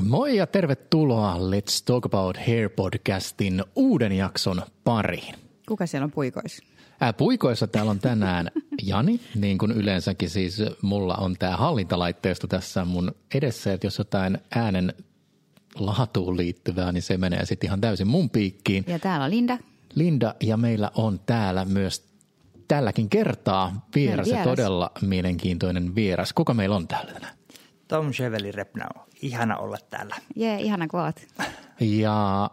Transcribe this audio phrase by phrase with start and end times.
[0.00, 5.34] Moi ja tervetuloa Let's Talk About Hair podcastin uuden jakson pariin.
[5.68, 6.64] Kuka siellä on puikoissa?
[7.00, 8.50] Ää, puikoissa täällä on tänään
[8.82, 14.38] Jani, niin kuin yleensäkin siis mulla on tämä hallintalaitteisto tässä mun edessä, että jos jotain
[14.54, 14.94] äänen
[15.74, 18.84] laatuun liittyvää, niin se menee sitten ihan täysin mun piikkiin.
[18.86, 19.58] Ja täällä on Linda.
[19.94, 22.08] Linda ja meillä on täällä myös
[22.68, 24.46] tälläkin kertaa vieras, vieras.
[24.46, 26.32] ja todella mielenkiintoinen vieras.
[26.32, 27.38] Kuka meillä on täällä tänään?
[27.88, 29.04] Tom Cheveli Repnau.
[29.22, 30.16] Ihana olla täällä.
[30.36, 31.26] Jee, ihana kun oot.
[31.80, 32.50] Ja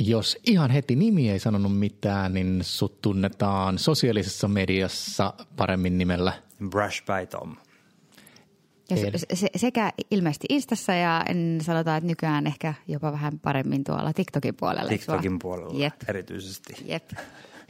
[0.00, 6.32] jos ihan heti nimi ei sanonut mitään, niin sut tunnetaan sosiaalisessa mediassa paremmin nimellä.
[6.68, 7.56] Brush by Tom.
[8.90, 13.84] Ja se, se, sekä ilmeisesti Instassa ja en sanotaan, että nykyään ehkä jopa vähän paremmin
[13.84, 14.88] tuolla TikTokin puolella.
[14.88, 16.74] TikTokin puolella Jep, erityisesti.
[16.84, 17.10] jep.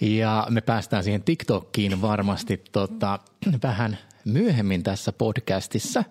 [0.00, 3.18] Ja me päästään siihen TikTokkiin varmasti tota,
[3.62, 6.04] vähän myöhemmin tässä podcastissa.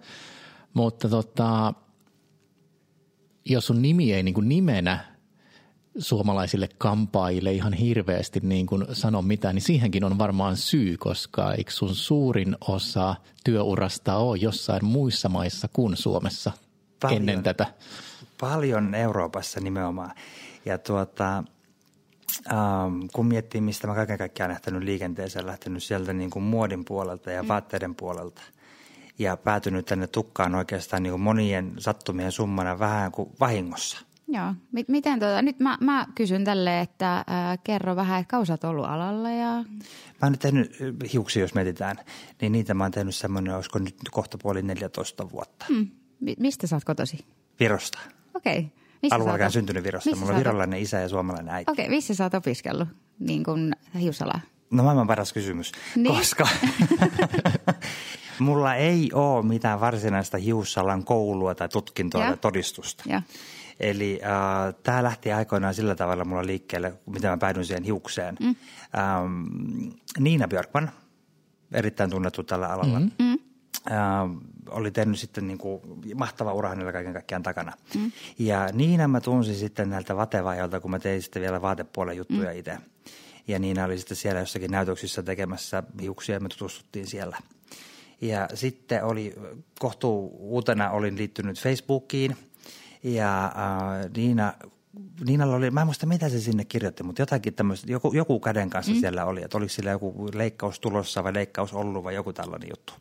[0.76, 1.74] Mutta tota,
[3.46, 5.16] jos sun nimi ei niin kuin nimenä
[5.98, 11.72] suomalaisille kampaajille ihan hirveästi niin kuin sano mitään, niin siihenkin on varmaan syy, koska eikö
[11.72, 16.52] sun suurin osa työurasta ole jossain muissa maissa kuin Suomessa
[17.02, 17.22] Paljon.
[17.22, 17.66] ennen tätä?
[18.42, 20.12] Paljon Euroopassa nimenomaan.
[20.66, 21.44] Ja tuota,
[22.52, 27.32] ähm, kun miettii, mistä mä kaiken kaikkiaan lähtenyt liikenteeseen, lähtenyt sieltä niin kuin muodin puolelta
[27.32, 27.48] ja mm.
[27.48, 28.42] vaatteiden puolelta
[29.20, 34.06] ja päätynyt tänne tukkaan oikeastaan niin kuin monien sattumien summana vähän kuin vahingossa.
[34.28, 34.54] Joo.
[34.88, 37.26] Miten tota, nyt mä, mä kysyn tälle, että äh,
[37.64, 39.52] kerro vähän, että oot ollut alalla ja...
[39.52, 41.98] Mä oon nyt tehnyt äh, hiuksia, jos mietitään,
[42.42, 45.66] niin niitä mä oon tehnyt semmoinen, olisiko nyt kohta puoli 14 vuotta.
[45.70, 45.88] Mm.
[46.20, 47.26] Mi- mistä sä oot kotosi?
[47.60, 48.00] Virosta.
[48.34, 48.58] Okei.
[48.58, 48.70] Okay.
[49.02, 50.10] Missä Alun alkaen syntynyt Virossa.
[50.10, 51.72] missä Mulla on virolainen isä ja suomalainen äiti.
[51.72, 52.88] Okei, okay, missä sä oot opiskellut
[53.20, 54.40] niin kuin hiusalaa?
[54.72, 56.16] No maailman paras kysymys, niin.
[56.16, 56.48] koska
[58.40, 62.28] mulla ei ole mitään varsinaista hiussalan koulua tai tutkintoa Ja.
[62.28, 63.04] tai todistusta.
[63.08, 63.22] Ja.
[63.80, 68.38] Eli äh, tämä lähti aikoinaan sillä tavalla mulla liikkeelle, miten mä päädyin siihen hiukseen.
[68.40, 68.56] Mm.
[68.98, 69.44] Ähm,
[70.20, 70.92] Niina Björkman,
[71.72, 73.00] erittäin tunnettu tällä alalla.
[73.00, 73.34] Mm.
[73.92, 73.98] Äh,
[74.70, 75.82] oli tehnyt sitten niin kuin
[76.16, 77.74] mahtava ura hänellä kaiken kaikkiaan takana.
[77.96, 78.12] Mm.
[78.40, 82.60] Ja Niina mä tunsin sitten näiltä vatevaajilta, kun mä tein sitten vielä vaatepuolen juttuja mm.
[82.60, 82.78] itse.
[83.48, 87.38] Ja Niina oli sitten siellä jossakin näytöksissä tekemässä hiuksia ja me tutustuttiin siellä.
[88.28, 89.36] Ja sitten oli
[89.80, 92.36] kohtuu uutena olin liittynyt Facebookiin
[93.04, 94.54] ja äh, Niina,
[95.26, 98.70] Niinalla oli, mä en muista mitä se sinne kirjoitti, mutta jotakin tämmöistä, joku, joku käden
[98.70, 99.00] kanssa mm.
[99.00, 102.94] siellä oli, että oliko sillä joku leikkaus tulossa vai leikkaus ollut vai joku tällainen juttu.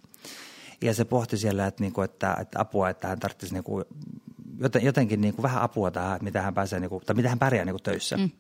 [0.83, 3.83] Ja se pohti siellä, että, niinku, että, että apua, että hän tarvitsisi niinku,
[4.61, 7.83] joten, jotenkin niinku vähän apua tähän, mitä hän pääsee, niinku, tai mitä hän pärjää niinku
[7.83, 8.17] töissä.
[8.17, 8.31] Mm.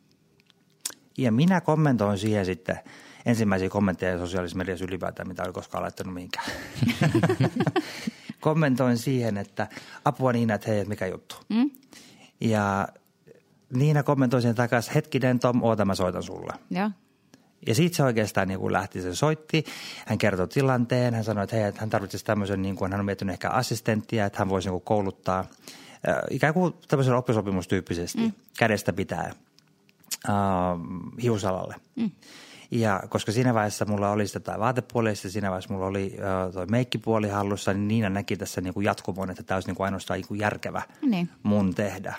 [1.18, 2.78] Ja minä kommentoin siihen sitten
[3.26, 6.46] ensimmäisiä kommentteja sosiaalisessa mediassa ylipäätään, mitä oli koskaan laittanut mihinkään.
[8.40, 9.66] kommentoin siihen, että
[10.04, 11.36] apua Niina, että hei, että mikä juttu.
[11.48, 11.70] Mm?
[12.40, 12.88] Ja
[13.74, 16.52] Niina kommentoi sen takaisin, hetkinen Tom, oota mä soitan sulle.
[16.70, 16.90] Joo.
[17.66, 19.64] Ja siitä se oikeastaan niin kuin lähti, se soitti,
[20.06, 23.04] hän kertoi tilanteen, hän sanoi, että hei, että hän tarvitsisi tämmöisen, niin kuin, hän on
[23.04, 25.40] miettinyt ehkä assistenttia, että hän voisi niin kuin kouluttaa
[26.08, 28.32] äh, ikään kuin tämmöisen oppisopimustyyppisesti mm.
[28.58, 29.32] kädestä pitää
[30.28, 30.34] äh,
[31.22, 31.74] hiusalalle.
[31.96, 32.10] Mm.
[32.74, 36.52] Ja koska siinä vaiheessa mulla oli sitä tai vaatepuoli ja siinä vaiheessa mulla oli äh,
[36.52, 39.84] toi meikkipuoli hallussa, niin Niina näki tässä niin kuin jatkumon, että tämä olisi niin kuin
[39.84, 41.28] ainoastaan niin kuin järkevä Niin.
[41.42, 42.14] mun tehdä.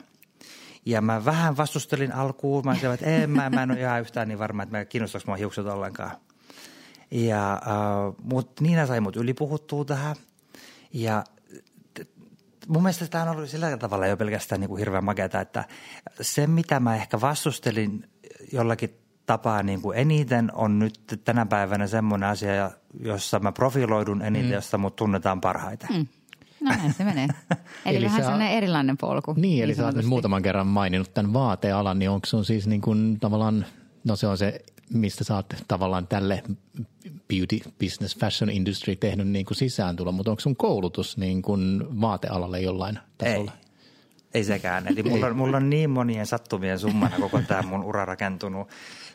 [0.85, 2.65] Ja mä vähän vastustelin alkuun.
[2.65, 5.23] Mä sanoin, että en, mä, mä en ole ihan yhtään niin varma, että mä kiinnostaako
[5.27, 6.11] mua hiukset ollenkaan.
[7.11, 7.59] Ja, äh,
[8.23, 10.15] mut Niina sai mut ylipuhuttua tähän.
[10.93, 11.23] Ja
[12.67, 15.63] mun mielestä tämä on ollut sillä tavalla jo pelkästään niin kuin hirveän makeata, että
[16.21, 18.09] se mitä mä ehkä vastustelin
[18.51, 24.47] jollakin tapaa niin kuin eniten on nyt tänä päivänä semmoinen asia, jossa mä profiloidun eniten,
[24.47, 24.53] mm.
[24.53, 25.89] josta mut tunnetaan parhaiten.
[25.93, 26.07] Mm.
[26.61, 27.27] No näin se menee.
[27.85, 29.33] Eli, Eli vähän sä- sellainen erilainen polku.
[29.37, 32.81] Niin, eli sä oot nyt muutaman kerran maininnut tämän vaatealan, niin onko sun siis niin
[32.81, 33.65] kuin tavallaan,
[34.03, 34.59] no se on se,
[34.93, 36.43] mistä sä oot tavallaan tälle
[37.27, 42.61] beauty, business, fashion industry tehnyt niin kuin sisääntulo, mutta onko sun koulutus niin kuin vaatealalle
[42.61, 43.51] jollain tasolla?
[43.51, 43.65] Ei.
[44.33, 44.87] Ei sekään.
[44.87, 48.67] Eli mulla on, mulla on niin monien sattumien summana koko tämä mun ura rakentunut.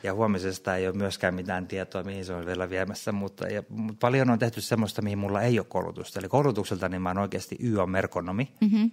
[0.02, 3.12] Ja huomisesta ei ole myöskään mitään tietoa, mihin se on vielä viemässä.
[3.12, 6.18] Mutta, ja, mutta paljon on tehty semmoista, mihin mulla ei ole koulutusta.
[6.20, 8.52] Eli koulutukselta niin mä oon oikeasti Y-merkonomi.
[8.60, 8.90] Mm-hmm.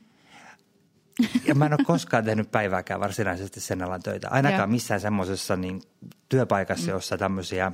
[1.45, 4.29] Ja mä en ole koskaan tehnyt päivääkään varsinaisesti sen alan töitä.
[4.29, 5.81] Ainakaan missään semmoisessa niin
[6.29, 7.71] työpaikassa, jossa tämmöisiä,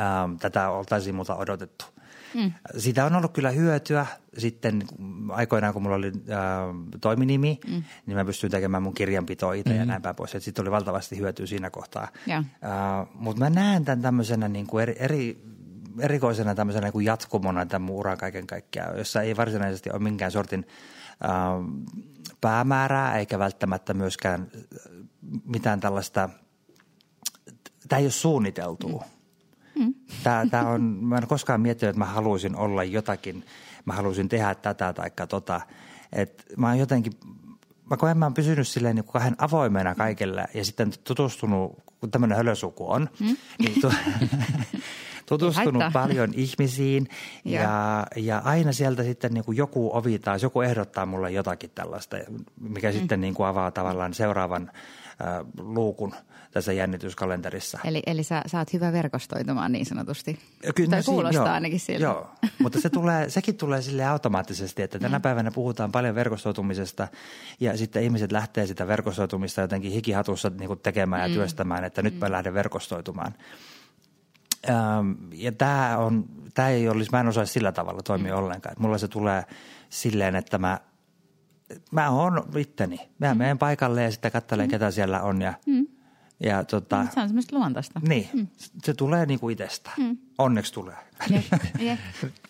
[0.00, 1.84] ähm, tätä oltaisiin multa odotettu.
[2.34, 2.52] Mm.
[2.78, 4.06] Siitä on ollut kyllä hyötyä
[4.38, 4.82] sitten
[5.28, 7.82] aikoinaan, kun mulla oli äh, toiminimi, mm.
[8.06, 9.78] niin mä pystyin tekemään mun kirjanpitoa itse mm.
[9.78, 10.36] ja näin päin pois.
[10.38, 12.08] Sitten oli valtavasti hyötyä siinä kohtaa.
[12.64, 15.42] Äh, Mutta mä näen tämän tämmöisenä niin kuin eri, eri
[15.98, 20.30] erikoisena tämmöisenä niin kuin jatkumona tämän mun uran kaiken kaikkiaan, jossa ei varsinaisesti ole minkään
[20.30, 20.66] sortin
[21.24, 21.30] äh,
[22.40, 24.50] päämäärää eikä välttämättä myöskään
[25.44, 26.28] mitään tällaista,
[27.88, 29.04] tämä ei ole suunniteltua.
[29.06, 29.21] Mm.
[30.22, 33.44] Tämä, tämä on, mä en koskaan miettinyt, että mä haluaisin olla jotakin,
[33.84, 35.60] mä haluaisin tehdä tätä tai tota.
[36.12, 37.12] Et mä oon jotenkin,
[37.90, 42.10] mä koen, mä oon pysynyt silleen niin kuin kahden avoimena kaikille ja sitten tutustunut, kun
[42.10, 43.36] tämmöinen hölösuku on, mm.
[43.58, 43.92] niin tu-
[45.26, 47.08] tutustunut paljon ihmisiin
[47.44, 52.16] ja, ja aina sieltä sitten niin kuin joku ovi taas, joku ehdottaa mulle jotakin tällaista,
[52.60, 52.98] mikä mm.
[52.98, 56.14] sitten niin kuin avaa tavallaan seuraavan äh, luukun
[56.52, 57.78] tässä jännityskalenterissa.
[57.84, 60.38] Eli, eli sä, sä oot hyvä verkostoitumaan niin sanotusti.
[60.74, 62.02] Kyllä, tai kuulostaa joo, ainakin siltä.
[62.02, 62.30] Joo,
[62.62, 65.22] mutta se tulee, sekin tulee sille automaattisesti, että tänä mm.
[65.22, 67.08] päivänä puhutaan paljon verkostoitumisesta
[67.60, 71.28] ja sitten ihmiset lähtee sitä verkostoitumista jotenkin hikihatussa niin kuin tekemään mm.
[71.28, 72.20] ja työstämään, että nyt mm.
[72.20, 73.34] mä lähden verkostoitumaan.
[74.70, 76.24] Ähm, ja tämä on,
[76.54, 78.38] tämä ei olisi, mä en osaisi sillä tavalla toimia mm.
[78.38, 78.76] ollenkaan.
[78.78, 79.44] Mulla se tulee
[79.88, 80.80] silleen, että mä,
[81.90, 83.10] mä oon itteni.
[83.18, 83.38] Mä mm.
[83.38, 84.70] menen paikalle ja sitten katselen, mm.
[84.70, 85.86] ketä siellä on ja, mm.
[86.42, 88.00] Ja tota, Se on semmoista luontaista.
[88.08, 88.46] Niin, mm.
[88.84, 89.96] se tulee niin kuin itsestään.
[89.98, 90.18] Mm.
[90.38, 90.96] Onneksi tulee.
[91.30, 91.44] Yeah.
[91.80, 91.98] Yeah.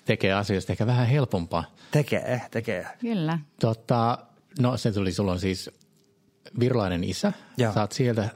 [0.05, 1.65] tekee asioista ehkä vähän helpompaa.
[1.91, 2.87] Tekee, tekee.
[3.01, 3.39] Kyllä.
[3.61, 4.19] Tota,
[4.61, 5.71] no se tuli, sulla on siis
[6.61, 7.33] virolainen isä.
[7.57, 7.73] Joo.
[7.73, 8.29] Sä oot sieltä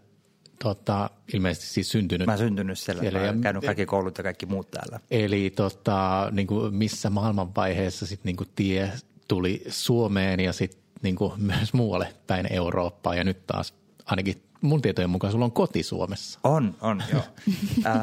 [0.62, 2.26] tota, ilmeisesti siis syntynyt.
[2.26, 5.00] Mä syntynyt siellä, siellä ja käynyt kaikki koulut ja kaikki muut täällä.
[5.11, 8.93] Eli tota, niin kuin missä maailmanvaiheessa sitten niin kuin tie
[9.29, 13.75] tuli Suomeen ja sitten niin kuin myös muualle päin Eurooppaa ja nyt taas
[14.06, 16.41] ainakin mun tietojen mukaan sulla on koti Suomessa.
[16.44, 17.23] On, on, joo.
[17.87, 17.94] äh,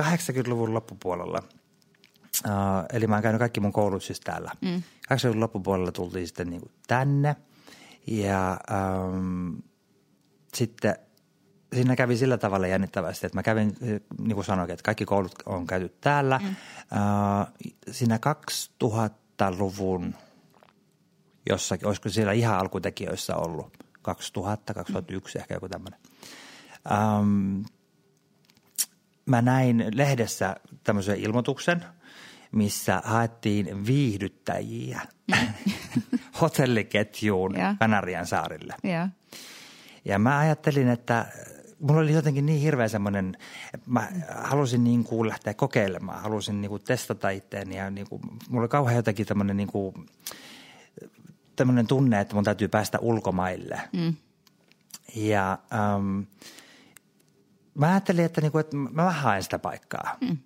[0.00, 1.42] 80-luvun loppupuolella.
[2.46, 2.52] Äh,
[2.92, 4.50] eli mä oon käynyt kaikki mun koulut siis täällä.
[4.60, 4.82] Mm.
[5.14, 7.36] 80-luvun loppupuolella tultiin sitten niin kuin tänne
[8.06, 9.54] ja ähm,
[10.54, 10.96] sitten–
[11.74, 13.76] siinä kävi sillä tavalla jännittävästi, että mä kävin,
[14.20, 16.40] niin kuin sanoin, että kaikki koulut on käyty täällä.
[16.42, 16.48] Mm.
[16.48, 18.18] Uh, siinä
[18.84, 20.14] 2000-luvun
[21.50, 25.40] jossakin, olisiko siellä ihan alkutekijöissä ollut, 2000, 2001 mm.
[25.40, 26.00] ehkä joku tämmöinen.
[26.90, 27.64] Um,
[29.26, 31.84] mä näin lehdessä tämmöisen ilmoituksen,
[32.52, 35.00] missä haettiin viihdyttäjiä
[36.40, 37.78] hotelliketjuun yeah.
[37.78, 38.74] Kanarian saarille.
[38.84, 39.10] Yeah.
[40.04, 41.26] Ja mä ajattelin, että
[41.80, 43.36] mulla oli jotenkin niin hirveä semmoinen,
[43.86, 48.62] mä halusin niin kuin lähteä kokeilemaan, halusin niin kuin testata itseäni ja niin kuin, mulla
[48.62, 49.94] oli kauhean jotenkin tämmöinen niin kuin,
[51.60, 53.80] tämmöinen tunne, että mun täytyy päästä ulkomaille.
[53.92, 54.14] Mm.
[55.16, 56.20] Ja ähm,
[57.74, 60.16] mä ajattelin, että, niin kuin, että mä haen sitä paikkaa.
[60.20, 60.36] Mm.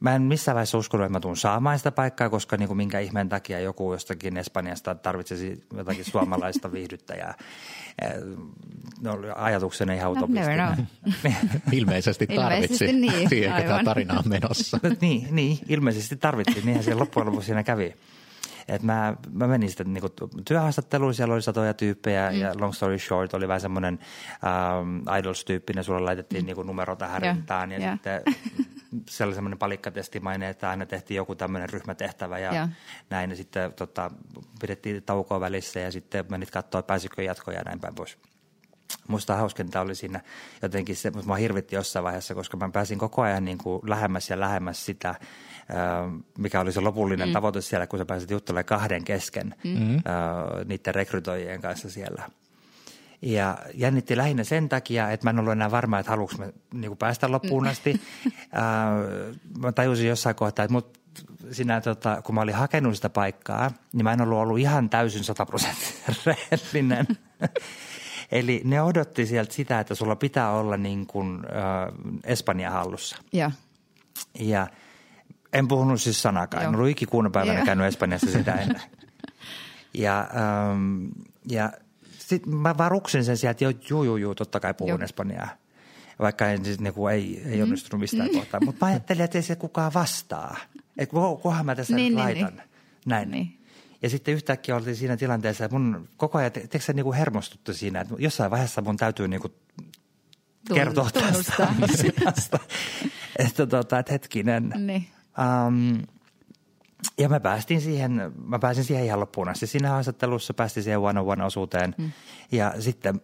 [0.00, 3.00] Mä en missään vaiheessa uskonut, että mä tuun saamaan sitä paikkaa, koska niin kuin minkä
[3.00, 7.34] ihmeen takia joku jostakin Espanjasta tarvitsisi jotakin suomalaista viihdyttäjää.
[9.00, 10.88] No, ajatuksena ihan no, utopistinen.
[11.72, 12.84] ilmeisesti tarvitsi.
[12.84, 14.80] Ilmeisesti niin, Siihen, tämä tarina on menossa.
[14.82, 16.66] No, niin, niin, ilmeisesti tarvittiin.
[16.66, 17.94] Niinhän siellä loppujen lopuksi siinä kävi.
[18.68, 20.08] Et mä, mä menin sitten niinku
[20.44, 22.38] työhaastatteluun, siellä oli satoja tyyppejä mm.
[22.38, 23.98] ja long story short oli vähän semmoinen
[24.80, 26.46] um, idols-tyyppinen, sulle laitettiin mm.
[26.46, 27.36] niinku numero tähän yeah.
[27.36, 27.92] rintaan ja yeah.
[27.92, 28.22] sitten
[29.08, 32.68] se oli semmoinen palikkatestimainen, että aina tehtiin joku tämmöinen ryhmätehtävä ja, ja.
[33.10, 33.30] näin.
[33.30, 34.10] Ja sitten tota,
[34.60, 38.18] pidettiin taukoa välissä ja sitten menit katsoa, pääsikö jatkoja ja näin päin pois.
[39.08, 40.20] Musta hauskinta oli siinä
[40.62, 44.30] jotenkin se, mutta mä hirvitti jossain vaiheessa, koska mä pääsin koko ajan niin kuin lähemmäs
[44.30, 45.14] ja lähemmäs sitä,
[46.38, 47.32] mikä oli se lopullinen mm.
[47.32, 50.02] tavoite siellä, kun sä pääsit juttelemaan kahden kesken mm.
[50.64, 52.22] niiden rekrytoijien kanssa siellä–
[53.22, 56.96] ja jännitti lähinnä sen takia, että mä en ollut enää varma, että haluanko mä niin
[56.96, 57.70] päästä loppuun mm.
[57.70, 58.00] asti.
[59.58, 60.98] mä tajusin jossain kohtaa, että mut
[61.50, 65.24] sinä, tota, kun mä olin hakenut sitä paikkaa, niin mä en ollut ollut ihan täysin
[65.24, 67.06] sataprosenttisen rehellinen.
[68.32, 73.16] Eli ne odotti sieltä sitä, että sulla pitää olla niin kuin, äh, Espanja hallussa.
[73.32, 73.50] Ja.
[74.38, 74.66] ja
[75.52, 76.62] en puhunut siis sanakaan.
[76.62, 76.70] Joo.
[76.70, 78.82] En ollut ikikuuna päivänä käynyt Espanjassa sitä ennen.
[79.94, 81.06] ja, ähm,
[81.48, 81.72] ja
[82.18, 85.04] sitten mä varuksin sen sieltä, että joo, joo, joo, totta kai puhun Joo.
[85.04, 85.48] espanjaa.
[86.18, 87.62] Vaikka en, siis, niin kuin, ei, ei mm.
[87.62, 88.34] onnistunut mistään mm.
[88.34, 88.60] kohtaa.
[88.64, 90.56] Mutta mä ajattelin, että ei se kukaan vastaa.
[90.98, 92.56] Että kunhan mä tässä niin, nyt niin, laitan.
[92.56, 92.68] Niin.
[93.06, 93.30] Näin.
[93.30, 93.58] Niin.
[94.02, 97.74] Ja sitten yhtäkkiä oltiin siinä tilanteessa, että mun koko ajan, te, se niin kuin hermostuttu
[97.74, 99.52] siinä, että jossain vaiheessa mun täytyy niin kuin
[100.74, 102.58] kertoa tästä asiasta.
[103.38, 104.72] että, tota, että hetkinen.
[104.76, 105.06] Niin.
[105.38, 106.02] Um,
[107.18, 109.66] ja mä päästin siihen, mä pääsin siihen ihan loppuun asti.
[109.66, 111.94] Siinä haastattelussa päästiin siihen one on one osuuteen.
[111.98, 112.12] Mm.
[112.52, 113.20] Ja sitten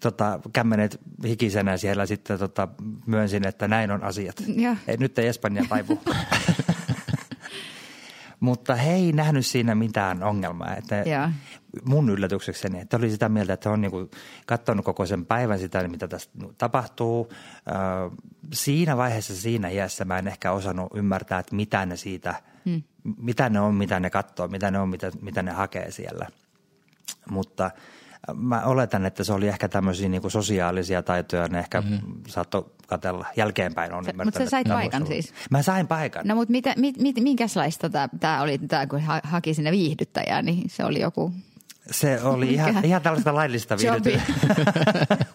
[0.00, 2.68] tota, kämmenet hikisenä siellä sitten tota,
[3.06, 4.42] myönsin, että näin on asiat.
[4.46, 4.76] Ja.
[4.88, 6.00] Et, nyt ei Espanja taivu.
[8.42, 10.76] Mutta he ei nähnyt siinä mitään ongelmaa.
[10.76, 11.28] Että Joo.
[11.84, 14.10] mun yllätyksekseni, että oli sitä mieltä, että on niinku
[14.46, 17.32] katsonut koko sen päivän sitä, mitä tässä tapahtuu.
[18.52, 22.34] Siinä vaiheessa, siinä iässä mä en ehkä osannut ymmärtää, että mitä ne siitä,
[22.64, 22.82] hmm.
[23.16, 26.26] mitä ne on, mitä ne katsoo, mitä ne on, mitä, mitä ne hakee siellä.
[27.30, 27.70] Mutta
[28.34, 32.22] mä oletan, että se oli ehkä tämmöisiä niinku sosiaalisia taitoja, ne ehkä mm-hmm.
[32.28, 33.92] saattoi katella jälkeenpäin.
[33.92, 35.34] On Mutta sä sait paikan siis?
[35.50, 36.26] Mä sain paikan.
[36.26, 40.70] No mutta mitä, mit, mit, minkälaista tämä oli, tää, kun ha, haki sinne viihdyttäjää, niin
[40.70, 41.32] se oli joku
[41.90, 44.32] se oli ihan, ihan tällaista laillista viihdytystä.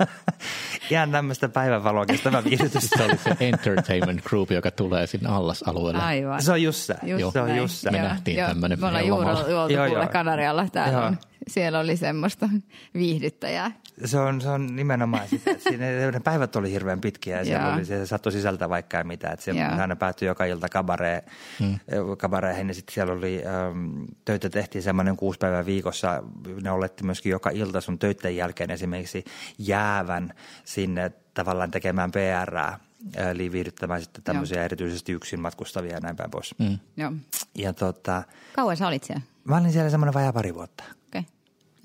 [0.91, 2.97] ihan tämmöistä päivänvaloa kestävää viihdytystä.
[2.97, 6.03] Se oli se entertainment group, joka tulee sinne allasalueelle.
[6.03, 6.41] Aivan.
[6.41, 6.95] Se on just se.
[7.03, 7.91] Just se on just se.
[7.91, 8.47] Me Joo, nähtiin joo.
[8.47, 10.07] tämmönen Me ollaan juuri oltu kuule.
[10.07, 10.67] Kanarialla.
[10.71, 11.07] Täällä Joo.
[11.07, 11.17] on,
[11.47, 12.49] siellä oli semmoista
[12.93, 13.71] viihdyttäjää.
[14.05, 15.51] Se on, se on nimenomaan sitä.
[15.59, 17.75] Siinä ne päivät oli hirveän pitkiä ja siellä Joo.
[17.75, 19.29] oli, se saattoi sisältää vaikka ja mitä.
[19.29, 19.81] Että se Joo.
[19.81, 21.23] aina päättyi joka ilta kabaree,
[21.59, 21.79] hmm.
[22.17, 26.23] kabareeihin ja sitten siellä oli, ähm, töitä tehtiin semmoinen kuusi päivää viikossa.
[26.63, 29.25] Ne oletti myöskin joka ilta sun töiden jälkeen esimerkiksi
[29.57, 32.79] jäävän sinne tavallaan tekemään PRää.
[33.15, 36.55] Eli viihdyttämään sitten tämmöisiä erityisesti yksin matkustavia ja näin päin pois.
[36.63, 36.79] Hmm.
[36.97, 37.11] Joo.
[37.55, 38.23] Ja tota,
[38.55, 39.21] Kauan sä olit siellä?
[39.43, 40.83] mä olin siellä semmoinen vajaa pari vuotta.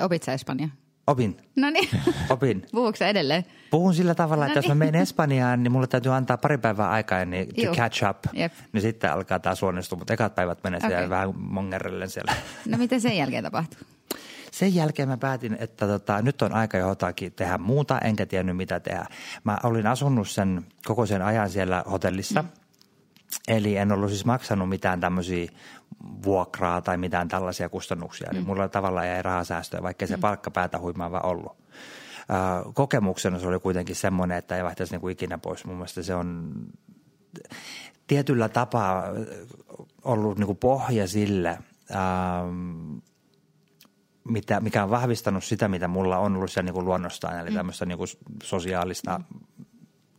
[0.03, 0.07] Okay.
[0.07, 0.69] Opit sä Espanja?
[1.07, 1.89] Opin, No niin.
[2.31, 2.67] opin.
[2.73, 3.45] Puhuuko sä edelleen?
[3.71, 6.91] Puhun sillä tavalla, että No jos mä menen Espanjaan, niin mulle täytyy antaa pari päivää
[6.91, 8.19] aikaa niin to catch up.
[8.33, 8.53] Jep.
[8.73, 11.11] Niin sitten alkaa taas luonnistua, mutta ekat päivät menee siellä Okei.
[11.11, 12.33] vähän mongerrellen siellä.
[12.69, 13.81] No miten sen jälkeen tapahtui?
[14.53, 18.81] Sen jälkeen mä päätin, että tota, nyt on aika jotakin tehdä muuta, enkä tiennyt mitä
[18.81, 19.07] tehdä.
[19.45, 22.43] Mä olin asunut sen koko sen ajan siellä hotellissa.
[22.43, 22.49] Mm.
[23.49, 25.49] Eli en ollut siis maksanut mitään tämmöisiä
[26.25, 28.29] vuokraa tai mitään tällaisia kustannuksia.
[28.31, 28.35] Mm.
[28.35, 30.21] Niin mulla tavallaan jäi rahasäästöä, vaikka se mm.
[30.21, 31.57] palkka päätä huimaava ollut.
[32.75, 35.65] Kokemuksena se oli kuitenkin semmoinen, että ei vaihtaisi niinku ikinä pois.
[35.65, 36.53] Mun mielestä se on
[38.07, 39.05] tietyllä tapaa
[40.05, 41.59] ollut niinku pohja sille,
[44.29, 48.05] mitä, mikä on vahvistanut sitä, mitä mulla on ollut siellä niinku luonnostaan, eli tämmöistä niinku
[48.43, 49.21] sosiaalista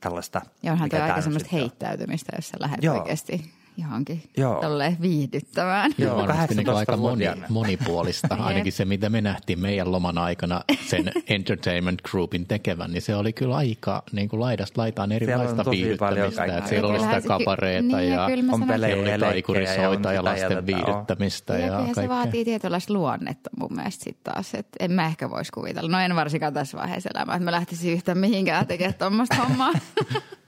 [0.03, 0.41] tällaista.
[0.63, 2.98] Ja onhan toi aika semmoista heittäytymistä, jos sä lähdet Joo.
[2.98, 4.62] oikeasti johonkin Joo.
[4.62, 5.92] tolleen viihdyttämään.
[5.98, 7.46] Joo, varmasti niin 18 aika moni, vuotiaana.
[7.50, 8.36] monipuolista.
[8.39, 13.34] Ainakin se, mitä me nähtiin meidän loman aikana sen entertainment groupin tekevän, niin se oli
[13.34, 16.46] kyllä aika niin kuin laidasta laitaan erilaista viihdyttämistä.
[16.46, 19.20] Että siellä oli sitä kabareeta niin, ja on pelejä.
[19.20, 24.34] taikurisoita ja on lasten viihdyttämistä Jep, ja ja se vaatii tietynlaista luonnetta mun mielestä sitten
[24.34, 24.53] taas.
[24.56, 25.92] Et en mä ehkä voisi kuvitella.
[25.92, 29.74] No en varsinkaan tässä vaiheessa elämää, että mä lähtisin yhtään mihinkään tekemään tuommoista hommaa.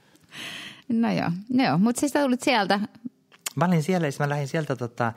[0.88, 1.78] no joo, no joo.
[1.78, 2.80] mutta siis sä tulit sieltä.
[3.56, 5.12] Mä olin siellä ja sitten mä lähdin sieltä tota, ää,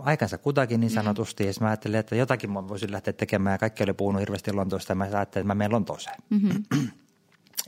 [0.00, 1.46] aikansa kutakin niin sanotusti.
[1.46, 3.54] Ja sit mä ajattelin, että jotakin mä voisin lähteä tekemään.
[3.54, 6.16] Ja kaikki oli puhunut hirveästi Lontoosta ja mä ajattelin, että mä menen Lontooseen.
[6.30, 6.64] Mm-hmm.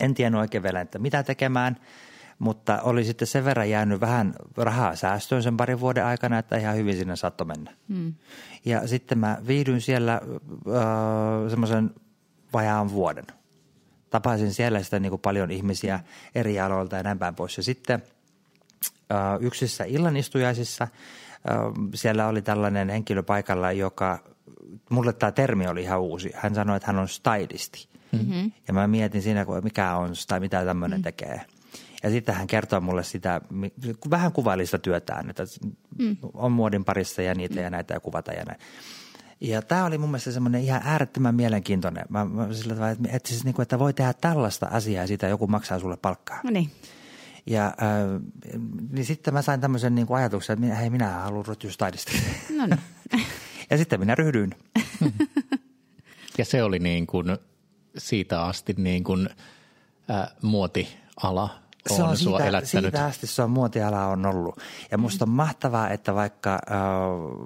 [0.00, 1.76] en tiennyt oikein vielä, että mitä tekemään.
[2.38, 6.76] Mutta oli sitten sen verran jäänyt vähän rahaa säästöön sen parin vuoden aikana, että ihan
[6.76, 7.72] hyvin sinne saattoi mennä.
[7.88, 8.14] Mm.
[8.64, 10.20] Ja sitten mä viihdyin siellä
[11.48, 11.90] semmoisen
[12.52, 13.24] vajaan vuoden.
[14.10, 16.00] Tapasin siellä sitä niin kuin paljon ihmisiä
[16.34, 17.56] eri aloilta ja näin päin pois.
[17.56, 18.02] Ja sitten
[19.40, 20.88] yksissä illanistujaisissa
[21.50, 21.52] ö,
[21.94, 24.18] siellä oli tällainen henkilö paikalla, joka,
[24.90, 26.30] mulle tämä termi oli ihan uusi.
[26.34, 27.88] Hän sanoi, että hän on stylisti.
[28.12, 28.52] Mm-hmm.
[28.68, 31.02] Ja mä mietin siinä, mikä on tai mitä tämmöinen mm-hmm.
[31.02, 31.40] tekee.
[32.02, 33.40] Ja sitten hän kertoi mulle sitä,
[34.10, 35.42] vähän kuvaili sitä työtään, että
[35.98, 36.16] mm.
[36.34, 38.60] on muodin parissa ja niitä ja näitä ja kuvata ja näin.
[39.40, 42.04] Ja tämä oli mun mielestä semmoinen ihan äärettömän mielenkiintoinen.
[42.08, 45.06] Mä, mä sillä tavalla, että, että, siis niin kuin, että voi tehdä tällaista asiaa ja
[45.06, 46.40] siitä joku maksaa sulle palkkaa.
[46.44, 46.70] No niin.
[47.46, 47.74] Ja äh,
[48.90, 52.22] niin sitten mä sain tämmöisen niin kuin ajatuksen, että minä, hei minä haluan stylistiksi.
[52.56, 52.80] No niin.
[53.70, 54.54] ja sitten minä ryhdyin.
[56.38, 57.38] Ja se oli niin kuin
[57.98, 59.28] siitä asti niin kuin,
[60.10, 62.84] äh, muotiala se on sua siitä, elättänyt.
[62.84, 64.58] siitä asti se on muotiala on ollut.
[64.90, 66.78] Ja musta on mahtavaa, että vaikka äh,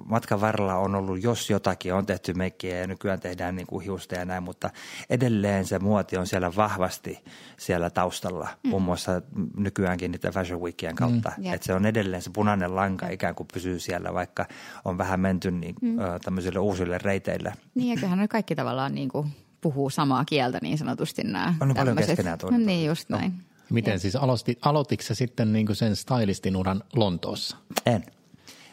[0.05, 4.15] matkan varrella on ollut, jos jotakin, on tehty meikkiä ja nykyään tehdään niin kuin hiusta
[4.15, 4.69] ja näin, mutta
[5.09, 7.23] edelleen se muoti on siellä vahvasti
[7.57, 8.69] siellä taustalla, mm.
[8.69, 9.21] muun muassa
[9.57, 11.31] nykyäänkin niiden Fashion Weekien kautta.
[11.37, 11.53] Mm.
[11.53, 14.45] Että se on edelleen se punainen lanka ikään kuin pysyy siellä, vaikka
[14.85, 15.99] on vähän menty niin, mm.
[15.99, 17.53] äh, tämmöisille uusille reiteille.
[17.75, 21.67] Niin, ja kyllähän ne kaikki tavallaan niin kuin puhuu samaa kieltä niin sanotusti nämä On
[21.67, 22.65] ne paljon keskenään no, tunnettu.
[22.65, 23.33] niin, just näin.
[23.69, 27.57] Miten siis aloitit, aloititko sä sitten niin sen stylistin uran Lontoossa?
[27.85, 28.03] En.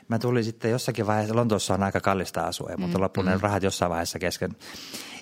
[0.09, 2.81] Mä tulin sitten jossakin vaiheessa, Lontoossa on aika kallista asua, mm.
[2.81, 4.57] mutta loppuneet rahat jossain vaiheessa kesken.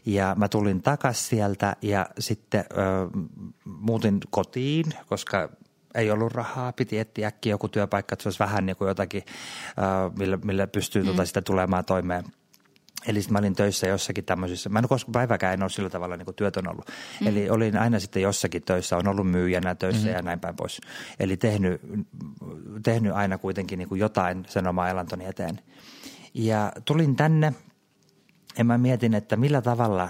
[0.07, 2.75] Ja mä tulin takas sieltä ja sitten ö,
[3.65, 5.49] muutin kotiin, koska
[5.95, 9.23] ei ollut rahaa, piti etsiä äkkiä joku työpaikka, että se olisi vähän niin kuin jotakin,
[9.69, 11.09] ö, millä, millä pystyy mm.
[11.09, 12.25] tota sitä tulemaan toimeen.
[13.07, 16.17] Eli sitten mä olin töissä jossakin tämmöisissä, mä en koskaan päiväkään en ole sillä tavalla
[16.17, 16.87] niin työtön ollut.
[17.21, 17.27] Mm.
[17.27, 20.15] Eli olin aina sitten jossakin töissä, on ollut myyjänä töissä mm.
[20.15, 20.81] ja näin päin pois.
[21.21, 21.81] Eli tehnyt,
[22.83, 25.61] tehnyt aina kuitenkin niin jotain sen oma elantoni eteen.
[26.35, 27.55] Ja tulin tänne
[28.59, 30.09] ja mä mietin, että millä tavalla,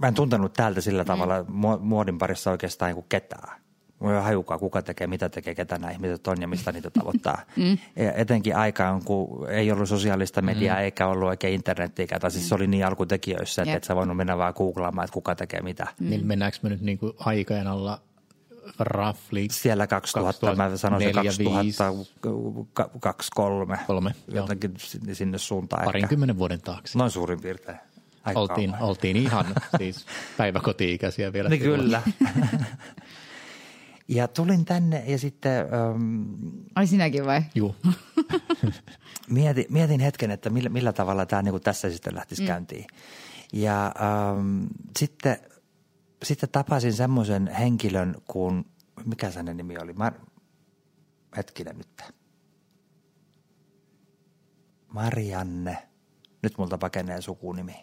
[0.00, 1.54] mä en tuntenut täältä sillä tavalla mm.
[1.80, 3.62] muodin parissa oikeastaan niin kuin ketään.
[4.02, 7.42] Mulla ei hajukaan, kuka tekee, mitä tekee, ketä nämä ihmiset on ja mistä niitä tavoittaa.
[7.56, 7.78] Mm.
[8.14, 10.82] Etenkin aikaan, kun ei ollut sosiaalista mediaa mm.
[10.82, 14.38] eikä ollut oikein internetiä, tai siis se oli niin alkutekijöissä, että et sä voinut mennä
[14.38, 15.86] vaan googlaamaan, että kuka tekee mitä.
[16.00, 16.10] Mm.
[16.10, 18.00] Niin mennäänkö me nyt niin kuin aikajan alla
[18.78, 23.78] roughly Siellä 2000, 2000 mä sanoisin 2023.
[23.86, 24.74] Kolme, jotenkin
[25.06, 25.14] joo.
[25.14, 25.84] sinne suuntaan.
[25.84, 26.98] Parinkymmenen vuoden taakse.
[26.98, 27.78] Noin suurin piirtein.
[28.34, 29.46] oltiin, oltiin ihan
[29.78, 30.06] siis
[30.36, 31.48] päiväkoti-ikäisiä vielä.
[31.48, 32.02] Niin kyllä.
[34.14, 35.66] Ja tulin tänne ja sitten...
[35.94, 36.36] Um,
[36.74, 37.42] Ai sinäkin vai?
[37.54, 37.74] Joo.
[39.30, 42.46] mietin, mietin hetken, että millä, millä tavalla tämä niin tässä sitten lähtisi mm.
[42.46, 42.86] käyntiin.
[43.52, 43.94] Ja
[44.36, 45.36] um, sitten,
[46.22, 48.64] sitten tapasin semmoisen henkilön kuin,
[49.04, 49.92] mikä sen nimi oli?
[49.92, 50.12] Mar,
[51.36, 52.02] hetkinen nyt.
[54.88, 55.88] Marianne.
[56.42, 57.76] Nyt multa pakenee sukunimi.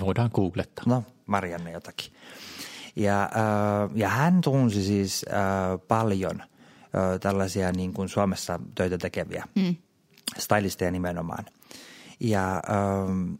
[0.00, 0.84] Voidaan googlettaa.
[0.86, 2.12] No, Marianne jotakin.
[2.96, 5.38] Ja, äh, ja hän tunsi siis äh,
[5.88, 9.76] paljon äh, tällaisia niin kuin Suomessa töitä tekeviä, mm.
[10.38, 11.44] stylisteja nimenomaan.
[12.20, 13.38] Ja äh,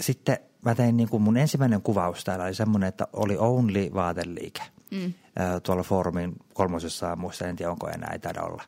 [0.00, 4.62] sitten mä tein niin kuin mun ensimmäinen kuvaus täällä oli semmoinen, että oli Only vaateliike.
[4.90, 5.04] Mm.
[5.04, 8.62] Äh, tuolla foorumin kolmosessa muista, en tiedä onko enää, ei taida olla.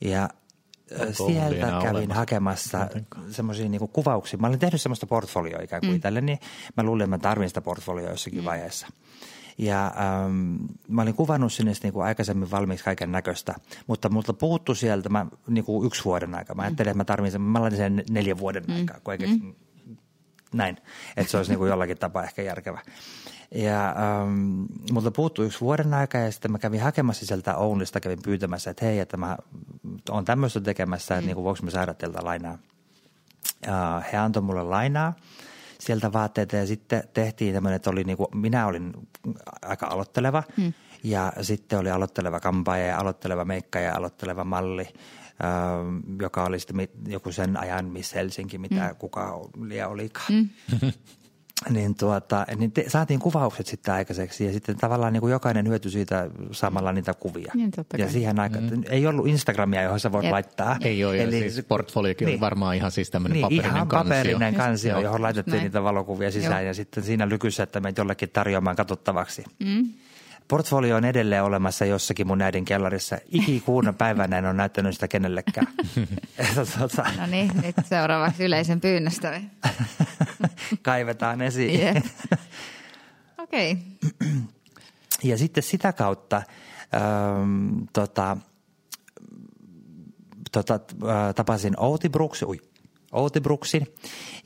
[0.00, 0.28] Ja
[1.26, 2.14] sieltä kävin olemassa?
[2.14, 2.88] hakemassa
[3.30, 4.38] semmoisia niin kuvauksia.
[4.38, 5.96] Mä olin tehnyt semmoista portfolioa ikään kuin mm.
[5.96, 6.38] itselle, niin
[6.76, 8.44] mä luulin, että mä tarvin sitä portfolioa jossakin mm.
[8.44, 8.86] vaiheessa.
[9.58, 10.56] Ja ähm,
[10.88, 13.54] mä olin kuvannut sinne niin kuin aikaisemmin valmiiksi kaiken näköistä,
[13.86, 16.54] mutta multa puuttu sieltä mä, niin kuin yksi vuoden aika.
[16.54, 18.74] Mä ajattelin, että mä tarvitsen, mä laitan sen neljän vuoden mm.
[18.74, 19.54] aikaa, kun mm.
[20.52, 20.76] näin,
[21.16, 22.80] että se olisi niin kuin jollakin tapaa ehkä järkevä.
[23.54, 28.22] Ja ähm, multa puuttui yksi vuoden aika ja sitten mä kävin hakemassa sieltä Ounlista, kävin
[28.24, 29.36] pyytämässä, että hei, että mä
[30.10, 31.26] oon tämmöistä tekemässä, että mm.
[31.26, 32.58] niin kuin, voiko mä saada teiltä lainaa.
[33.66, 35.12] Ja he antoi mulle lainaa
[35.78, 38.92] sieltä vaatteita ja sitten tehtiin tämmöinen, että oli niin kuin, minä olin
[39.62, 40.72] aika aloitteleva hmm.
[41.04, 44.88] ja sitten oli aloitteleva kampaaja ja aloitteleva meikka ja aloitteleva malli,
[46.20, 48.96] joka oli sitten joku sen ajan Miss Helsinki, mitä hmm.
[48.96, 49.40] kuka
[49.86, 50.28] olikaan.
[50.28, 50.48] Hmm.
[51.70, 55.90] niin, tuota, niin te, saatiin kuvaukset sitten aikaiseksi ja sitten tavallaan niin kuin jokainen hyötyi
[55.90, 57.52] siitä samalla niitä kuvia.
[57.54, 58.82] Niin, ja siihen aikaan, mm.
[58.88, 60.32] ei ollut Instagramia, johon sä voit Jep.
[60.32, 60.76] laittaa.
[60.80, 64.14] Ei ole, Eli, siis portfoliokin niin, oli varmaan ihan siis tämmöinen niin, paperinen ihan kansio.
[64.14, 65.64] paperinen kansio, johon laitettiin Näin.
[65.64, 66.68] niitä valokuvia sisään Joo.
[66.68, 69.44] ja sitten siinä lykyssä, että meitä jollekin tarjoamaan katsottavaksi.
[69.64, 69.88] Mm.
[70.48, 73.18] Portfolio on edelleen olemassa jossakin mun äidin kellarissa.
[73.28, 75.66] Ikikuuna päivänä en ole näyttänyt sitä kenellekään.
[76.78, 79.40] Tota- no niin, nyt seuraavaksi yleisen pyynnöstä.
[80.82, 81.80] Kaivetaan esiin.
[81.80, 81.96] Yeah.
[83.42, 83.72] Okei.
[83.72, 84.30] Okay.
[85.22, 86.42] Ja sitten sitä kautta
[86.94, 88.36] ähm, tota,
[90.52, 92.60] tota, äh, tapasin Outi Brooks, ui,
[93.14, 93.94] Outi Brooksin.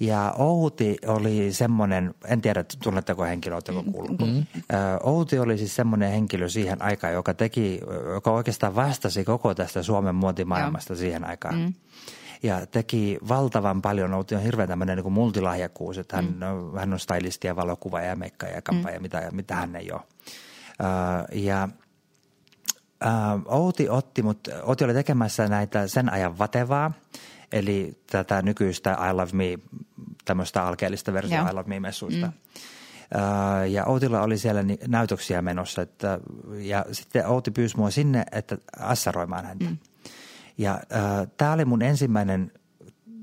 [0.01, 4.19] Ja Outi oli semmoinen, en tiedä tunnetteko henkilö, oletteko kuullut.
[4.19, 4.47] Mm-hmm.
[5.03, 7.81] Outi oli siis semmoinen henkilö siihen aikaan, joka teki,
[8.15, 10.99] joka oikeastaan vastasi koko tästä Suomen muotimaailmasta Joo.
[10.99, 11.59] siihen aikaan.
[11.59, 11.75] Mm.
[12.43, 16.79] Ja teki valtavan paljon, Outi on hirveän tämmöinen niin kuin multilahjakkuus, että hän, mm.
[16.79, 18.95] hän on stylisti ja valokuva ja mekka ja kampa mm.
[18.95, 20.01] ja mitä, mitä hän ei ole.
[20.81, 21.69] Uh, ja
[23.05, 26.93] uh, Outi otti, mutta Outi oli tekemässä näitä sen ajan vatevaa–
[27.53, 29.59] Eli tätä nykyistä I Love Me,
[30.25, 32.27] tämmöistä alkeellista versiota I Love Me-messuista.
[32.27, 32.33] Mm.
[33.71, 36.21] Ja Outilla oli siellä näytöksiä menossa, että,
[36.59, 39.65] ja sitten Outi pyysi mua sinne, että assaroimaan häntä.
[39.65, 39.79] Mm.
[40.59, 42.53] Ja äh, tämä oli mun ensimmäinen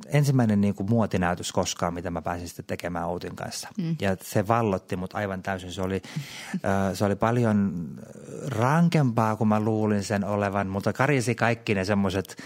[0.05, 3.69] ensimmäinen niin kuin muotinäytös koskaan, mitä mä pääsin sitten tekemään Outin kanssa.
[3.77, 3.95] Mm.
[4.01, 5.71] Ja se vallotti mut aivan täysin.
[5.71, 6.01] Se oli,
[6.93, 7.89] se oli paljon
[8.47, 12.37] rankempaa kuin mä luulin sen olevan, mutta karisi kaikki ne semmoiset,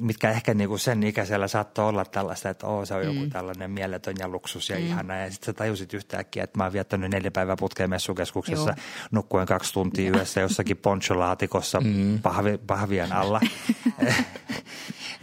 [0.00, 3.30] mitkä ehkä niin kuin sen ikäisellä saattoi olla tällaista, että oo, se on joku mm.
[3.30, 4.86] tällainen mieletön ja luksus ja mm.
[4.86, 5.16] ihana.
[5.16, 8.76] Ja sitten sä tajusit yhtäkkiä, että mä oon viettänyt neljä päivää putkeen messukeskuksessa Joo.
[9.10, 12.18] nukkuen kaksi tuntia yössä jossakin poncholaatikossa mm.
[12.22, 13.40] pahvi, pahvien alla.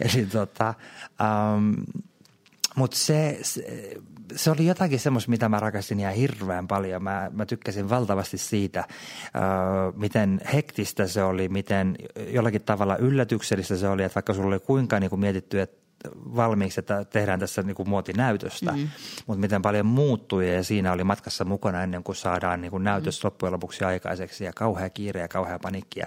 [0.00, 0.74] Eli tota,
[1.20, 1.76] Um,
[2.76, 3.62] Mutta se, se,
[4.36, 7.02] se oli jotakin semmoista, mitä mä rakastin ihan hirveän paljon.
[7.02, 11.96] Mä, mä tykkäsin valtavasti siitä, uh, miten hektistä se oli, miten
[12.28, 15.82] jollakin tavalla yllätyksellistä se oli, että vaikka sulla oli kuinka niin kuin mietitty, että
[16.14, 18.88] valmiiksi, että tehdään tässä niin kuin muotinäytöstä, mm.
[19.26, 23.22] mutta miten paljon muuttui ja siinä oli matkassa mukana ennen kuin saadaan niin kuin näytös
[23.22, 23.26] mm.
[23.26, 26.00] loppujen lopuksi aikaiseksi ja kauhea kiire ja kauhea panikki.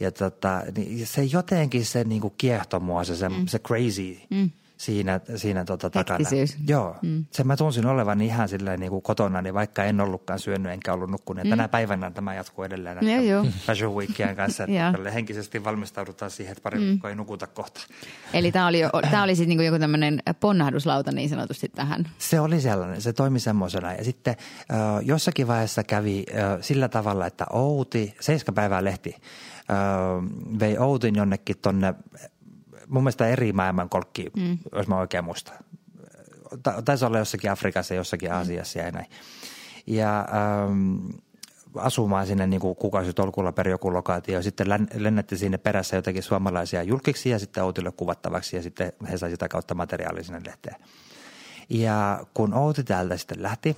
[0.00, 3.46] Ja, ja tota, niin se jotenkin se niin kuin kiehtoi mua, se, se, mm.
[3.46, 6.18] se crazy– mm siinä, siinä tota takana.
[6.18, 6.56] Hektisyys.
[6.68, 7.24] Joo, mm.
[7.30, 10.92] sen mä tunsin olevan ihan silleen niin kuin kotona, niin vaikka en ollutkaan syönyt enkä
[10.92, 11.44] ollut nukkunut.
[11.44, 11.50] Mm.
[11.50, 13.46] Tänä päivänä tämä jatkuu edelleen Joo, joo.
[13.66, 16.84] Fashion Weekien kanssa, että henkisesti valmistaudutaan siihen, että pari mm.
[16.84, 17.80] viikkoa ei nukuta kohta.
[18.32, 18.80] Eli tämä oli,
[19.10, 22.08] tää oli sitten niinku joku tämmöinen ponnahduslauta niin sanotusti tähän.
[22.18, 23.92] Se oli sellainen, se toimi semmoisena.
[23.92, 24.36] Ja sitten
[25.02, 26.24] jossakin vaiheessa kävi
[26.60, 29.16] sillä tavalla, että Outi, seiska päivää lehti,
[30.60, 31.94] vei Outin jonnekin tonne,
[32.86, 34.58] mun mielestä eri maailmankolkkiin, mm.
[34.72, 35.56] jos mä oikein muistan.
[36.62, 39.06] Ta- taisi olla jossakin Afrikassa, jossakin Aasiassa ja näin.
[39.86, 41.06] Ja ähm,
[41.76, 44.42] asumaan sinne niin kuin kuukausitolkulla per joku lokaatio.
[44.42, 49.30] Sitten lennätti sinne perässä jotakin suomalaisia julkiksi ja sitten Outille kuvattavaksi ja sitten he sai
[49.30, 50.76] sitä kautta materiaalia sinne lehteen.
[51.68, 53.76] Ja kun Outi täältä sitten lähti,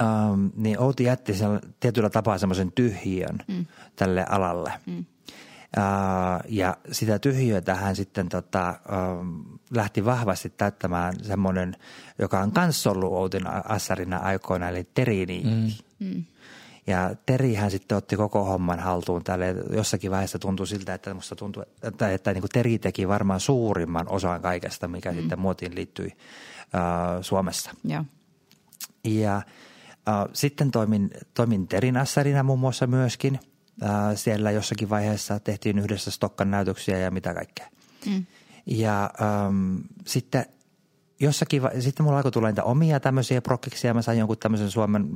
[0.00, 3.66] ähm, niin Outi jätti sen, tietyllä tapaa semmoisen tyhjiön mm.
[3.96, 4.72] tälle alalle.
[4.86, 5.04] Mm.
[5.78, 5.84] Äh,
[6.48, 11.76] ja sitä tyhjiötä hän sitten tota, ähm, lähti vahvasti täyttämään semmoinen,
[12.18, 15.42] joka on kanssa ollut Outin assarina aikoina, eli Terini.
[16.00, 16.24] Mm.
[16.86, 19.54] Ja Terihän sitten otti koko homman haltuun tälle.
[19.70, 24.08] Jossakin vaiheessa tuntui siltä, että musta tuntui, että, että niin kuin Teri teki varmaan suurimman
[24.08, 25.18] osan kaikesta, mikä mm.
[25.18, 26.12] sitten muotiin liittyi
[26.74, 26.80] äh,
[27.20, 27.70] Suomessa.
[27.84, 28.04] Joo.
[29.04, 29.44] Ja äh,
[30.32, 33.40] sitten toimin, toimin Terin assarina muun muassa myöskin.
[33.82, 37.66] Äh, siellä jossakin vaiheessa tehtiin yhdessä Stokkan näytöksiä ja mitä kaikkea.
[38.06, 38.26] Mm.
[38.66, 40.46] Ja ähm, sitten
[41.20, 43.94] jossakin, sitten mulla alkoi tulla niitä omia tämmöisiä prokkiksia.
[43.94, 45.08] Mä sain jonkun tämmöisen Suomen,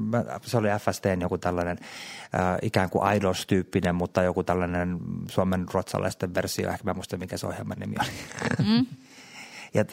[0.42, 6.70] se oli FSTn joku tällainen äh, ikään kuin Idols-tyyppinen, mutta joku tällainen Suomen ruotsalaisten versio.
[6.70, 8.10] Ehkä mä muista, mikä se ohjelman nimi oli.
[8.68, 8.86] Mm.
[9.74, 9.84] ja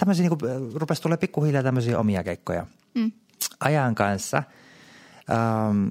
[0.00, 2.66] tämmöisiä niin kuin, rupesi tulee pikkuhiljaa tämmöisiä omia keikkoja.
[2.94, 3.12] Mm.
[3.64, 4.42] Ajan kanssa
[5.30, 5.88] ähm,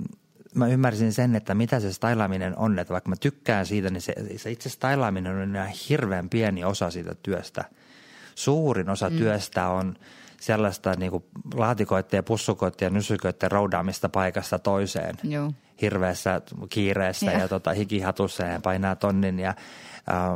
[0.55, 2.79] mä ymmärsin sen, että mitä se stylaaminen on.
[2.79, 6.91] Että vaikka mä tykkään siitä, niin se, se itse stylaaminen on ihan hirveän pieni osa
[6.91, 7.65] siitä työstä.
[8.35, 9.17] Suurin osa mm.
[9.17, 9.95] työstä on
[10.39, 15.15] sellaista niin kuin laatikoiden ja pussukoiden ja nysyköiden roudaamista paikasta toiseen.
[15.23, 15.51] Joo.
[15.81, 19.55] Hirveässä kiireessä ja, ja tota, hikihatussa ja painaa tonnin ja äh,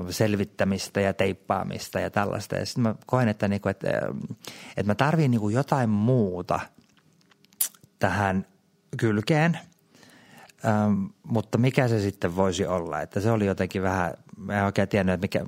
[0.09, 2.55] selvittämistä ja teippaamista ja tällaista.
[2.55, 4.15] Ja sitten mä koen, että, niinku, että, äh,
[4.77, 6.59] että mä tarviin niinku jotain muuta
[7.99, 8.45] tähän
[8.97, 9.59] kylkeen,
[10.65, 13.01] ähm, mutta mikä se sitten voisi olla?
[13.01, 15.45] Että se oli jotenkin vähän, mä en oikein tiennyt, että mikä,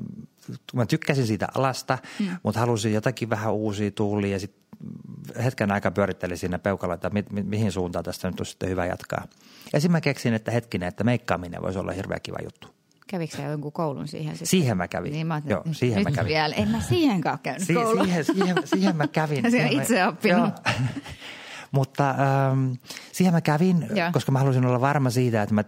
[0.74, 2.28] mä tykkäsin siitä alasta, mm.
[2.44, 4.60] mutta halusin jotakin vähän uusia tuulia ja sitten
[5.44, 8.86] hetken aikaa pyörittelin siinä peukalla, että mi, mi, mihin suuntaan tästä nyt on sitten hyvä
[8.86, 9.28] jatkaa.
[9.74, 12.68] Ja sitten mä keksin, että hetkinen, että meikkaaminen voisi olla hirveän kiva juttu.
[13.08, 14.48] Kävikö sä jonkun koulun siihen sitten?
[14.48, 15.12] Siihen mä kävin.
[15.14, 16.30] Niin mä ajattelin, Joo, siihen nyt mä kävin.
[16.30, 16.56] Vielä.
[16.56, 18.04] En mä siihenkään käynyt Si- koulua.
[18.04, 19.38] siihen, siihen, siihen mä kävin.
[19.42, 20.40] Se on Siihen itse oppinut.
[20.40, 20.76] Joo.
[21.72, 22.72] Mutta ähm,
[23.12, 24.12] siihen mä kävin, Joo.
[24.14, 25.64] koska mä halusin olla varma siitä, että mä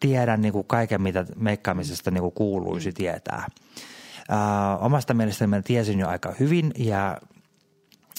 [0.00, 3.46] tiedän niin kuin kaiken, mitä meikkaamisesta niin kuin kuuluisi tietää.
[4.32, 7.20] Äh, omasta mielestäni mä tiesin jo aika hyvin ja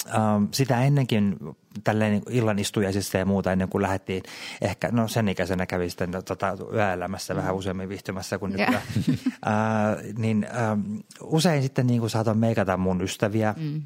[0.08, 1.38] ähm, sitä ennenkin
[1.84, 4.24] tälleen niin illan istujaisissa ja muuta ennen kuin lähdettiin
[4.62, 8.60] ehkä, no sen ikäisenä kävi sitten tota, yöelämässä vähän useammin viihtymässä kuin Joo.
[8.60, 8.84] nykyään.
[9.48, 10.82] äh, niin ähm,
[11.22, 13.82] usein sitten niin kuin saatoin meikata mun ystäviä mm.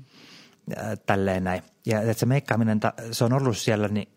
[0.78, 1.62] äh, tälleen näin.
[1.86, 2.80] Ja että se meikkaaminen,
[3.12, 4.08] se on ollut siellä niin,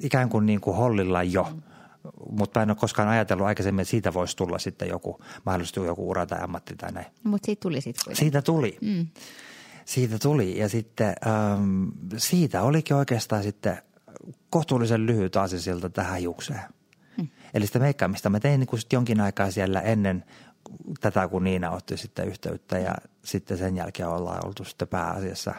[0.00, 1.48] ikään kuin, niin kuin hollilla jo.
[1.52, 1.62] Mm.
[2.30, 6.10] Mutta mä en ole koskaan ajatellut aikaisemmin, että siitä voisi tulla sitten joku, mahdollisesti joku
[6.10, 7.06] ura tai ammatti tai näin.
[7.24, 8.24] Mutta siitä tuli sitten kuitenkin.
[8.24, 8.78] Siitä tuli.
[8.80, 9.06] Mm.
[9.84, 11.84] Siitä tuli ja sitten ähm,
[12.16, 13.78] siitä olikin oikeastaan sitten
[14.50, 16.60] kohtuullisen lyhyt aasisilta tähän hiukseen.
[17.18, 17.28] Mm.
[17.54, 20.24] Eli sitä meikkaamista mä tein niin kuin sit jonkin aikaa siellä ennen
[21.00, 25.54] tätä, kun Niina otti sitten yhteyttä ja sitten sen jälkeen ollaan oltu sitten pääasiassa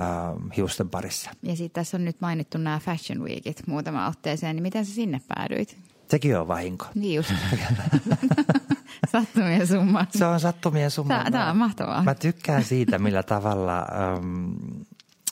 [0.00, 1.30] ähm, hiusten parissa.
[1.42, 5.20] Ja sitten tässä on nyt mainittu nämä Fashion Weekit muutama otteeseen, niin miten sä sinne
[5.28, 5.76] päädyit?
[6.10, 6.86] Sekin on vahinko.
[6.94, 7.32] Niin just.
[9.12, 10.06] Sattumien summa.
[10.10, 11.14] Se on sattumien summa.
[11.14, 12.02] Tää- tää on mahtavaa.
[12.02, 14.52] Mä tykkään siitä, millä tavalla, ähm,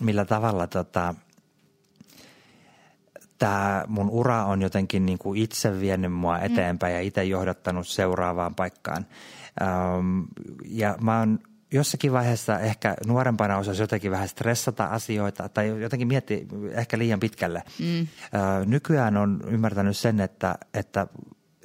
[0.01, 1.15] millä tavalla tota,
[3.39, 8.55] tämä mun ura on jotenkin niin kuin itse vienyt mua eteenpäin ja itse johdattanut seuraavaan
[8.55, 9.07] paikkaan.
[9.63, 10.21] Ähm,
[10.65, 11.39] ja mä oon
[11.73, 17.63] jossakin vaiheessa ehkä nuorempana osasi jotenkin vähän stressata asioita tai jotenkin mietti ehkä liian pitkälle.
[17.79, 18.07] Mm.
[18.67, 21.07] Nykyään on ymmärtänyt sen, että, että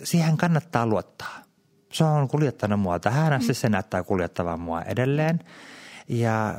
[0.03, 1.43] siihen kannattaa luottaa.
[1.93, 5.39] Se on kuljettanut mua tähän asti, se näyttää kuljettavan mua edelleen.
[6.07, 6.55] Ja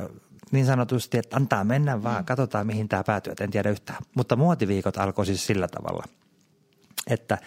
[0.51, 3.99] niin sanotusti, että antaa mennä vaan, katsotaan mihin tämä päätyy, en tiedä yhtään.
[4.15, 6.03] Mutta muotiviikot alkoi siis sillä tavalla,
[7.07, 7.37] että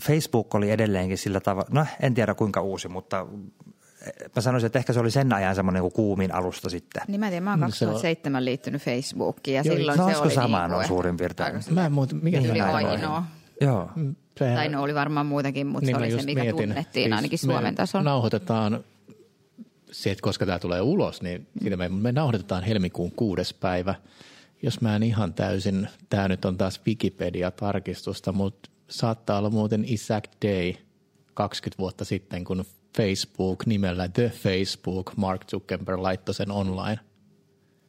[0.00, 3.26] Facebook oli edelleenkin sillä tavalla, no en tiedä kuinka uusi, mutta
[4.36, 7.02] mä sanoisin, että ehkä se oli sen ajan semmoinen niin kuumin alusta sitten.
[7.08, 10.10] Niin mä tiedän, mä oon Mm, se on- 2007 liittynyt Facebookiin ja Joo, silloin no
[10.10, 11.60] se oli sama niinku, noin että- suurin piirtein?
[11.70, 13.24] Mä en muuta, mikä Niin, ainoa.
[13.60, 13.90] Joo.
[14.38, 16.56] Sehän- Tai no oli varmaan muutakin, mutta Niin se mä oli se, mikä mietin.
[16.68, 18.04] tunnettiin Siis ainakin me Suomen tasolla.
[18.10, 18.84] nauhoitetaan
[19.92, 23.94] se, että koska tämä tulee ulos, niin siitä me, me nauhoitetaan helmikuun kuudes päivä.
[24.62, 30.30] Jos mä en ihan täysin, tämä nyt on taas Wikipedia-tarkistusta, mutta saattaa olla muuten exact
[30.46, 30.72] day
[31.34, 32.64] 20 vuotta sitten, kun
[33.02, 36.98] Facebook nimellä The Facebook, Mark Zuckerberg laittoi sen online.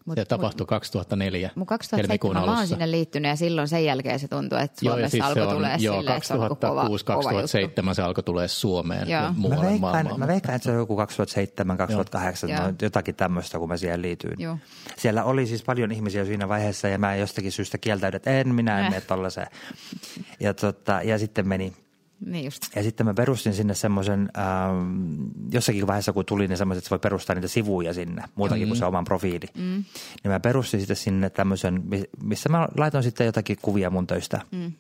[0.06, 4.28] Mut, se tapahtui 2004 Mun 2007 mä oon sinne liittynyt ja silloin sen jälkeen se
[4.28, 8.24] tuntuu, että Suomessa joo, siis alkoi tulee joo, silleen, 2006, kova, 2007 kova se alkoi
[8.24, 9.34] tulee Suomeen joo.
[9.36, 13.68] muualle mä veikkaan, mä veikkaan, että se on joku 2007, 2008, no, jotakin tämmöistä, kun
[13.68, 14.36] mä siihen liityin.
[14.38, 14.58] Joo.
[14.98, 18.80] Siellä oli siis paljon ihmisiä siinä vaiheessa ja mä jostakin syystä kieltäydin, että en minä
[18.80, 18.92] en äh.
[18.92, 19.48] mene tollaiseen.
[20.40, 21.74] Ja, tota, ja sitten meni–
[22.26, 22.76] niin just.
[22.76, 27.00] Ja sitten mä perustin sinne semmoisen, ähm, jossakin vaiheessa kun tuli, niin semmoiset, että voi
[27.00, 28.70] perustaa niitä sivuja sinne, muutakin mm.
[28.70, 29.46] kuin se oman profiili.
[29.58, 29.84] Mm.
[30.24, 31.84] Niin mä perustin sitten sinne tämmöisen,
[32.24, 34.42] missä mä laitoin sitten jotakin kuvia mun töistä.
[34.52, 34.74] Mm.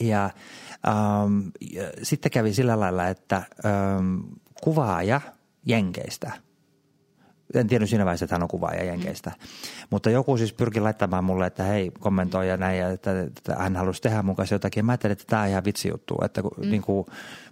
[0.00, 0.30] Ja,
[0.88, 4.18] ähm, ja sitten kävi sillä lailla, että ähm,
[4.62, 5.20] kuvaaja
[5.66, 6.32] Jenkeistä–
[7.54, 9.30] en tiennyt siinä vaiheessa, että hän on kuvaaja Jenkeistä.
[9.30, 9.46] Mm.
[9.90, 13.76] Mutta joku siis pyrki laittamaan mulle, että hei, kommentoi ja näin, ja että, että hän
[13.76, 14.84] halusi tehdä mun kanssa jotakin.
[14.84, 16.70] Mä ajattelin, että tämä on ihan vitsi juttu, että mm.
[16.70, 17.06] niin kuin,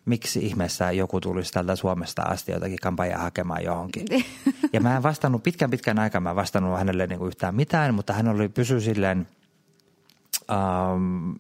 [0.04, 4.06] miksi ihmeessä joku tulisi täältä Suomesta asti jotakin kampanjaa hakemaan johonkin.
[4.72, 7.94] ja mä en vastannut pitkän pitkän aikaa, mä en vastannut hänelle niin kuin yhtään mitään,
[7.94, 9.26] mutta hän oli pysy silleen,
[10.50, 11.34] um,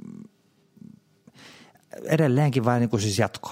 [2.04, 3.50] edelleenkin vain niin kuin siis jatko.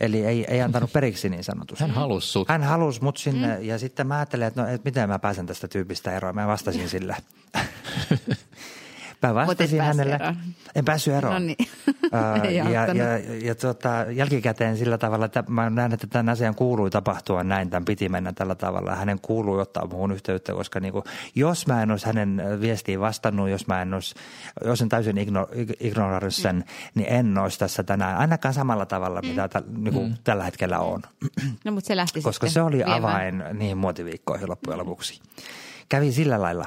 [0.00, 1.84] Eli ei, ei antanut periksi niin sanotusti.
[1.84, 2.48] Hän halusi sut.
[2.48, 3.64] Hän halusi mut sinne mm.
[3.64, 6.34] ja sitten mä ajattelin, että no, et miten mä pääsen tästä tyypistä eroon.
[6.34, 7.16] Mä vastasin sille.
[9.26, 10.14] Mä vastasin hänelle.
[10.14, 10.36] Eroon.
[10.74, 11.32] En päässyt eroon.
[11.32, 11.56] No niin.
[11.88, 16.54] uh, ja, ja, ja, ja tuota, jälkikäteen sillä tavalla, että mä näen, että tämän asian
[16.54, 18.94] kuului tapahtua näin, tämän piti mennä tällä tavalla.
[18.94, 23.48] Hänen kuului ottaa muun yhteyttä, koska niin kuin, jos mä en olisi hänen viestiin vastannut,
[23.48, 24.14] jos mä en olisi,
[24.64, 25.48] jos en täysin igno,
[25.80, 26.62] ignorannut sen, mm.
[26.94, 29.28] niin en olisi tässä tänään ainakaan samalla tavalla, mm.
[29.28, 30.14] mitä tä, niin kuin mm.
[30.24, 31.02] tällä hetkellä on.
[31.64, 33.04] No mutta se lähti Koska se oli viemään.
[33.04, 35.20] avain niihin muotiviikkoihin loppujen lopuksi.
[35.88, 36.66] Kävi sillä lailla,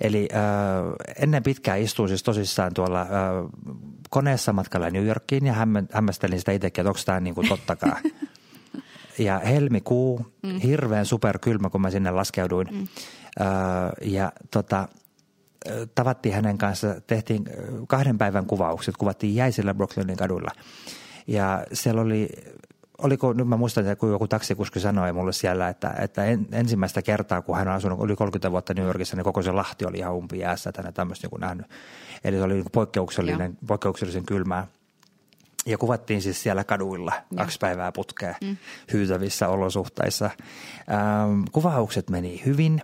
[0.00, 3.08] Eli äh, ennen pitkään istuin siis tosissaan tuolla äh,
[4.10, 8.02] koneessa matkalla New Yorkiin ja hämmä, hämmästelin sitä itsekin, että onko tämä niin kuin tottakaan.
[9.18, 10.60] ja helmikuu, mm.
[10.60, 12.68] hirveän superkylmä, kun mä sinne laskeuduin.
[12.70, 12.78] Mm.
[12.80, 13.46] Äh,
[14.02, 14.88] ja tota,
[15.94, 17.44] tavattiin hänen kanssa, tehtiin
[17.88, 20.50] kahden päivän kuvaukset, kuvattiin jäisillä Brooklynin kaduilla.
[21.26, 22.28] Ja siellä oli
[23.02, 27.02] oliko, nyt mä muistan, että kun joku taksikuski sanoi mulle siellä, että, että en, ensimmäistä
[27.02, 29.98] kertaa, kun hän on asunut, oli 30 vuotta New Yorkissa, niin koko se Lahti oli
[29.98, 31.66] ihan umpi jäässä, että hän tämmöistä niin nähnyt.
[32.24, 34.66] Eli se oli niin poikkeuksellinen, poikkeuksellisen kylmää.
[35.66, 37.36] Ja kuvattiin siis siellä kaduilla ja.
[37.36, 38.56] kaksi päivää putkea mm.
[38.92, 40.30] hyytävissä olosuhteissa.
[40.90, 42.82] Ähm, kuvaukset meni hyvin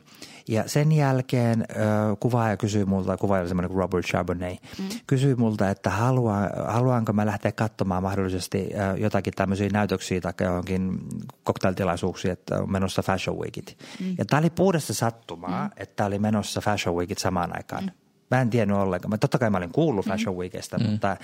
[0.48, 1.76] ja sen jälkeen äh,
[2.20, 4.84] kuvaaja kysyi multa, kuvaaja oli semmoinen kuin Robert Charbonnet, mm.
[5.06, 6.36] kysyi multa, että halua,
[6.68, 10.98] haluanko mä lähteä katsomaan mahdollisesti äh, jotakin tämmöisiä näytöksiä tai johonkin
[11.46, 13.78] cocktailtilaisuuksia, että on menossa Fashion Weekit.
[14.00, 14.14] Mm.
[14.18, 15.70] Ja tämä oli puhdasta sattumaa, mm.
[15.76, 17.84] että oli menossa Fashion Weekit samaan aikaan.
[17.84, 17.90] Mm.
[18.30, 19.10] Mä en tiennyt ollenkaan.
[19.10, 20.10] Mä, totta kai mä olin kuullut mm.
[20.10, 20.90] Fashion Weekistä, mm.
[20.90, 21.18] mutta äh,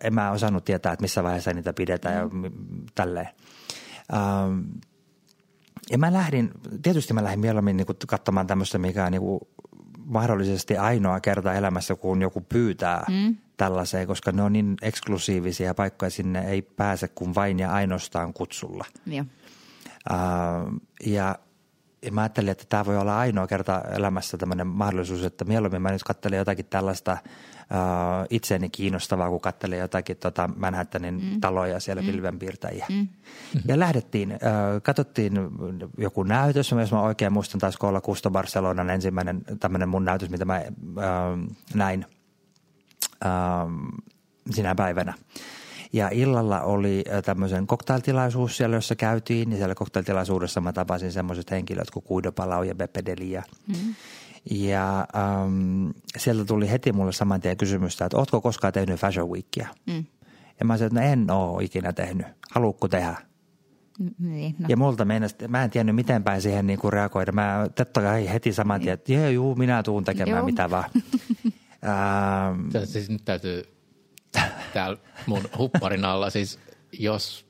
[0.00, 2.44] en mä osannut tietää, että missä vaiheessa niitä pidetään mm.
[2.44, 2.50] ja
[2.94, 3.28] tälleen.
[5.90, 6.50] Ja mä lähdin,
[6.82, 9.40] tietysti mä lähdin mieluummin niin katsomaan tämmöistä, mikä on niin kuin
[10.04, 13.36] mahdollisesti ainoa kerta elämässä, kun joku pyytää mm.
[13.56, 18.84] tällaiseen, koska ne on niin eksklusiivisia paikkoja, sinne ei pääse kuin vain ja ainoastaan kutsulla.
[19.06, 19.24] Ja,
[20.10, 21.38] uh, ja
[22.02, 25.90] ja mä ajattelin, että tämä voi olla ainoa kerta elämässä tämmöinen mahdollisuus, että mieluummin mä
[25.90, 31.40] nyt katselen jotakin tällaista uh, itseäni kiinnostavaa, kun katselen jotakin tota Manhattanin mm.
[31.40, 32.08] taloja siellä mm.
[32.08, 32.86] pilvenpiirtäjiä.
[32.88, 33.08] Mm.
[33.68, 35.32] Ja lähdettiin, uh, katsottiin
[35.98, 40.44] joku näytös, jos mä oikein muistan, taisi olla Kusto Barcelonan ensimmäinen tämmöinen mun näytös, mitä
[40.44, 42.06] mä uh, näin
[43.24, 43.70] uh,
[44.50, 45.14] sinä päivänä.
[45.92, 49.50] Ja illalla oli tämmöisen koktailtilaisuus siellä, jossa käytiin.
[49.50, 53.42] Ja siellä koktailtilaisuudessa mä tapasin semmoiset henkilöt kuin Guido Palau ja Beppe Delia.
[53.66, 53.94] Mm.
[54.50, 55.06] Ja
[55.44, 59.68] um, sieltä tuli heti mulle saman tien kysymystä, että ootko koskaan tehnyt Fashion Weekia?
[59.86, 60.04] Mm.
[60.60, 62.26] Ja mä sanoin, että no en ole ikinä tehnyt.
[62.50, 63.16] Haluatko tehdä?
[64.18, 64.66] Niin, no.
[64.68, 67.32] Ja multa meinasi, mä en tiennyt miten päin siihen niin kuin reagoida.
[67.32, 70.46] Mä totta kai heti saman tien, että juu, minä tuun tekemään joo.
[70.46, 70.90] mitä vaan.
[71.84, 73.79] ähm, siis nyt täytyy
[74.74, 76.58] täällä mun hupparin alla, siis
[76.92, 77.46] jos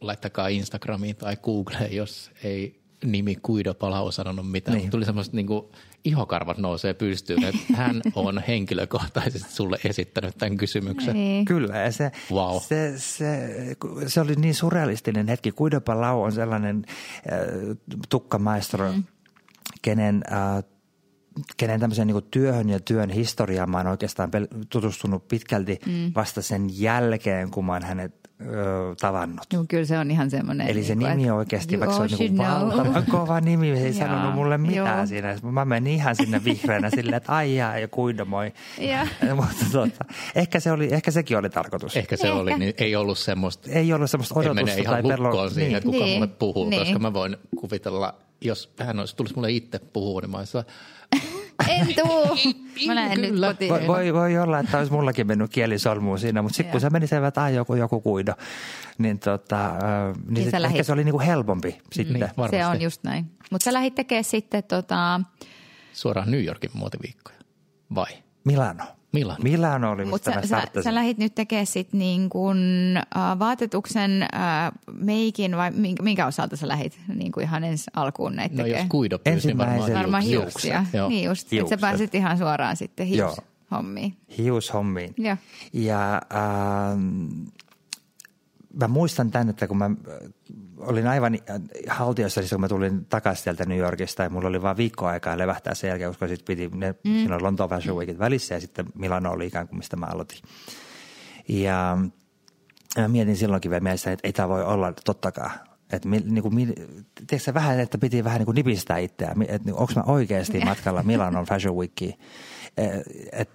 [0.00, 4.78] laittakaa Instagramiin tai Googleen, jos ei nimi Kuido Palau sanonut mitään.
[4.78, 4.90] Niin.
[4.90, 5.66] Tuli semmoista niin kuin,
[6.04, 11.14] ihokarvat nousee pystyyn, että hän on henkilökohtaisesti sulle esittänyt tämän kysymyksen.
[11.14, 11.44] Niin.
[11.44, 12.60] Kyllä, ja se, wow.
[12.60, 15.52] se, se, se, oli niin surrealistinen hetki.
[15.52, 17.76] Kuido Palau on sellainen äh,
[18.08, 19.04] tukkamaestro, mm.
[19.82, 20.64] kenen äh,
[21.56, 24.30] kenen tämmöiseen niin työhön ja työn historiaan mä oon oikeastaan
[24.70, 26.12] tutustunut pitkälti mm.
[26.14, 29.46] vasta sen jälkeen, kun mä oon hänet ö, tavannut.
[29.52, 30.68] No, kyllä se on ihan semmoinen.
[30.68, 33.92] Eli se niin kuin, nimi oikeasti, vaikka se on niin valtavan kova nimi, se ei
[33.92, 35.06] sanonut mulle mitään joo.
[35.06, 35.36] siinä.
[35.42, 38.52] Mä menin ihan sinne vihreänä silleen, että ai jaa, ja kuido moi.
[39.34, 41.96] Mutta tota, ehkä, se oli, ehkä sekin oli tarkoitus.
[41.96, 42.38] Ehkä se Ehkä.
[42.38, 45.22] oli, niin ei ollut semmoista, Ei ollut semmoista en mene odotusta ihan tai pelon.
[45.22, 46.14] lukkoon siihen, että kuka Niin.
[46.14, 46.82] mulle puhuu, Niin.
[46.82, 50.62] koska mä voin kuvitella, jos hän olisi, tulisi mulle itse puhua, niin mä olisin,
[51.68, 52.36] En tuu.
[52.86, 53.46] Mä lähden nyt Kyllä.
[53.46, 53.70] kotiin.
[53.72, 57.06] Voi, voi, voi olla, että olisi mullakin mennyt kieli solmuun siinä, mutta sitten kun meni
[57.06, 58.32] selvä, että ai, joku, joku kuido,
[58.98, 59.72] niin, tota, äh,
[60.16, 62.14] niin, Niin sit sä ehkä lähit- se oli niinku helpompi sitten.
[62.20, 62.56] niin, varmasti.
[62.56, 63.30] Se on just näin.
[63.50, 65.20] Mutta sä lähdit tekemään sitten tota,
[65.92, 67.38] suoraan New Yorkin muotiviikkoja.
[67.94, 68.12] Vai?
[68.44, 68.84] Milano.
[69.12, 69.38] Milano.
[69.42, 72.58] Milano oli, Mutta sä, sä, sä lähdit nyt tekemään sit niin kuin,
[72.96, 74.28] äh, vaatetuksen, äh,
[74.92, 78.66] meikin vai minkä, minkä osalta sä lähit niin kuin ihan ensi alkuun näitä No jos
[78.66, 78.88] tekemään?
[78.88, 80.44] kuido pyysi, niin varmaan, Varmaan hiukset.
[80.64, 80.84] hiuksia.
[80.98, 81.08] Joo.
[81.08, 83.36] Niin just, että sä pääsit ihan suoraan sitten Joo.
[83.70, 84.16] hiushommiin.
[84.38, 85.14] hiushommiin.
[85.16, 85.36] Joo.
[85.72, 87.26] Ja ähm,
[88.80, 90.16] mä muistan tämän, että kun mä äh,
[90.78, 94.62] olin aivan äh, haltiossa, siis kun mä tulin takaisin sieltä New Yorkista ja mulla oli
[94.62, 97.10] vain viikko aikaa levähtää sen jälkeen, koska sitten piti, ne, mm.
[97.10, 100.38] siinä oli Lontoon Fashion Weekit välissä ja sitten Milano oli ikään kuin mistä mä aloitin.
[101.48, 101.98] Ja
[102.98, 105.50] mä mietin silloinkin vielä mielessä, että ei tämä voi olla tottakaan.
[105.92, 106.74] Että niin kuin,
[107.26, 111.44] tiedätkö, vähän, että piti vähän niin kuin nipistää itseään, että onko mä oikeasti matkalla Milanon
[111.44, 112.14] Fashion Weekiin.
[112.76, 112.90] Eh,
[113.40, 113.50] Et,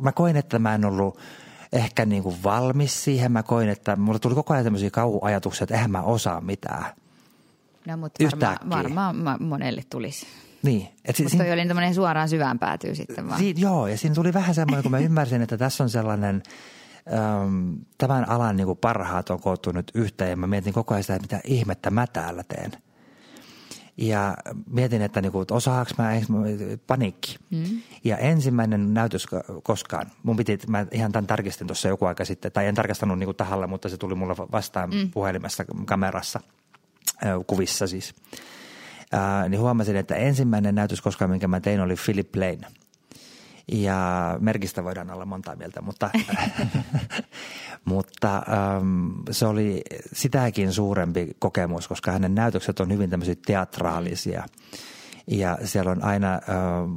[0.00, 1.18] mä koin, että mä en ollut
[1.74, 3.32] ehkä niin kuin valmis siihen.
[3.32, 6.84] Mä koin, että mulla tuli koko ajan tämmöisiä kauhuajatuksia, että eihän mä osaa mitään.
[7.86, 8.70] No mutta varmaan, Yhtäkkiä.
[8.70, 10.26] varmaan ma- monelle tulisi.
[10.62, 10.88] Niin.
[11.04, 13.38] Et si- Mutta siinä- toi oli tämmöinen suoraan syvään päätyy sitten vaan.
[13.38, 16.42] Si- joo, ja siinä tuli vähän semmoinen, kun mä ymmärsin, että tässä on sellainen,
[17.42, 21.02] äm, tämän alan niin kuin parhaat on koottu nyt yhteen, ja mä mietin koko ajan
[21.04, 22.72] sitä, että mitä ihmettä mä täällä teen.
[23.96, 24.36] Ja
[24.70, 26.10] mietin, että niinku, että osaaks mä,
[26.86, 27.36] paniikki.
[27.50, 27.64] Mm.
[28.04, 32.52] Ja ensimmäinen näytös ko- koskaan, mun piti, mä ihan tämän tarkistin tuossa joku aika sitten,
[32.52, 35.10] tai en tarkastanut niinku tahalla, mutta se tuli mulle vastaan mm.
[35.10, 36.40] puhelimessa, kamerassa,
[37.46, 38.14] kuvissa siis.
[39.12, 42.60] Ää, niin huomasin, että ensimmäinen näytös koskaan, minkä mä tein, oli Philip Plain.
[43.72, 46.10] Ja merkistä voidaan olla monta mieltä, mutta,
[47.84, 54.44] mutta äm, se oli sitäkin suurempi kokemus, koska hänen näytökset on hyvin tämmöisiä teatraalisia.
[55.26, 56.40] Ja siellä on aina äh,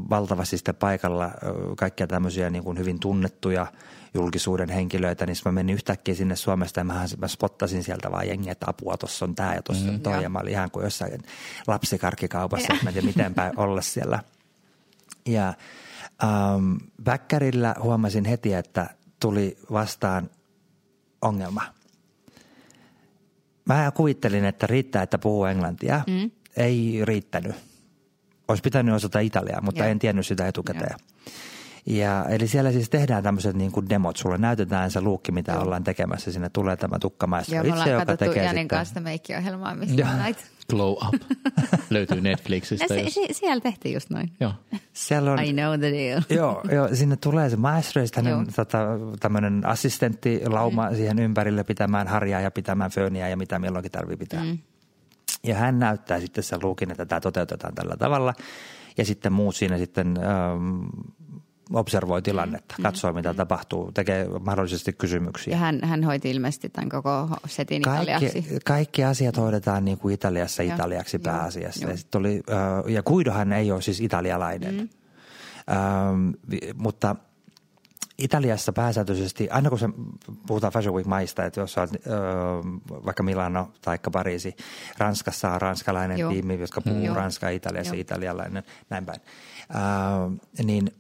[0.10, 1.32] valtavasti sitten paikalla äh,
[1.78, 3.68] kaikkia tämmöisiä niin kuin hyvin tunnettuja
[4.14, 8.52] julkisuuden henkilöitä, niin mä menin yhtäkkiä sinne Suomesta ja mä, mä spottasin sieltä vaan jengiä,
[8.52, 10.14] että apua, tuossa on tämä ja tuossa on toi.
[10.14, 10.22] Joo.
[10.22, 11.22] Ja mä olin ihan kuin jossain
[11.68, 14.20] lapsikarkkikaupassa, että mä en tiedä miten päin olla siellä.
[15.26, 15.54] Ja
[16.24, 20.30] ähm, Bäkkärillä huomasin heti, että tuli vastaan
[21.22, 21.62] ongelma.
[23.66, 26.02] Mä kuvittelin, että riittää, että puhuu englantia.
[26.08, 26.32] Mm.
[26.58, 27.56] Ei riittänyt.
[28.48, 29.92] Olisi pitänyt osata italiaa, mutta Joo.
[29.92, 30.90] en tiennyt sitä etukäteen.
[30.92, 30.98] Ja,
[32.30, 34.18] eli siellä siis tehdään tämmöiset niin kuin demot.
[34.18, 35.62] Sulle näytetään se luukki, mitä Joo.
[35.62, 36.32] ollaan tekemässä.
[36.32, 38.68] Sinne tulee tämä tukkamaestro Joo, itse, ollaan joka tekee Janin sitten...
[38.68, 40.08] kanssa meikkiohjelmaa, missä.
[40.70, 41.22] Glow Up
[41.90, 42.88] löytyy Ja Netflixistä.
[42.88, 44.32] se, Jos, se, siellä tehtiin just noin.
[44.40, 44.54] joo.
[44.94, 46.22] Siellä on, I know the deal.
[46.40, 48.78] Joo, joo, sinne tulee se maestro ja hänen tota,
[49.20, 50.96] tämmöinen assistentti lauma mm.
[50.96, 54.44] siihen ympärille pitämään harjaa ja pitämään fööniä ja mitä milloinkin tarvii pitää.
[54.44, 54.58] Mm.
[55.44, 58.34] Ja hän näyttää sitten sen luukin, että tämä toteutetaan tällä tavalla.
[58.98, 60.86] Ja sitten muut siinä sitten ähm,
[61.74, 62.84] observoi tilannetta, mm.
[62.84, 63.38] katsoo mitä mm.
[63.38, 65.52] tapahtuu, tekee mahdollisesti kysymyksiä.
[65.52, 68.60] Ja hän, hän hoiti ilmeisesti tämän koko setin Kaikki, italiaksi.
[68.66, 71.86] kaikki asiat hoidetaan niin kuin Italiassa Joo, italiaksi joo, pääasiassa.
[71.86, 71.92] joo.
[71.92, 74.90] Ja, sit oli, äh, ja Kuidohan ei ole siis italialainen, mm.
[75.76, 76.30] ähm,
[76.76, 77.16] mutta
[78.18, 79.90] Italiassa pääsääntöisesti, aina kun se
[80.48, 84.56] puhutaan Fashion Week maista, että jos on äh, vaikka Milano tai Pariisi,
[84.98, 86.32] Ranskassa on ranskalainen Joo.
[86.32, 87.16] tiimi, jotka puhuu Joo.
[87.16, 88.02] ranskaa, Italiassa Joo.
[88.02, 89.22] italialainen, näin päin.
[89.76, 90.92] Äh, niin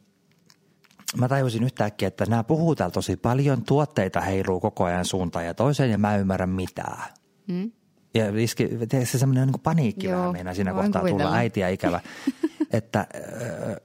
[1.15, 5.53] mä tajusin yhtäkkiä, että nämä puhuu täällä tosi paljon, tuotteita heiluu koko ajan suuntaan ja
[5.53, 7.03] toiseen ja mä en ymmärrä mitään.
[7.47, 7.71] Mm.
[8.13, 8.69] Ja iski,
[9.03, 11.35] se semmoinen niin paniikki Joo, vähän meinaa siinä kohtaa tulla kuvitella.
[11.35, 11.99] äitiä ikävä,
[12.71, 13.07] että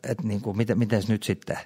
[0.03, 1.59] et niin kuin, miten, miten nyt sitten.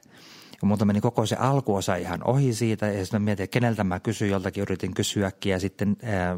[0.63, 3.85] Ja multa meni koko se alkuosa ihan ohi siitä ja sitten mä mietin, että keneltä
[3.85, 6.37] mä kysyin, joltakin yritin kysyäkin ja sitten ää,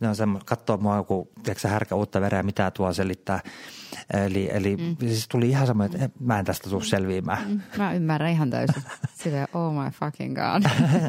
[0.00, 3.40] ne on semmo, katsoo mua kun tiedätkö, härkä uutta verää, mitä tuo selittää.
[4.24, 4.96] Eli, eli mm.
[5.00, 7.48] siis tuli ihan semmoinen, että mä en tästä tule selviämään.
[7.48, 8.82] Mm, Mä ymmärrän ihan täysin.
[9.22, 10.62] Sitä oh my fucking god.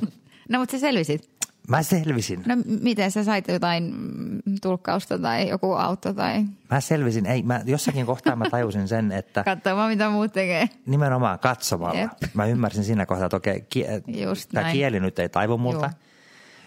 [0.50, 1.35] no mutta sä selvisit.
[1.68, 2.44] Mä selvisin.
[2.46, 7.26] No miten sä sait jotain mm, tulkkausta tai joku auto tai Mä selvisin.
[7.26, 10.70] Ei, mä jossakin kohtaa mä tajusin sen, että katsomaan mitä muut tekee.
[10.86, 12.00] nimenomaan katsomalla.
[12.00, 12.12] Jep.
[12.34, 13.66] Mä ymmärsin siinä kohtaa, että okei,
[14.08, 15.90] Just tämä kieli nyt ei taivu multa,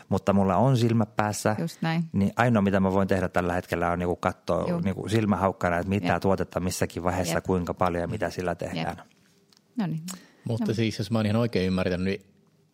[0.09, 1.57] mutta mulla on silmät päässä.
[1.59, 2.05] Just näin.
[2.13, 6.13] Niin ainoa, mitä mä voin tehdä tällä hetkellä on niinku katsoa niinku silmähaukkana, että mitä
[6.13, 6.23] Jep.
[6.23, 7.45] tuotetta missäkin vaiheessa, Jep.
[7.45, 8.97] kuinka paljon ja mitä sillä tehdään.
[8.97, 9.07] Jep.
[9.77, 10.03] No niin.
[10.45, 12.23] Mutta siis jos mä oon ihan oikein ymmärtänyt, niin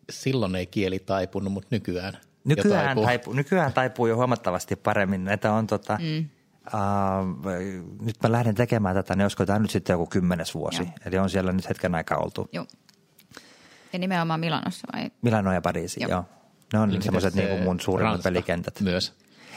[0.09, 3.33] silloin ei kieli taipunut, mutta nykyään Nykyään, taipuu.
[3.33, 5.27] nykyään taipuu jo huomattavasti paremmin.
[5.27, 6.29] Että on tota, mm.
[6.67, 10.81] uh, nyt mä lähden tekemään tätä, niin olisiko tämä nyt sitten joku kymmenes vuosi.
[10.83, 10.91] Joo.
[11.05, 12.49] Eli on siellä nyt hetken aikaa oltu.
[12.51, 12.65] Joo.
[13.93, 15.11] Ja nimenomaan Milanossa vai?
[15.21, 16.09] Milano ja Pariisi, joo.
[16.09, 16.25] Joo.
[16.73, 18.81] Ne on Niin semmoiset se niinku mun suurimmat Ranska pelikentät.
[18.81, 19.13] Myös.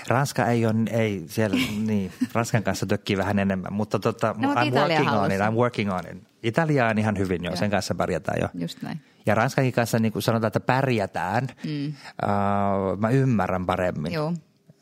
[0.09, 4.67] Ranska ei ole, ei siellä, niin, Ranskan kanssa tökkii vähän enemmän, mutta tota, No, I'm
[4.67, 5.41] Italia working on it.
[5.41, 6.23] I'm working on it.
[6.43, 7.57] Italia on ihan hyvin jo, Joo.
[7.57, 8.49] sen kanssa pärjätään jo.
[8.55, 9.01] Just näin.
[9.29, 11.87] Ja Ranskankin kanssa niin kuin sanotaan, että pärjätään, mm.
[11.89, 14.13] uh, mä ymmärrän paremmin.
[14.13, 14.35] Joo.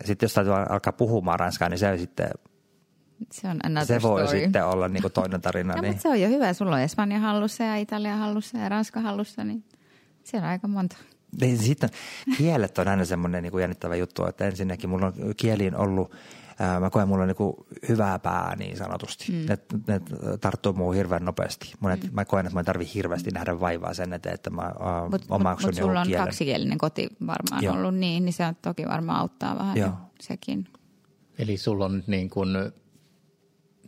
[0.04, 2.30] Sitten jos täytyy alkaa puhumaan ranskaa, niin se, sitten,
[3.32, 4.40] Se on se voi story.
[4.40, 5.74] sitten olla niin kuin toinen tarina.
[5.76, 5.92] No, niin.
[5.92, 6.52] mutta se on jo hyvä.
[6.52, 9.64] Sulla on Espanja hallussa ja Italia hallussa ja Ranska hallussa, niin
[10.24, 10.96] siellä on aika monta.
[11.40, 11.90] Niin, Sitten
[12.36, 16.12] kielet on aina semmoinen niin kuin jännittävä juttu, että ensinnäkin mulla on kieliin ollut,
[16.58, 17.56] ää, mä koen mulla on niin kuin
[17.88, 19.24] hyvää pää niin sanotusti.
[19.32, 19.46] Mm.
[19.48, 20.00] Ne, ne
[20.40, 21.72] tarttuu muuhun hirveän nopeasti.
[21.80, 22.08] Mun, mm.
[22.12, 24.72] Mä koen, että mä en tarvi hirveästi nähdä vaivaa sen eteen, että mä ää,
[25.10, 26.24] Mutta mut, omaksun mut sulla on kielen.
[26.24, 27.74] kaksikielinen koti varmaan Joo.
[27.74, 29.88] ollut niin, niin se on toki varmaan auttaa vähän Joo.
[29.88, 30.68] jo sekin.
[31.38, 32.48] Eli sulla on nyt niin kuin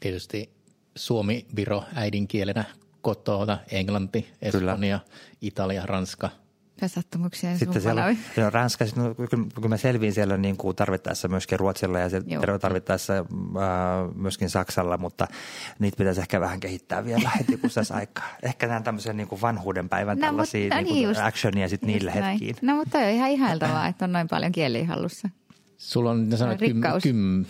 [0.01, 0.59] tietysti
[0.97, 2.65] suomi, viro äidinkielenä
[3.01, 5.01] kotona, englanti, espanja,
[5.41, 6.31] italia, ranska.
[6.87, 10.57] Sattumuksia Sitten siellä on, siellä on Ranska, sitten no, kun, kun mä selviin siellä niin
[10.57, 12.59] kuin tarvittaessa myöskin Ruotsilla ja se, Joo.
[12.59, 13.25] tarvittaessa ää,
[14.15, 15.27] myöskin Saksalla, mutta
[15.79, 18.29] niitä pitäisi ehkä vähän kehittää vielä heti, kun saisi aikaa.
[18.43, 21.21] Ehkä nämä tämmöisen niin kuin vanhuuden päivän No, tällaisia mutta- niin niin kuin just.
[21.21, 22.25] actionia sitten niille näin.
[22.25, 22.57] hetkiin.
[22.63, 25.29] No mutta on ihan ihailtavaa, että on noin paljon kieliä hallussa.
[25.79, 27.45] Sulla on, sanoit, kym, kym,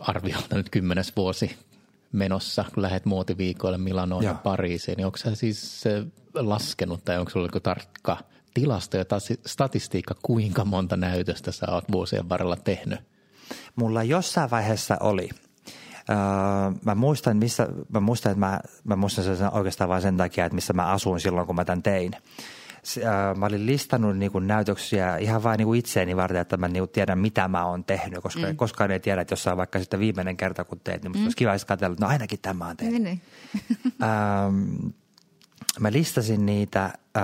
[0.00, 1.56] arviolta nyt kymmenes vuosi
[2.12, 4.38] menossa, kun lähdet muotiviikoille Milanoon ja Joo.
[4.42, 4.96] Pariisiin.
[4.96, 5.84] Niin onko sä siis
[6.34, 8.16] laskenut tai onko sulla joku tarkka
[8.54, 9.04] tilasto ja
[9.46, 13.00] statistiikka, kuinka monta näytöstä sä oot vuosien varrella tehnyt?
[13.76, 15.28] Mulla jossain vaiheessa oli.
[16.10, 16.16] Öö,
[16.84, 20.54] mä muistan, missä, mä muistan, että mä, mä muistan sen oikeastaan vain sen takia, että
[20.54, 22.12] missä mä asuin silloin, kun mä tämän tein.
[22.96, 26.68] Öö, Mä olin listannut niin kuin näytöksiä ihan vain niin kuin itseäni varten, että mä
[26.68, 28.56] niin kuin tiedän, mitä mä oon tehnyt, koska mm.
[28.56, 31.22] koskaan ei tiedä, että jos on vaikka sitten viimeinen kerta, kun teet, niin mm.
[31.22, 33.02] olisi kiva katsella, että no ainakin tämä on tehnyt.
[33.02, 33.20] Niin, niin.
[34.02, 34.86] Ähm,
[35.80, 37.22] mä listasin niitä, äh,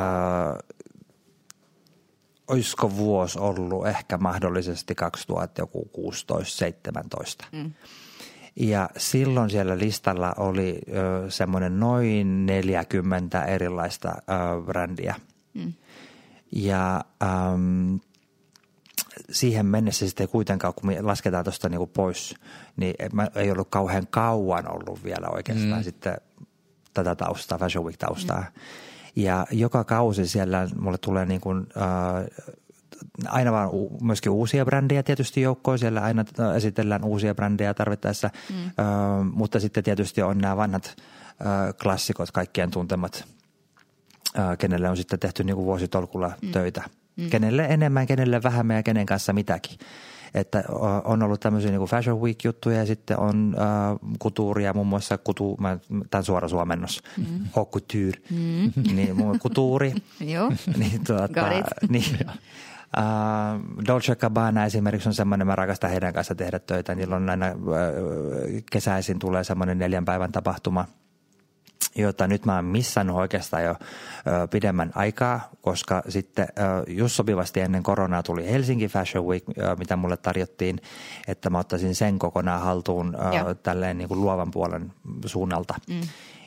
[2.48, 4.94] olisiko vuosi ollut ehkä mahdollisesti
[7.42, 7.46] 2016-17.
[7.52, 7.72] Mm.
[8.56, 14.12] Ja silloin siellä listalla oli ö, semmoinen noin 40 erilaista ö,
[14.66, 15.14] brändiä.
[15.56, 15.72] Mm.
[16.52, 18.00] Ja äm,
[19.30, 22.34] siihen mennessä sitten kuitenkaan, kun me lasketaan tuosta niinku pois,
[22.76, 25.84] niin mä ei ollut kauhean kauan ollut vielä oikeastaan mm.
[25.84, 26.16] sitten
[26.94, 28.40] tätä taustaa, Fashion Week-taustaa.
[28.40, 28.46] Mm.
[29.16, 32.24] Ja joka kausi siellä mulle tulee niin kuin, äh,
[33.26, 35.78] aina vaan u- myöskin uusia brändejä tietysti joukkoon.
[35.78, 38.64] Siellä aina äh, esitellään uusia brändejä tarvittaessa, mm.
[38.64, 38.72] äh,
[39.32, 43.24] mutta sitten tietysti on nämä vanhat äh, klassikot, kaikkien tuntemat,
[44.58, 46.52] kenelle on sitten tehty niin kuin vuositolkulla mm.
[46.52, 46.82] töitä.
[47.16, 47.30] Mm.
[47.30, 49.78] Kenelle enemmän, kenelle vähemmän ja kenen kanssa mitäkin.
[50.34, 50.64] Että
[51.04, 55.56] on ollut tämmöisiä niin kuin Fashion Week-juttuja ja sitten on äh, kutuuria, muun muassa kutu,
[55.60, 55.78] mä,
[56.10, 57.24] tämä on suora suomennos, mm.
[57.52, 58.94] haute couture, mm.
[58.94, 59.94] niin kutuuri.
[60.20, 60.52] Joo.
[60.76, 61.48] niin, tuota,
[61.88, 62.04] niin,
[62.96, 66.94] Uh, Dolce Gabbana esimerkiksi on semmoinen, mä rakastan heidän kanssa tehdä töitä.
[66.94, 70.84] Niillä on aina uh, kesäisin tulee semmoinen neljän päivän tapahtuma,
[71.96, 77.60] jota nyt mä oon missannut oikeastaan jo ö, pidemmän aikaa, koska sitten ö, just sopivasti
[77.60, 80.80] ennen koronaa tuli Helsinki Fashion Week, ö, mitä mulle tarjottiin,
[81.28, 83.48] että mä ottaisin sen kokonaan haltuun Joo.
[83.48, 84.92] ö, tälleen niin kuin luovan puolen
[85.26, 85.74] suunnalta.
[85.88, 86.00] Mm.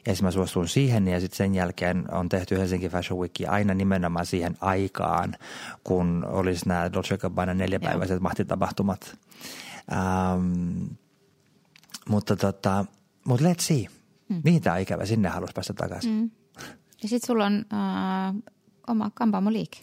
[0.08, 4.26] Ja mä suostuin siihen ja sitten sen jälkeen on tehty Helsinki Fashion Week aina nimenomaan
[4.26, 5.36] siihen aikaan,
[5.84, 9.18] kun olisi nämä Dolce Gabbana neljäpäiväiset mahtitapahtumat.
[9.92, 10.84] Ähm,
[12.10, 12.86] mutta tota,
[13.26, 13.99] mutta let's see.
[14.30, 14.42] Mm.
[14.44, 16.12] Mihin tämä ikävä sinne halusi päästä takaisin?
[16.12, 16.32] Mm.
[17.04, 18.36] Ja sitten sulla on äh,
[18.88, 19.78] oma kampaamoliike.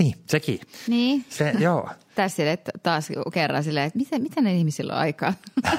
[0.00, 0.60] Niin, sekin.
[0.88, 1.24] Niin.
[1.28, 1.88] Se, joo.
[2.14, 5.34] Tässä sille, että taas kerran silleen, että miten, miten ne ihmisillä on aikaa?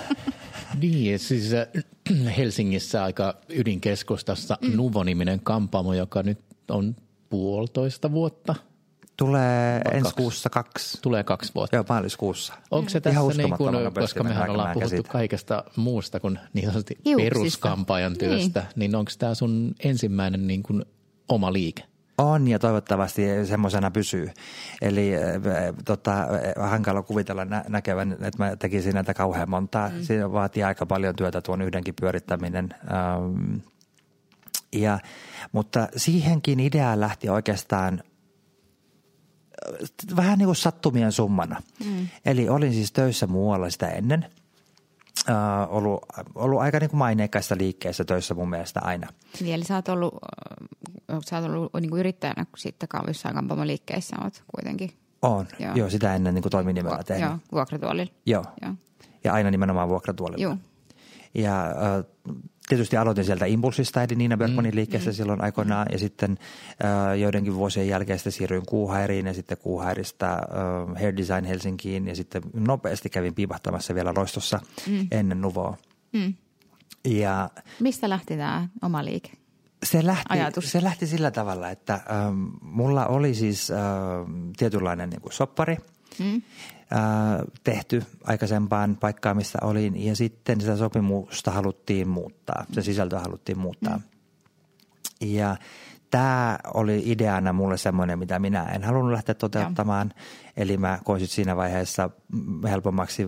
[0.82, 1.68] Niin, siis äh,
[2.38, 4.76] Helsingissä aika ydinkeskustassa mm.
[4.76, 6.40] Nuvo-niminen kampaamo, joka nyt
[6.70, 6.96] on
[7.30, 8.56] puolitoista vuotta.
[9.18, 10.16] Tulee ensi kaksi.
[10.16, 10.98] kuussa kaksi.
[11.02, 11.76] Tulee kaksi vuotta.
[11.76, 12.54] Joo, maaliskuussa.
[12.72, 15.12] Onko se tässä niin kuin, koska mehän ollaan puhuttu käsitä.
[15.12, 20.86] kaikesta muusta kuin niin sanotusti peruskampaajan työstä, niin, niin onko tämä sun ensimmäinen niin kuin
[21.30, 21.84] oma liike?
[22.18, 24.30] On ja toivottavasti semmoisena pysyy.
[24.82, 25.22] Eli äh,
[25.86, 29.90] tota, äh, hankala kuvitella nä- näkevän, että mä tekisin näitä kauhean montaa.
[29.90, 30.02] Mm.
[30.02, 32.70] Siinä vaatii aika paljon työtä tuon yhdenkin pyörittäminen.
[32.92, 33.56] Ähm,
[34.74, 35.00] ja,
[35.52, 38.04] mutta siihenkin idea lähti oikeastaan
[40.16, 41.62] vähän niin kuin sattumien summana.
[41.86, 42.08] Mm.
[42.26, 44.26] Eli olin siis töissä muualla sitä ennen.
[45.30, 45.36] Äh,
[45.76, 49.08] ollut, ollut aika niin kuin maineikkaissa liikkeessä töissä mun mielestä aina.
[49.40, 50.14] Niin, eli sä oot ollut,
[51.12, 54.92] äh, sä oot ollut niin kuin yrittäjänä sitten jossain kampaamoliikkeissä oot kuitenkin.
[55.22, 57.30] On, joo, joo sitä ennen niin kuin toiminimellä tehnyt.
[57.30, 58.12] Joo, vuokratuolilla.
[58.26, 58.44] Joo.
[58.62, 58.74] joo,
[59.24, 60.44] ja aina nimenomaan vuokratuolilla.
[60.44, 60.58] Joo.
[61.36, 62.36] Ja äh,
[62.68, 66.38] tietysti aloitin sieltä Impulsista, eli Niina Bergmanin mm, liikkeestä mm, silloin aikoinaan, ja sitten
[66.86, 72.16] äh, joidenkin vuosien jälkeen sitten siirryin Kuuhairiin, ja sitten Kuuhairista äh, Hair Design Helsinkiin, ja
[72.16, 75.08] sitten nopeasti kävin piipahtamassa vielä loistossa mm.
[75.12, 75.78] ennen Nuvoa.
[76.14, 76.34] Mm.
[77.06, 77.50] Ja,
[77.80, 79.32] Mistä lähti tämä oma liike?
[79.84, 80.72] Se lähti, Ajatus.
[80.72, 83.78] se lähti sillä tavalla, että ähm, mulla oli siis äh,
[84.58, 85.78] tietynlainen niin kuin soppari–
[86.20, 86.42] mm.
[87.64, 90.06] Tehty aikaisempaan paikkaan, missä olin.
[90.06, 93.98] Ja sitten sitä sopimusta haluttiin muuttaa, se sisältö haluttiin muuttaa.
[93.98, 94.04] Mm.
[95.22, 95.58] Ja
[96.12, 100.14] tämä oli ideana mulle semmoinen, mitä minä en halunnut lähteä toteuttamaan.
[100.16, 100.22] Ja.
[100.58, 102.10] Eli mä koin siinä vaiheessa
[102.64, 103.28] helpommaksi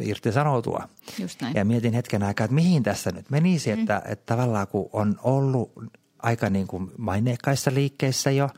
[0.00, 0.88] irtisanoutua.
[1.18, 1.54] Just näin.
[1.56, 3.80] Ja mietin hetken aikaa, että mihin tässä nyt menisi, mm.
[3.80, 5.72] että, että tavallaan kun on ollut
[6.18, 8.50] aika niin kuin maineikkaissa liikkeissä jo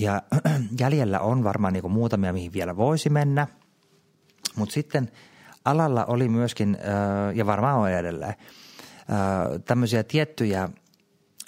[0.00, 0.22] ja
[0.80, 3.46] jäljellä on varmaan niin muutamia, mihin vielä voisi mennä.
[4.56, 5.10] Mutta sitten
[5.64, 6.78] alalla oli myöskin,
[7.34, 8.34] ja varmaan on edelleen,
[9.64, 10.68] tämmöisiä tiettyjä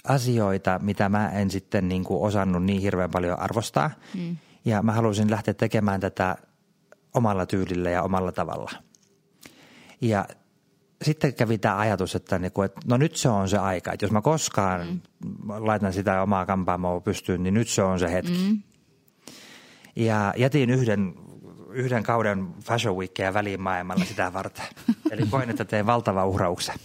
[0.05, 3.90] asioita, mitä mä en sitten niin kuin osannut niin hirveän paljon arvostaa.
[4.14, 4.36] Mm.
[4.64, 6.36] Ja mä halusin lähteä tekemään tätä
[7.14, 8.70] omalla tyylillä ja omalla tavalla.
[10.01, 10.24] Ja
[11.03, 13.92] sitten kävi tämä ajatus, että, niinku, että no nyt se on se aika.
[13.92, 15.01] Että jos mä koskaan mm.
[15.49, 18.49] laitan sitä omaa kampaamoa pystyyn, niin nyt se on se hetki.
[18.49, 18.62] Mm.
[19.96, 21.14] Ja jätin yhden,
[21.70, 24.66] yhden kauden Fashion Weekia väliin maailmalla sitä varten.
[25.11, 26.76] Eli koin, että teen valtava uhrauksen.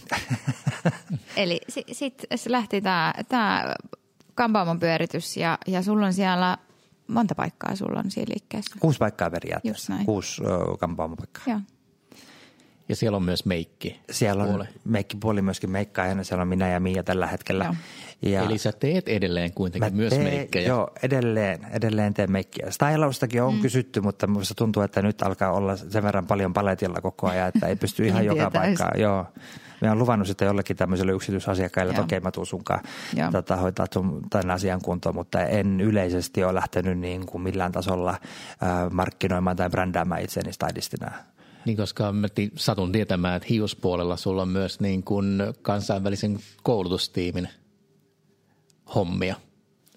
[1.36, 2.80] Eli sitten sit lähti
[3.28, 3.74] tämä
[4.34, 6.58] kampaamon pyöritys ja, ja sulla on siellä
[7.06, 8.76] monta paikkaa sulla on siinä liikkeessä?
[8.80, 9.92] Kuusi paikkaa periaatteessa.
[10.04, 10.42] Kuusi
[10.78, 11.44] kampaamopaikkaa.
[11.46, 11.60] Joo.
[12.88, 14.00] Ja siellä on myös meikki.
[14.10, 14.64] Siellä on puoli.
[14.84, 16.24] meikkipuoli myöskin meikkaajana.
[16.24, 17.74] Siellä on minä ja Mia tällä hetkellä.
[18.22, 20.68] Ja Eli sä teet edelleen kuitenkin myös teen, meikkejä.
[20.68, 22.70] Joo, edelleen, edelleen teen meikkiä.
[22.70, 23.60] Stylaustakin on mm.
[23.60, 27.66] kysytty, mutta minusta tuntuu, että nyt alkaa olla sen verran paljon paletilla koko ajan, että
[27.66, 29.00] ei pysty ihan joka paikkaan.
[29.00, 29.26] Joo.
[29.80, 32.80] Mä oon luvannut sitten jollekin tämmöiselle yksityisasiakkaille, että okei mä tuun sunkaan
[33.32, 33.86] tota, hoitaa
[34.30, 39.70] tämän asian kuntoon, mutta en yleisesti ole lähtenyt niin kuin millään tasolla äh, markkinoimaan tai
[39.70, 41.10] brändäämään itseäni stylistina.
[41.66, 47.48] Niin, koska mä satun tietämään, että hiuspuolella sulla on myös niin kuin kansainvälisen koulutustiimin
[48.94, 49.36] hommia.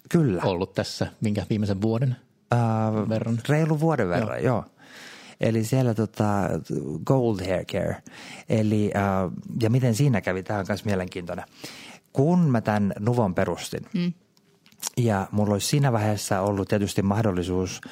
[0.08, 0.42] Kyllä.
[0.42, 2.16] Ollut tässä minkä viimeisen vuoden
[2.54, 3.38] uh, verran?
[3.48, 4.54] Reilu vuoden verran, joo.
[4.56, 4.64] joo.
[5.40, 6.26] Eli siellä tota,
[7.04, 7.96] Gold Hair Care.
[8.48, 11.44] Eli, uh, ja miten siinä kävi, tämä on myös mielenkiintoinen.
[12.12, 14.12] Kun mä tämän Nuvon perustin, mm
[14.96, 17.88] ja mulla olisi siinä vaiheessa ollut tietysti mahdollisuus ö,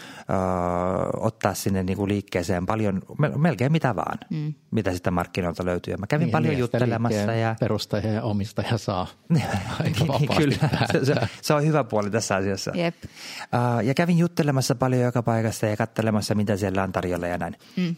[1.16, 3.02] ottaa sinne niin kuin liikkeeseen paljon,
[3.36, 4.54] melkein mitä vaan, mm.
[4.70, 5.94] mitä sitä markkinoilta löytyy.
[5.94, 7.32] Ja mä kävin niin, paljon niin, juttelemassa.
[7.32, 7.56] Ja...
[7.60, 9.06] Perustaja ja omistaja saa
[9.84, 10.68] aika niin, kyllä.
[10.92, 12.72] Se, se, se on hyvä puoli tässä asiassa.
[12.74, 12.94] Jep.
[13.04, 17.56] Uh, ja kävin juttelemassa paljon joka paikassa ja katselemassa, mitä siellä on tarjolla ja näin.
[17.76, 17.96] Mm.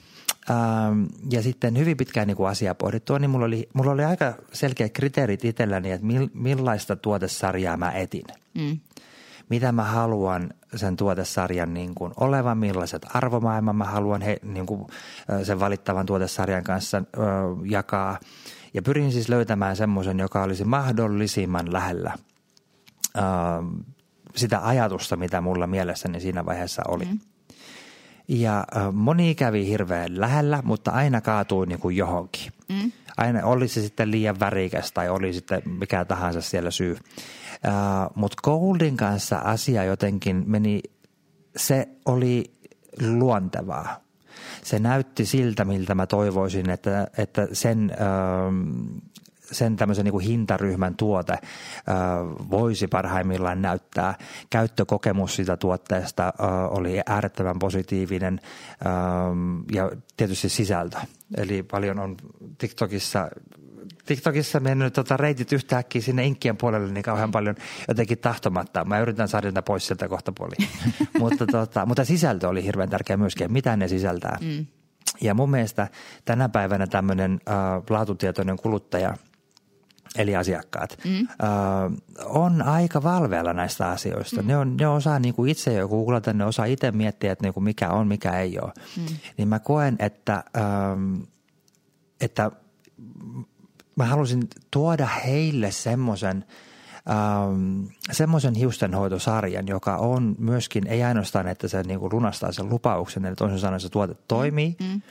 [0.50, 4.34] Ähm, ja sitten hyvin pitkään niin kuin asiaa pohdittua, niin mulla oli, mulla oli aika
[4.52, 8.24] selkeät kriteerit itselläni, että millaista tuotesarjaa mä etin.
[8.54, 8.78] Mm.
[9.48, 14.86] Mitä mä haluan sen tuotesarjan niin kuin olevan, millaiset arvomaailman mä haluan he, niin kuin,
[15.42, 17.20] sen valittavan tuotesarjan kanssa ö,
[17.64, 18.18] jakaa.
[18.74, 22.12] Ja pyrin siis löytämään semmoisen, joka olisi mahdollisimman lähellä
[23.16, 23.20] ö,
[24.36, 27.04] sitä ajatusta, mitä mulla mielessäni siinä vaiheessa oli.
[27.04, 27.18] Mm.
[28.28, 32.52] Ja moni kävi hirveän lähellä, mutta aina kaatui niin kuin johonkin.
[32.68, 32.92] Mm.
[33.16, 36.92] Aina oli se sitten liian värikäs tai oli sitten mikä tahansa siellä syy.
[36.92, 40.80] Uh, Mutta Goldin kanssa asia jotenkin meni,
[41.56, 42.44] se oli
[43.02, 44.00] luontevaa.
[44.62, 48.54] Se näytti siltä, miltä mä toivoisin, että, että sen, uh,
[49.52, 51.38] sen tämmöisen niin kuin hintaryhmän tuote ö,
[52.50, 54.14] voisi parhaimmillaan näyttää.
[54.50, 58.88] Käyttökokemus sitä tuotteesta ö, oli äärettömän positiivinen ö,
[59.72, 60.96] ja tietysti sisältö.
[61.36, 62.16] Eli paljon on
[62.58, 63.28] TikTokissa
[64.06, 67.54] TikTokissa mennyt tota reitit yhtäkkiä sinne inkkien puolelle niin kauhean paljon
[67.88, 68.84] jotenkin tahtomatta.
[68.84, 70.68] Mä yritän saada niitä pois sieltä kohta puoliin.
[71.20, 74.38] mutta, tota, mutta sisältö oli hirveän tärkeä myöskin, mitä ne sisältää.
[74.40, 74.66] Mm.
[75.20, 75.88] Ja mun mielestä
[76.24, 77.56] tänä päivänä tämmöinen äh,
[77.90, 79.14] laatutietoinen kuluttaja–
[80.18, 81.20] eli asiakkaat, mm.
[81.20, 81.26] ö,
[82.24, 84.42] on aika valveella näistä asioista.
[84.42, 84.48] Mm.
[84.48, 87.54] Ne, on, ne osaa niin kuin itse jo googlata, ne osaa itse miettiä, että niin
[87.54, 88.72] kuin mikä on, mikä ei ole.
[88.96, 89.16] Mm.
[89.36, 90.60] Niin mä koen, että, ö,
[92.20, 92.50] että
[93.96, 96.44] mä halusin tuoda heille semmoisen
[97.10, 103.24] ähm, semmoisen hiustenhoitosarjan, joka on myöskin, ei ainoastaan, että se niin kuin lunastaa sen lupauksen,
[103.24, 105.02] eli toisin sanoen se tuote toimii, mm.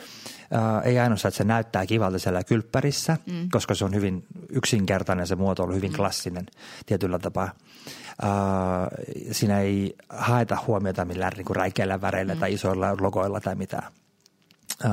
[0.55, 3.49] äh, ei ainoastaan, että se näyttää kivalta siellä kylppärissä, mm.
[3.51, 5.95] koska se on hyvin yksinkertainen, se muoto on hyvin mm.
[5.95, 6.45] klassinen
[6.85, 7.49] tietyllä tapaa.
[8.23, 8.29] Äh,
[9.31, 12.39] siinä ei haeta huomiota millään niin kuin räikeillä väreillä mm.
[12.39, 13.91] tai isoilla logoilla tai mitään.
[14.85, 14.91] Äh,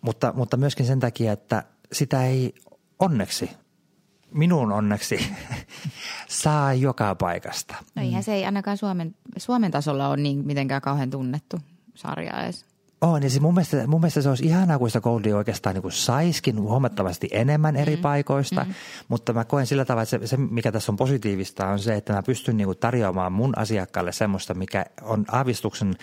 [0.00, 2.54] mutta, mutta myöskin sen takia, että sitä ei
[2.98, 3.50] onneksi
[4.34, 5.34] minun onneksi
[6.28, 7.74] saa joka paikasta.
[7.94, 11.56] No eihän se ei ainakaan Suomen, Suomen tasolla ole niin mitenkään kauhean tunnettu
[11.94, 12.75] sarja edes.
[13.00, 15.82] On, ja siis mun mielestä, mun mielestä se olisi ihanaa, kun sitä Goldia oikeastaan niin
[15.82, 18.02] kuin saiskin huomattavasti enemmän eri mm.
[18.02, 18.74] paikoista, mm.
[19.08, 22.12] mutta mä koen sillä tavalla, että se, se, mikä tässä on positiivista, on se, että
[22.12, 25.94] mä pystyn niin kuin tarjoamaan mun asiakkaalle semmoista, mikä on aavistuksen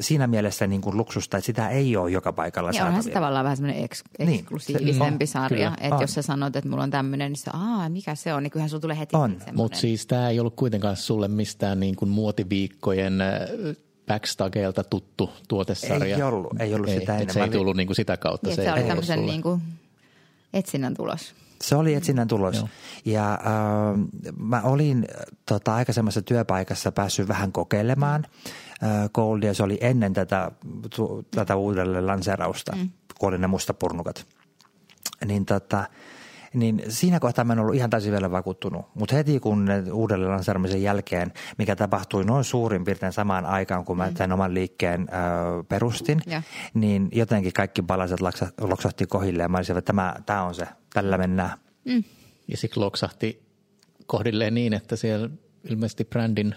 [0.00, 3.44] siinä mielessä niin kuin luksusta, että sitä ei ole joka paikalla ja onhan se tavallaan
[3.44, 6.00] vähän semmoinen eks, eksklusiivisempi niin, sarja, kyllä, että on.
[6.00, 8.70] jos sä sanot, että mulla on tämmöinen, niin se, Aa, mikä se on, niin kyllähän
[8.70, 13.14] sulla tulee heti On, mutta siis tämä ei ollut kuitenkaan sulle mistään niin kuin muotiviikkojen
[14.12, 16.16] backstageilta tuttu tuotesarja.
[16.16, 17.34] Ei ollut, ei ollut ei, sitä ennen.
[17.34, 18.46] Se ei tullut niin kuin sitä kautta.
[18.46, 19.62] Niin, se, se oli tämmöisen niin kuin
[20.52, 21.34] etsinnän tulos.
[21.62, 22.56] Se oli etsinnän tulos.
[22.56, 22.68] Joo.
[23.04, 23.40] Ja äh,
[24.38, 25.06] mä olin
[25.46, 28.26] tota, aikaisemmassa työpaikassa päässyt vähän kokeilemaan
[28.82, 29.54] äh, Goldia.
[29.54, 30.50] Se oli ennen tätä,
[30.96, 32.90] tu, tätä uudelleen lanseerausta, mm.
[33.18, 34.26] kun oli ne mustapurnukat.
[35.24, 35.84] Niin tota,
[36.54, 38.86] niin siinä kohtaa mä en ollut ihan täysin vielä vakuuttunut.
[38.94, 44.06] Mutta heti kun uudelleen lanseeramisen jälkeen, mikä tapahtui noin suurin piirtein samaan aikaan, kun mä
[44.06, 44.14] mm.
[44.14, 46.42] tämän oman liikkeen ö, perustin, ja.
[46.74, 48.20] niin jotenkin kaikki palaset
[48.60, 51.58] loksahti kohille ja mä olisin, että tämä, tämä on se, tällä mennään.
[51.84, 52.04] Mm.
[52.48, 53.42] Ja sitten loksahti
[54.06, 55.30] kohdilleen niin, että siellä
[55.70, 56.54] ilmeisesti brändin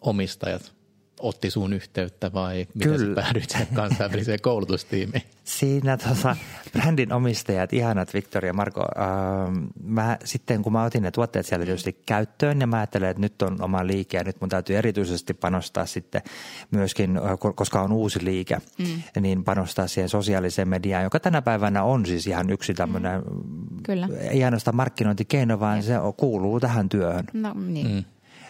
[0.00, 0.77] omistajat
[1.18, 3.14] otti sun yhteyttä vai miten Kyllä.
[3.14, 5.22] sä päädyit sen kansainväliseen koulutustiimiin?
[5.44, 6.36] Siinä tota,
[6.72, 11.66] brändin omistajat, ihanat Victor ja Marko, äh, mä sitten kun mä otin ne tuotteet siellä
[11.66, 15.34] tietysti käyttöön ja mä ajattelen, että nyt on oma liike ja nyt mun täytyy erityisesti
[15.34, 16.22] panostaa sitten
[16.70, 17.22] myöskin, äh,
[17.54, 19.02] koska on uusi liike, mm.
[19.20, 23.82] niin panostaa siihen sosiaaliseen mediaan, joka tänä päivänä on siis ihan yksi tämmöinen, mm.
[23.82, 24.08] Kyllä.
[24.20, 25.82] ei ainoastaan markkinointikeino, vaan ja.
[25.82, 27.24] se kuuluu tähän työhön.
[27.32, 27.90] No niin.
[27.90, 28.04] Mm.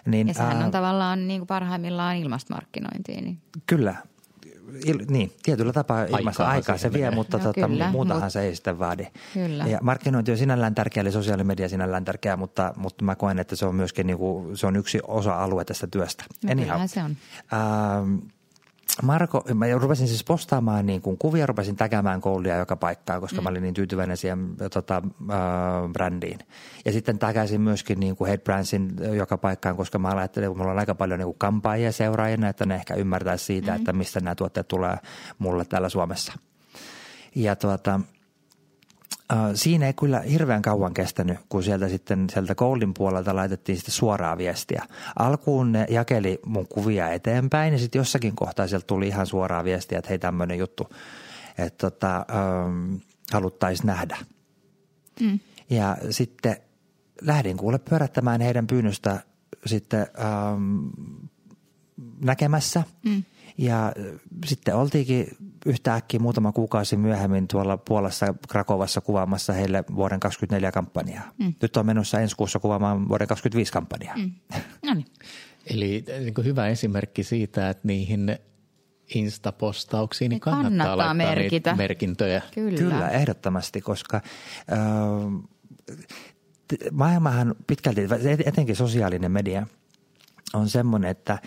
[0.08, 3.24] Niin, ja sehän ää, on tavallaan niin kuin parhaimmillaan ilmastomarkkinointiin.
[3.24, 3.38] Niin.
[3.66, 3.94] Kyllä,
[4.84, 8.32] Il, niin, tietyllä tapaa aikaa, aikaa se, se vie, mutta no, tota, kyllä, muutahan mut,
[8.32, 9.06] se ei sitten vaadi.
[9.34, 9.64] Kyllä.
[9.66, 13.66] Ja markkinointi on sinällään tärkeä, eli sosiaalimedia sinällään tärkeä, mutta, mutta mä koen, että se
[13.66, 16.24] on myöskin niin kuin, se on yksi osa-alue tästä työstä.
[16.44, 17.16] No, Anyhow, se on.
[17.52, 18.16] Ähm,
[19.02, 23.42] Marko, mä rupesin siis postaamaan niin kuin kuvia, rupesin täkämään koulia joka paikkaan, koska mm.
[23.42, 26.38] mä olin niin tyytyväinen siihen tota, äh, brändiin.
[26.84, 30.72] Ja sitten täkäsin myöskin niin kuin Head Brandsin joka paikkaan, koska mä ajattelin, että mulla
[30.72, 33.76] on aika paljon niin kuin kampaajia seuraajina, että ne ehkä ymmärtäisi siitä, mm.
[33.76, 34.96] että mistä nämä tuotteet tulee
[35.38, 36.32] mulle täällä Suomessa.
[37.34, 38.17] Ja tuota, Äh,
[39.54, 44.38] siinä ei kyllä hirveän kauan kestänyt, kun sieltä sitten sieltä Goldin puolelta laitettiin sitten suoraa
[44.38, 44.84] viestiä.
[45.18, 49.98] Alkuun ne jakeli mun kuvia eteenpäin ja sitten jossakin kohtaa sieltä tuli ihan suoraa viestiä,
[49.98, 50.88] että hei tämmöinen juttu,
[51.58, 52.94] että tota, ähm,
[53.32, 54.16] haluttaisiin nähdä.
[55.20, 55.38] Mm.
[55.70, 56.56] Ja sitten
[57.22, 59.20] lähdin kuule pyörättämään heidän pyynnöstä
[59.66, 60.86] sitten ähm,
[62.20, 62.82] näkemässä.
[63.04, 63.24] Mm.
[63.58, 63.92] Ja
[64.46, 65.36] sitten oltiinkin
[65.66, 71.32] yhtäkkiä muutama kuukausi myöhemmin tuolla Puolassa Krakovassa kuvaamassa heille vuoden 2024 kampanjaa.
[71.38, 71.54] Mm.
[71.62, 74.16] Nyt on menossa ensi kuussa kuvaamaan vuoden 2025 kampanjaa.
[74.16, 74.32] Mm.
[74.86, 75.06] No niin.
[75.70, 78.38] Eli niin hyvä esimerkki siitä, että niihin
[79.14, 81.76] Insta-postauksiin niin kannattaa, kannattaa laittaa merkitä.
[81.76, 82.42] merkintöjä.
[82.54, 82.78] Kyllä.
[82.78, 84.82] Kyllä, ehdottomasti, koska äh,
[86.92, 88.00] maailmahan pitkälti,
[88.44, 89.66] etenkin sosiaalinen media,
[90.54, 91.38] on semmoinen, että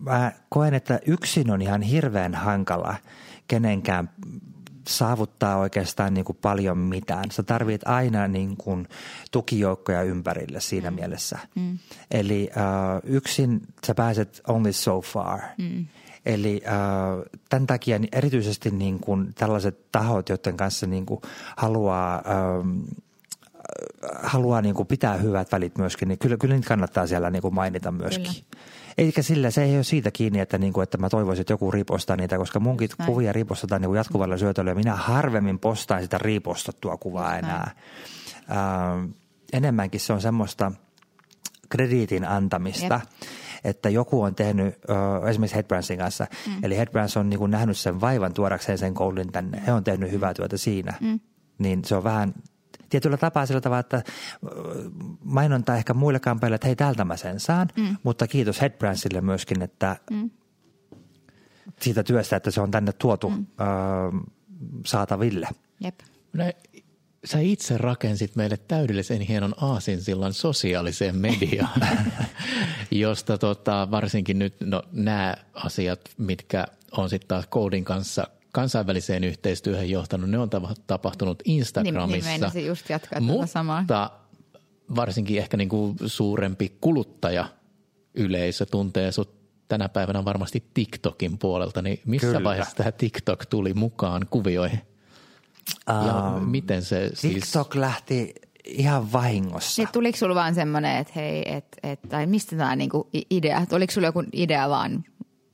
[0.00, 2.94] mä koen, että yksin on ihan hirveän hankala
[3.48, 4.10] kenenkään
[4.88, 7.30] saavuttaa oikeastaan niin kuin paljon mitään.
[7.30, 8.88] Sä tarvit aina niin kuin
[9.30, 10.94] tukijoukkoja ympärille siinä mm.
[10.94, 11.38] mielessä.
[11.54, 11.78] Mm.
[12.10, 15.40] Eli uh, yksin sä pääset only so far.
[15.58, 15.86] Mm.
[16.26, 21.20] Eli uh, tämän takia erityisesti niin kuin tällaiset tahot, joiden kanssa niin kuin
[21.56, 22.22] haluaa,
[22.60, 22.84] um,
[24.22, 27.54] haluaa niin kuin pitää hyvät välit myöskin, niin kyllä, kyllä niitä kannattaa siellä niin kuin
[27.54, 28.24] mainita myöskin.
[28.24, 28.64] Kyllä.
[28.98, 31.70] Eikä sillä, se ei ole siitä kiinni, että, niin kuin, että mä toivoisin, että joku
[31.70, 33.12] ripostaa niitä, koska munkin Näin.
[33.12, 37.70] kuvia ripostetaan niin kuin jatkuvalla syötöllä ja minä harvemmin postaan sitä ripostattua kuvaa enää.
[38.50, 39.08] Äh,
[39.52, 40.72] enemmänkin se on semmoista
[41.68, 42.94] krediitin antamista.
[42.94, 43.22] Jep
[43.64, 46.26] että joku on tehnyt uh, esimerkiksi Headbrandsin kanssa.
[46.46, 46.64] Mm.
[46.64, 49.62] Eli Headbrands on niin kuin nähnyt sen vaivan tuodakseen sen koulun tänne.
[49.66, 50.94] He on tehnyt hyvää työtä siinä.
[51.00, 51.20] Mm.
[51.58, 52.34] Niin se on vähän
[52.88, 54.02] tietyllä tapaa sillä tavalla, että
[55.24, 57.96] mainonta ehkä muille kampeille, että hei täältä mä sen saan, mm.
[58.02, 60.30] mutta kiitos Headbrandsille myöskin, että mm.
[61.80, 63.46] siitä työstä, että se on tänne tuotu mm.
[63.60, 63.64] ö,
[64.86, 65.48] saataville.
[65.80, 66.00] Jep.
[66.32, 66.44] No,
[67.24, 71.80] sä itse rakensit meille täydellisen hienon aasinsillan sosiaaliseen mediaan,
[72.90, 79.90] josta tota, varsinkin nyt no, nämä asiat, mitkä on sitten taas koodin kanssa kansainväliseen yhteistyöhön
[79.90, 80.50] johtanut, ne on
[80.86, 82.30] tapahtunut Instagramissa.
[82.30, 83.84] Niin, niin just jatkaa mutta samaa.
[84.96, 87.48] varsinkin ehkä niin kuin suurempi kuluttaja
[88.14, 89.38] yleisö tuntee sut
[89.68, 92.44] tänä päivänä varmasti TikTokin puolelta, niin missä Kyllä.
[92.44, 94.80] vaiheessa tämä TikTok tuli mukaan kuvioihin?
[95.88, 97.34] Ja um, miten se siis...
[97.34, 98.34] TikTok lähti
[98.64, 99.82] ihan vahingossa.
[99.82, 103.92] Niin, tuliko sulla vaan semmoinen, että hei, et, et, tai mistä tämä niinku idea, oliko
[103.92, 105.04] sulla joku idea vaan,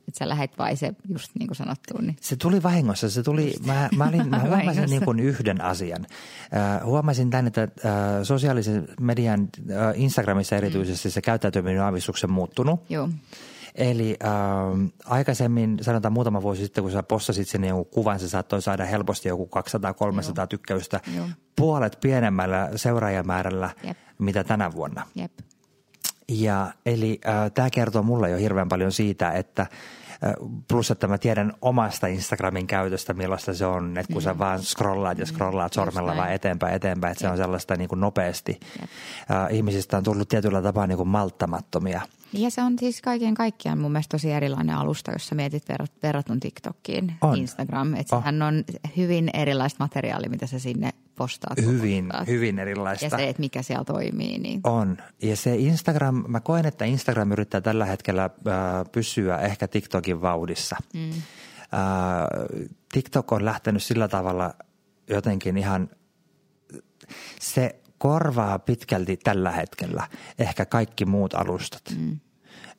[0.09, 1.99] että sä lähet vai se just niin kuin sanottu?
[2.01, 2.17] Niin.
[2.21, 3.11] Se tuli vahingossa.
[3.11, 6.07] Se tuli, mä, mä, olin, mä huomasin niin kuin yhden asian.
[6.81, 7.91] Uh, huomasin tämän, että uh,
[8.23, 9.47] sosiaalisen median uh,
[9.95, 11.13] Instagramissa erityisesti mm.
[11.13, 12.81] se käyttäytyminen on aavistuksen muuttunut.
[12.89, 13.09] Joo.
[13.75, 14.31] Eli äh,
[15.05, 19.29] aikaisemmin, sanotaan muutama vuosi sitten, kun sä postasit sinne jonkun kuvan, se saattoi saada helposti
[19.29, 19.59] joku 200-300
[20.37, 20.47] Joo.
[20.47, 21.01] tykkäystä.
[21.17, 21.27] Joo.
[21.57, 23.97] Puolet pienemmällä seuraajamäärällä, Jep.
[24.19, 25.07] mitä tänä vuonna.
[25.15, 25.33] Jep.
[26.29, 29.67] Ja eli äh, tämä kertoo mulle jo hirveän paljon siitä, että–
[30.69, 34.25] Plus, että mä tiedän omasta Instagramin käytöstä, millaista se on, että kun mm.
[34.25, 35.75] sä vaan scrollaat ja scrollaat mm.
[35.75, 37.29] sormella vaan eteenpäin, eteenpäin, että Jep.
[37.29, 38.61] se on sellaista niin kuin nopeasti.
[38.81, 38.91] Jep.
[39.51, 42.01] Ihmisistä on tullut tietyllä tapaa niin kuin malttamattomia.
[42.35, 45.65] Ja se on siis kaiken kaikkiaan mun mielestä tosi erilainen alusta, jos sä mietit
[46.03, 47.39] verrattuna TikTokiin, on.
[47.39, 47.95] Instagram.
[47.95, 48.23] Että oh.
[48.23, 48.65] sehän on
[48.97, 51.59] hyvin erilaista materiaalia, mitä sä sinne postaat.
[51.61, 53.07] Hyvin, hyvin erilaista.
[53.07, 54.39] Ja se, että mikä siellä toimii.
[54.39, 54.61] Niin.
[54.65, 54.97] On.
[55.23, 58.31] Ja se Instagram, mä koen, että Instagram yrittää tällä hetkellä äh,
[58.93, 60.77] pysyä ehkä TikTokin vauhdissa.
[60.95, 61.11] Mm.
[61.11, 61.19] Äh,
[62.93, 64.55] TikTok on lähtenyt sillä tavalla
[65.09, 65.91] jotenkin ihan,
[67.41, 70.09] se korvaa pitkälti tällä hetkellä
[70.39, 71.83] ehkä kaikki muut alustat.
[71.97, 72.21] Mm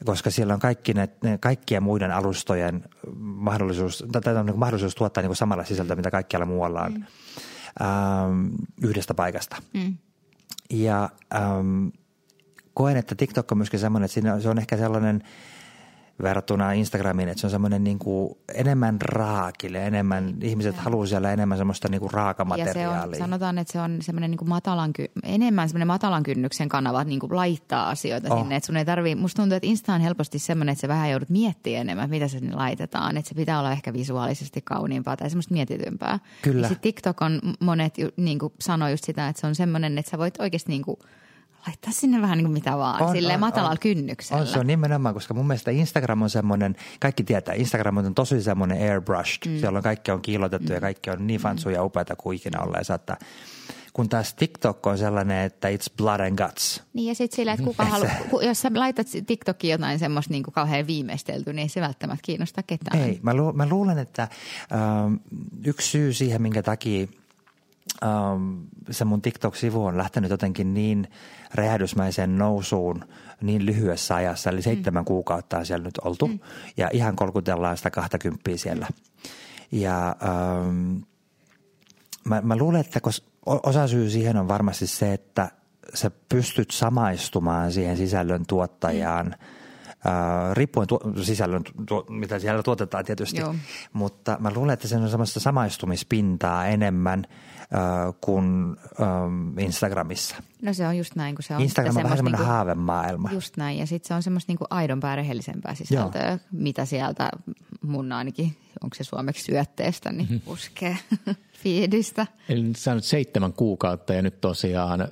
[0.06, 2.84] koska siellä on kaikki ne, ne kaikkien muiden alustojen
[3.18, 6.94] mahdollisuus, tai on niin mahdollisuus tuottaa niin samalla sisältöä, mitä kaikkialla muualla on.
[6.94, 7.04] Mm
[7.82, 8.48] ähm,
[8.84, 9.56] yhdestä paikasta.
[9.74, 9.98] Mm.
[10.70, 11.88] Ja ähm,
[12.74, 15.24] koen, että TikTok on myöskin semmoinen, että siinä, se on ehkä sellainen–
[16.24, 21.58] verrattuna Instagramiin, että se on semmoinen niin kuin enemmän raakille, enemmän, ihmiset haluaa siellä enemmän
[21.58, 22.96] semmoista niin kuin raakamateriaalia.
[22.96, 24.92] Ja se on, sanotaan, että se on semmoinen niin kuin matalan,
[25.24, 28.40] enemmän semmoinen matalan kynnyksen kanava niin kuin laittaa asioita oh.
[28.40, 31.12] sinne, että sun ei tarvii, musta tuntuu, että Insta on helposti semmoinen, että sä vähän
[31.12, 35.30] joudut miettimään enemmän, mitä se sinne laitetaan, että se pitää olla ehkä visuaalisesti kauniimpaa tai
[35.30, 36.20] semmoista mietitympää.
[36.42, 36.62] Kyllä.
[36.62, 40.12] Ja sitten TikTok on, monet niin kuin sanoo just sitä, että se on semmoinen, että
[40.12, 40.98] sä voit oikeasti niin kuin–
[41.68, 44.42] laittaa sinne vähän niin kuin mitä vaan, on, silleen on, matalalla on, kynnyksellä.
[44.42, 48.42] On, se on nimenomaan, koska mun mielestä Instagram on semmoinen, kaikki tietää, Instagram on tosi
[48.42, 49.60] semmoinen airbrushed, mm.
[49.60, 50.74] siellä on kaikki on kiilotettu mm.
[50.74, 53.18] ja kaikki on niin fansuja ja upeita kuin ikinä olleen saattaa
[53.96, 56.84] kun taas TikTok on sellainen, että it's blood and guts.
[56.94, 58.12] Niin ja sitten sillä, että kuka haluaa,
[58.42, 62.64] jos sä laitat TikTokiin jotain semmoista niin kuin kauhean viimeistelty, niin ei se välttämättä kiinnosta
[62.64, 63.00] ketään.
[63.00, 64.28] Ei, mä, lu- mä luulen, että
[64.74, 65.16] ähm,
[65.66, 67.08] yksi syy siihen, minkä takia
[68.92, 71.08] se mun TikTok-sivu on lähtenyt jotenkin niin
[71.54, 73.06] räjähdysmäiseen nousuun
[73.42, 75.06] niin lyhyessä ajassa, eli seitsemän mm.
[75.06, 76.40] kuukautta on siellä nyt oltu, mm.
[76.78, 78.88] ja ihan kolkutellaan sitä 20 siellä.
[79.72, 80.98] Ja ähm,
[82.24, 83.00] mä, mä luulen, että
[83.46, 85.52] osa syy siihen on varmasti se, että
[85.94, 89.66] sä pystyt samaistumaan siihen sisällön tuottajaan mm
[90.06, 93.56] Uh, riippuen tuo, sisällön, tuo, mitä siellä tuotetaan tietysti, Joo.
[93.94, 97.26] mutta mä luulen, että se on semmoista samaistumispintaa enemmän
[98.22, 100.36] kuin um, Instagramissa.
[100.62, 101.62] No se on just näin, kun se on.
[101.62, 103.32] Instagram on vähän semmoinen niinku, haavemaailma.
[103.32, 106.40] Just näin, ja sitten se on semmoista niinku aidompaa, rehellisempää sisältöä, Joo.
[106.52, 107.30] mitä sieltä
[107.82, 110.40] mun ainakin, onko se suomeksi syötteestä, niin mhm.
[110.40, 110.98] puskee
[111.64, 112.28] fiidistä.
[112.50, 115.08] Eli sä nyt seitsemän kuukautta ja nyt tosiaan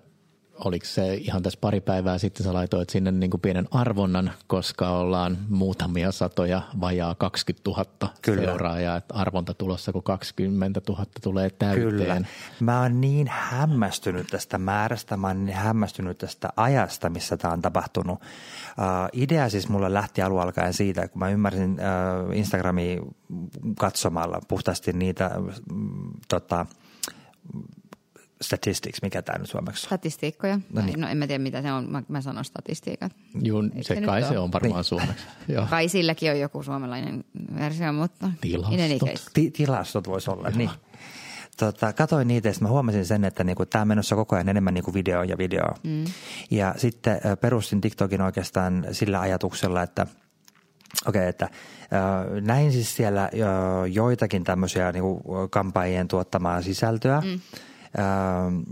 [0.66, 4.90] oliko se ihan tässä pari päivää sitten sä laitoit sinne niin kuin pienen arvonnan, koska
[4.90, 8.44] ollaan muutamia satoja, vajaa 20 000 Kyllä.
[8.44, 11.90] seuraajaa, että arvonta tulossa, kun 20 000 tulee täyteen.
[11.90, 12.22] Kyllä.
[12.60, 17.62] Mä oon niin hämmästynyt tästä määrästä, mä oon niin hämmästynyt tästä ajasta, missä tämä on
[17.62, 18.22] tapahtunut.
[18.22, 23.02] Uh, idea siis mulla lähti alun alkaen siitä, kun mä ymmärsin uh, Instagramia
[23.80, 25.32] katsomalla puhtaasti niitä
[25.72, 26.66] mm, tota,
[28.44, 29.88] statistics, mikä tämä nyt suomeksi on?
[29.88, 30.60] Statistiikkoja.
[30.74, 31.02] No, niin.
[31.02, 33.12] no en mä tiedä mitä se on, mä, mä sanon statistiikat.
[33.42, 34.84] Joo, se, se kai se on varmaan niin.
[34.84, 35.26] suomeksi.
[35.54, 35.68] Joo.
[35.70, 37.24] Kai silläkin on joku suomalainen
[37.60, 38.32] versio, mutta...
[38.42, 39.10] Tilastot.
[39.34, 40.58] Ti- tilastot voisi olla, Joo.
[40.58, 40.70] niin.
[41.58, 44.74] Tota, katoin niitä ja mä huomasin sen, että niinku, tämä on menossa koko ajan enemmän
[44.74, 45.66] niinku video ja video.
[45.84, 46.06] Mm.
[46.52, 50.08] Ja sitten perustin TikTokin oikeastaan sillä ajatuksella, että
[51.08, 53.30] Okei, okay, että äh, näin siis siellä äh,
[53.92, 57.22] joitakin tämmöisiä niinku, kampaajien tuottamaa sisältöä.
[57.22, 57.40] Mm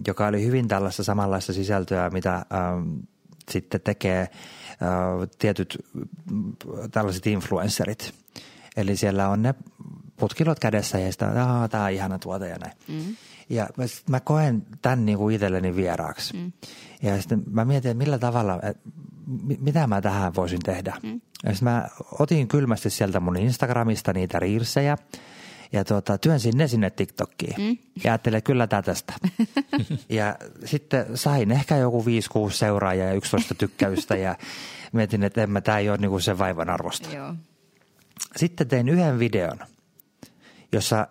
[0.07, 2.99] joka oli hyvin tällaista samanlaista sisältöä, mitä ähm,
[3.49, 4.29] sitten tekee äh,
[5.39, 5.77] tietyt
[6.91, 8.13] tällaiset influencerit.
[8.77, 9.55] Eli siellä on ne
[10.19, 11.27] putkilot kädessä ja sitten
[11.69, 12.77] tämä on ihana tuote ja näin.
[12.87, 13.15] Mm.
[13.49, 16.37] Ja mä, mä koen tämän niin kuin itselleni vieraaksi.
[16.37, 16.51] Mm.
[17.01, 18.89] Ja sitten mä mietin, että millä tavalla, että
[19.59, 20.97] mitä mä tähän voisin tehdä.
[21.03, 21.21] Mm.
[21.43, 21.87] Ja sitten mä
[22.19, 24.97] otin kylmästi sieltä mun Instagramista niitä riirsejä
[25.71, 27.55] ja tuota, työnsin ne sinne TikTokkiin.
[27.57, 27.77] Mm.
[28.03, 29.13] Ja ajattelin, että kyllä tästä.
[30.09, 32.05] ja sitten sain ehkä joku
[32.49, 34.35] 5-6 seuraajaa ja 11 tykkäystä ja
[34.91, 37.15] mietin, että en mä, tämä ei ole niinku sen vaivan arvosta.
[37.15, 37.35] Joo.
[38.35, 39.59] Sitten tein yhden videon,
[40.71, 41.07] jossa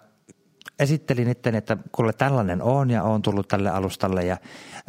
[0.79, 4.37] esittelin itteni, että kuule tällainen on ja on tullut tälle alustalle ja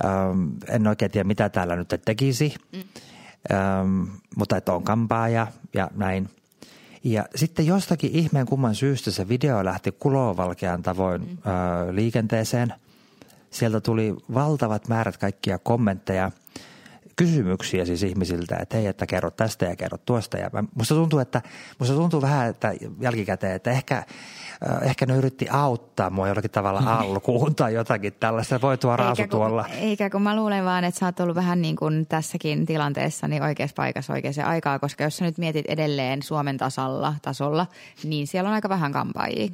[0.06, 2.80] ähm, en oikein tiedä mitä täällä nyt tekisi, mm.
[3.52, 4.04] ähm,
[4.36, 6.30] mutta että on kampaaja ja näin.
[7.04, 11.28] Ja sitten jostakin ihmeen kumman syystä se video lähti kulovalkean tavoin mm.
[11.30, 12.74] äh, liikenteeseen.
[13.50, 16.32] Sieltä tuli valtavat määrät kaikkia kommentteja–
[17.16, 20.38] kysymyksiä siis ihmisiltä, että hei, että kerro tästä ja kerro tuosta.
[20.38, 21.42] Ja musta tuntuu, että,
[21.80, 24.04] musta tuntuu vähän, että jälkikäteen, että ehkä,
[24.82, 28.62] ehkä ne yritti auttaa mua jollakin tavalla alkuun tai jotakin tällaista.
[28.62, 29.66] Voi tuo raasu tuolla.
[29.80, 33.44] Eikä kun mä luulen vaan, että sä oot ollut vähän niin kuin tässäkin tilanteessa niin
[33.44, 37.68] oikeassa paikassa oikeaan aikaa, koska jos sä nyt mietit edelleen Suomen tasalla, tasolla,
[38.04, 39.48] niin siellä on aika vähän kampaajia.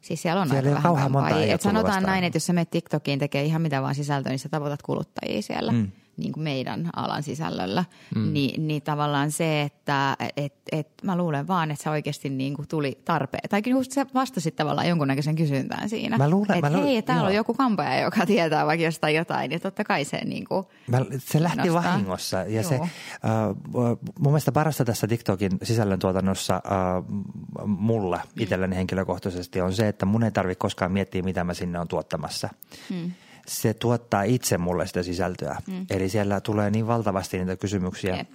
[0.00, 1.54] Siis siellä on siellä aika vähän kampaajia.
[1.54, 2.12] Et sanotaan vastaan.
[2.12, 5.42] näin, että jos sä menet TikTokiin tekee ihan mitä vaan sisältöä, niin sä tavoitat kuluttajia
[5.42, 5.72] siellä.
[5.72, 8.32] Mm niin kuin meidän alan sisällöllä, mm.
[8.32, 12.68] niin, niin tavallaan se, että et, et, mä luulen vaan, että se oikeasti niin kuin
[12.68, 13.48] tuli tarpeen.
[13.50, 16.18] Tai just sä vastasit tavallaan jonkunnäköisen kysyntään siinä.
[16.18, 17.28] Mä luulen, että mä hei, täällä joo.
[17.28, 20.98] on joku kampaja, joka tietää vaikka jostain jotain, ja totta kai se niin kuin mä,
[21.18, 21.92] Se lähti nostaa.
[21.92, 22.62] vahingossa, ja joo.
[22.62, 22.88] se uh,
[24.18, 28.42] mun mielestä parasta tässä TikTokin sisällöntuotannossa uh, mulle mm.
[28.42, 32.48] itselleni henkilökohtaisesti on se, että mun ei tarvitse koskaan miettiä, mitä mä sinne on tuottamassa.
[32.90, 33.12] Mm
[33.50, 35.56] se tuottaa itse mulle sitä sisältöä.
[35.66, 35.86] Mm.
[35.90, 38.28] Eli siellä tulee niin valtavasti niitä kysymyksiä, Jep.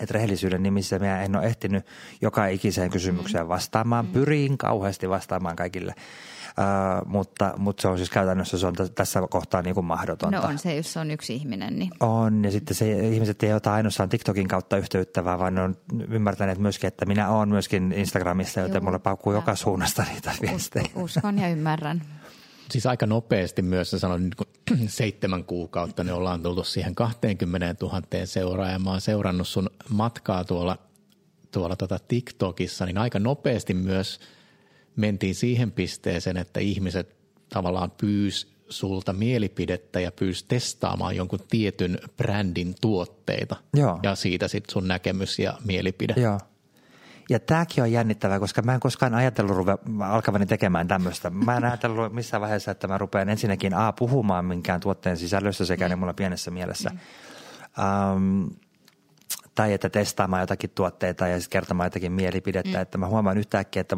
[0.00, 1.86] että rehellisyyden nimissä minä en ole ehtinyt
[2.20, 3.48] joka ikiseen kysymykseen mm.
[3.48, 4.04] vastaamaan.
[4.04, 4.12] Mm.
[4.12, 5.94] Pyrin kauheasti vastaamaan kaikille.
[6.58, 10.40] Uh, mutta, mutta se on siis käytännössä se on t- tässä kohtaa niin kuin mahdotonta.
[10.40, 11.78] No on se, jos se on yksi ihminen.
[11.78, 11.90] Niin.
[12.00, 15.76] On, ja sitten se, ihmiset ei ota ainoastaan TikTokin kautta yhteyttä, vaan ne on
[16.10, 20.86] ymmärtäneet myöskin, että minä olen myöskin Instagramissa, joten Joo, mulle paukkuu joka suunnasta niitä viestejä.
[20.94, 22.02] Uskon ja ymmärrän.
[22.70, 28.82] Siis aika nopeasti myös, sanoin, niin seitsemän kuukautta, niin ollaan tultu siihen 20 000 seuraajaan.
[28.82, 30.78] Mä oon seurannut sun matkaa tuolla,
[31.50, 34.20] tuolla tota TikTokissa, niin aika nopeasti myös
[34.96, 37.16] mentiin siihen pisteeseen, että ihmiset
[37.48, 43.56] tavallaan pyys sulta mielipidettä ja pyysi testaamaan jonkun tietyn brändin tuotteita.
[43.74, 44.00] Joo.
[44.02, 46.14] Ja siitä sitten sun näkemys ja mielipide.
[46.16, 46.38] Joo.
[47.30, 51.30] Ja tämäkin on jännittävää, koska mä en koskaan ajatellut ruve, alkavani tekemään tämmöistä.
[51.30, 55.84] Mä en ajatellut missään vaiheessa, että mä rupean ensinnäkin A puhumaan minkään tuotteen sisällössä sekä
[55.84, 55.90] mm.
[55.90, 56.90] ne mulla pienessä mielessä.
[58.14, 58.50] Um,
[59.54, 62.78] tai että testaamaan jotakin tuotteita ja sitten kertomaan jotakin mielipidettä.
[62.78, 62.82] Mm.
[62.82, 63.96] Että mä huomaan yhtäkkiä, että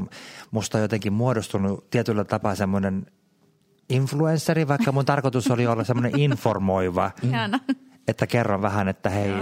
[0.51, 3.07] musta on jotenkin muodostunut tietyllä tapaa semmoinen
[3.89, 7.11] influenceri, vaikka mun tarkoitus oli olla semmoinen informoiva.
[7.23, 7.77] Mm.
[8.09, 9.33] Että kerron vähän, että hei,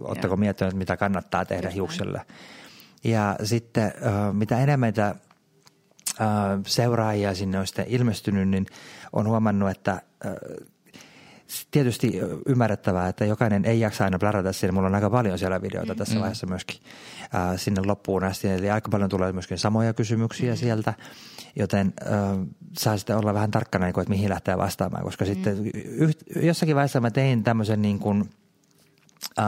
[0.00, 2.20] ootteko miettineet, mitä kannattaa tehdä hiukselle.
[3.04, 3.92] Ja sitten
[4.32, 5.14] mitä enemmän mitä
[6.66, 8.66] seuraajia sinne on sitten ilmestynyt, niin
[9.12, 10.02] on huomannut, että
[11.70, 14.72] tietysti ymmärrettävää, että jokainen ei jaksa aina plarata sinne.
[14.72, 15.98] Mulla on aika paljon siellä videoita mm.
[15.98, 16.80] tässä vaiheessa myöskin
[17.56, 18.48] sinne loppuun asti.
[18.48, 20.56] Eli aika paljon tulee myöskin samoja kysymyksiä mm.
[20.56, 20.94] sieltä,
[21.56, 22.12] joten äh,
[22.78, 25.04] saa sitten olla vähän tarkkana, niin kuin, että mihin lähtee vastaamaan.
[25.04, 25.28] Koska mm.
[25.28, 28.30] sitten yht, jossakin vaiheessa mä tein tämmöisen niin kuin,
[29.38, 29.44] äh,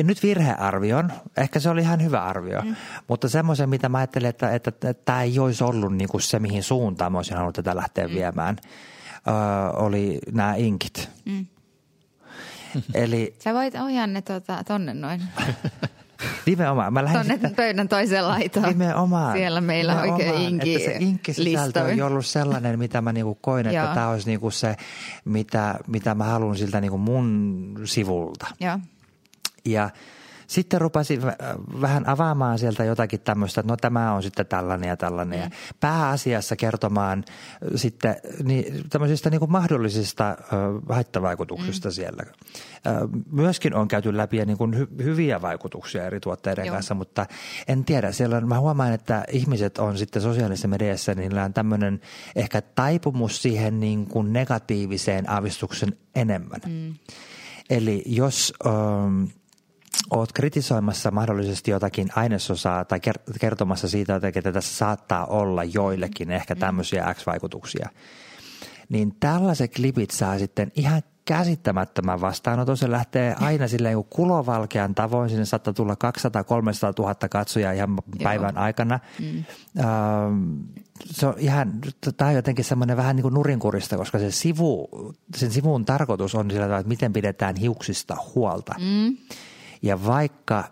[0.00, 2.76] en nyt virhearvion, ehkä se oli ihan hyvä arvio, mm.
[3.08, 6.20] mutta semmoisen, mitä mä ajattelin, että, että, että, että tämä ei olisi ollut niin kuin
[6.20, 8.14] se, mihin suuntaan mä olisin halunnut tätä lähteä mm.
[8.14, 8.56] viemään,
[9.28, 9.30] ö,
[9.76, 11.10] oli nämä inkit.
[11.24, 11.46] Mm.
[12.94, 15.22] Eli, Sä voit ohjaa ne tuota, tonne noin.
[16.46, 16.92] Nimenomaan.
[16.92, 18.68] Mä Tuonne sitä, pöydän toiseen laitoon.
[18.68, 19.36] Nimenomaan.
[19.36, 23.66] Siellä meillä on oikein inki Että se inkkisisältö on ollut sellainen, mitä mä niinku koin,
[23.66, 24.76] että tämä olisi niinku se,
[25.24, 28.46] mitä, mitä mä haluan siltä niinku mun sivulta.
[28.60, 28.78] Joo.
[29.64, 29.90] Ja
[30.50, 31.22] sitten rupesin
[31.80, 35.38] vähän avaamaan sieltä jotakin tämmöistä, että no tämä on sitten tällainen ja tällainen.
[35.38, 35.42] Mm.
[35.42, 35.50] Ja
[35.80, 37.24] pääasiassa kertomaan
[37.74, 40.36] sitten niin, tämmöisistä niin kuin mahdollisista ö,
[40.88, 41.92] haittavaikutuksista mm.
[41.92, 42.22] siellä.
[42.26, 42.30] Ö,
[43.32, 46.74] myöskin on käyty läpi niin kuin hy- hyviä vaikutuksia eri tuotteiden Joo.
[46.74, 47.26] kanssa, mutta
[47.68, 48.12] en tiedä.
[48.12, 52.00] Siellä mä huomaan, että ihmiset on sitten sosiaalisessa mediassa, niin on tämmöinen
[52.36, 56.60] ehkä taipumus siihen niin kuin negatiiviseen aavistuksen enemmän.
[56.66, 56.94] Mm.
[57.70, 58.54] Eli jos...
[58.66, 58.70] Ö,
[60.10, 63.00] oot kritisoimassa mahdollisesti jotakin ainesosaa tai
[63.40, 67.88] kertomassa siitä, että tässä saattaa olla joillekin ehkä tämmöisiä X-vaikutuksia,
[68.88, 72.76] niin tällaiset klipit saa sitten ihan käsittämättömän vastaanoton.
[72.76, 75.30] Se lähtee aina silleen kuin kulovalkean tavoin.
[75.30, 75.96] Sinne saattaa tulla 200-300
[76.98, 79.00] 000 katsojaa ihan päivän aikana.
[79.20, 79.44] Mm.
[81.04, 81.72] se on ihan,
[82.16, 84.88] tämä on jotenkin semmoinen vähän niin kuin nurinkurista, koska se sivu,
[85.36, 88.74] sen sivun tarkoitus on sillä tavalla, että miten pidetään hiuksista huolta.
[88.78, 89.16] Mm.
[89.82, 90.64] Ja vaikka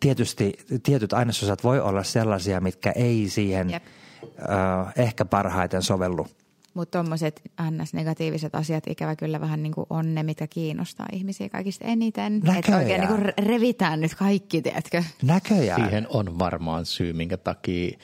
[0.00, 0.52] tietysti
[0.82, 3.82] tietyt ainesosat voi olla sellaisia, mitkä ei siihen Jep.
[4.22, 6.26] äh, ehkä parhaiten sovellu–
[6.74, 11.84] mutta tuommoiset ns-negatiiviset asiat ikävä kyllä vähän niin kuin on ne, mitä kiinnostaa ihmisiä kaikista
[11.84, 12.40] eniten.
[12.40, 12.58] Näköjään.
[12.58, 15.04] Että oikein niin kuin revitään nyt kaikki, tiedätkö?
[15.22, 15.80] Näköjään.
[15.80, 17.98] Siihen on varmaan syy, minkä takia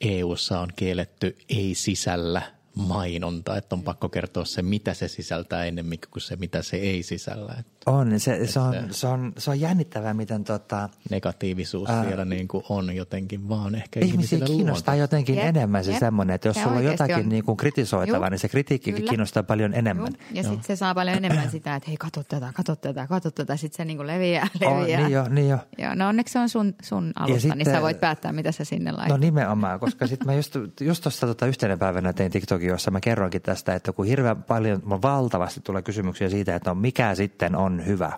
[0.00, 2.42] EUssa on kielletty ei-sisällä–
[2.74, 7.02] mainonta, että on pakko kertoa se, mitä se sisältää ennemmin kuin se, mitä se ei
[7.02, 7.56] sisällä.
[7.58, 12.24] Että, on, se, se, on, se, on, se on jännittävää, miten tota, negatiivisuus ää, vielä
[12.24, 15.02] niin kuin on jotenkin vaan ehkä ihmisiä kiinnostaa luonta.
[15.02, 16.00] jotenkin jep, enemmän se jep.
[16.00, 19.08] semmoinen, että jos ja sulla on jotakin niin kuin kritisoitavaa, niin se kritiikki Kyllä.
[19.08, 20.06] kiinnostaa paljon enemmän.
[20.06, 20.36] Juh.
[20.36, 23.56] Ja sitten se saa paljon enemmän sitä, että hei, katso tätä, katso tätä, katso tätä,
[23.56, 25.00] sitten se niin kuin leviää, leviää.
[25.00, 25.58] Oh, niin jo, niin jo.
[25.78, 28.64] Joo, no onneksi se on sun, sun alusta, sitten, niin sä voit päättää, mitä sä
[28.64, 29.08] sinne laitat.
[29.08, 33.00] No nimenomaan, koska sitten mä just, just tuossa tota yhtenä päivänä tein TikTokin, jossa mä
[33.00, 37.69] kerroinkin tästä, että kun hirveän paljon, valtavasti tulee kysymyksiä siitä, että no mikä sitten on
[37.86, 38.12] hyvä,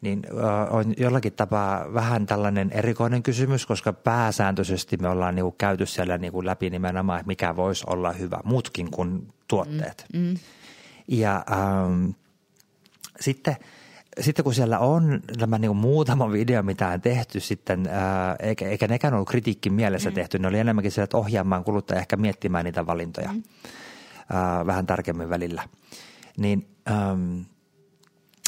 [0.00, 0.22] niin
[0.70, 6.44] on jollakin tapaa vähän tällainen erikoinen kysymys, koska pääsääntöisesti me ollaan niinku käyty siellä niinku
[6.44, 10.06] läpi nimenomaan, että mikä voisi olla hyvä, muutkin kuin tuotteet.
[10.12, 10.36] Mm, mm.
[11.08, 12.10] Ja ähm,
[13.20, 13.56] sitten–
[14.20, 18.88] sitten kun siellä on tämä niin muutama video, mitä on tehty sitten, ää, eikä, eikä
[18.88, 20.14] nekään ollut kritiikkin mielessä mm.
[20.14, 23.32] tehty, ne oli enemmänkin siellä, että ohjaamaan kuluttaja ehkä miettimään niitä valintoja.
[23.32, 23.42] Mm
[24.32, 25.68] ää, vähän tarkemmin välillä.
[26.36, 27.44] Niin äm,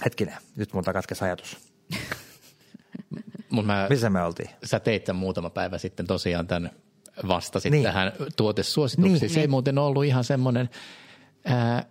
[0.04, 1.58] hetkinen, nyt multa katkesi ajatus.
[3.50, 4.50] Mut mä, Missä me oltiin?
[4.64, 6.70] Sä teit tämän muutama päivä sitten tosiaan tämän
[7.28, 7.82] vastasit niin.
[7.82, 9.20] tähän tuotesuosituksiin.
[9.20, 9.50] Niin, Se ei niin.
[9.50, 10.70] muuten ollut ihan semmoinen
[11.44, 11.84] ää,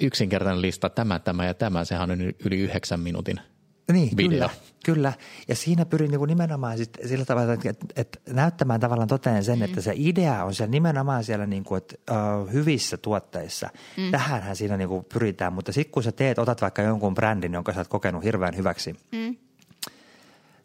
[0.00, 1.84] yksinkertainen lista, tämä, tämä ja tämä.
[1.84, 3.40] Sehän on yli yhdeksän minuutin–
[3.92, 4.30] niin, video.
[4.30, 4.50] Kyllä,
[4.84, 5.12] kyllä.
[5.48, 9.58] Ja siinä pyrin niin nimenomaan sit sillä tavalla, että, että, että näyttämään tavallaan toteen sen,
[9.58, 9.64] mm.
[9.64, 11.94] että se idea on siellä nimenomaan siellä niin kuin, että,
[12.40, 13.70] uh, hyvissä tuotteissa.
[13.96, 14.10] Mm.
[14.10, 17.72] Tähänhän siinä niin kuin pyritään, mutta sitten kun sä teet, otat vaikka jonkun brändin, jonka
[17.72, 19.36] sä oot kokenut hirveän hyväksi, mm.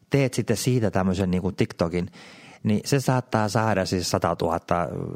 [0.10, 2.12] teet sitten siitä tämmöisen niin kuin TikTokin,
[2.64, 4.60] niin se saattaa saada siis 100 000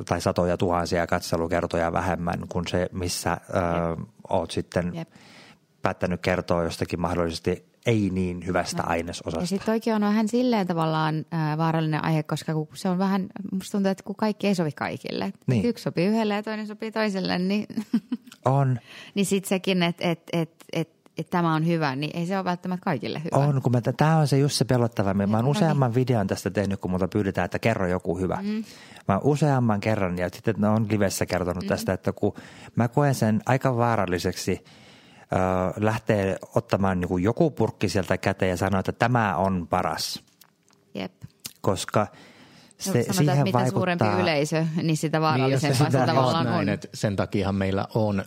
[0.05, 5.09] tai satoja tuhansia katselukertoja vähemmän kuin se, missä uh, oot sitten Jep.
[5.81, 8.89] päättänyt kertoa jostakin mahdollisesti ei niin hyvästä no.
[8.89, 9.39] ainesosasta.
[9.39, 13.27] Ja sitten oikein on vähän silleen tavallaan äh, vaarallinen aihe, koska kun se on vähän,
[13.51, 15.33] musta tuntuu, että kun kaikki ei sovi kaikille.
[15.47, 15.65] Niin.
[15.65, 17.65] Yksi sopii yhdelle ja toinen sopii toiselle, niin,
[18.45, 18.79] on.
[19.15, 22.45] niin sitten sekin, että et, et, et, et tämä on hyvä, niin ei se ole
[22.45, 23.45] välttämättä kaikille hyvä.
[23.45, 25.13] On, kun tämä on se just se pelottava.
[25.13, 25.95] Mä oon useamman niin.
[25.95, 28.39] videon tästä tehnyt, kun multa pyydetään, että kerro joku hyvä.
[28.41, 28.63] Mm.
[29.07, 31.67] Mä oon useamman kerran ja sitten on livessä kertonut mm.
[31.67, 32.33] tästä, että kun
[32.75, 34.59] mä koen sen aika vaaralliseksi–
[35.75, 40.23] lähtee ottamaan niin kuin joku purkki sieltä käteen ja sanoo, että tämä on paras.
[40.93, 41.13] Jep.
[41.61, 42.07] Koska
[42.77, 46.59] se, no, sanotaan, siihen että mitä suurempi yleisö, niin sitä vaarallisempaa niin, se, tavallaan näin,
[46.59, 46.69] on.
[46.69, 48.23] Että sen takia meillä on,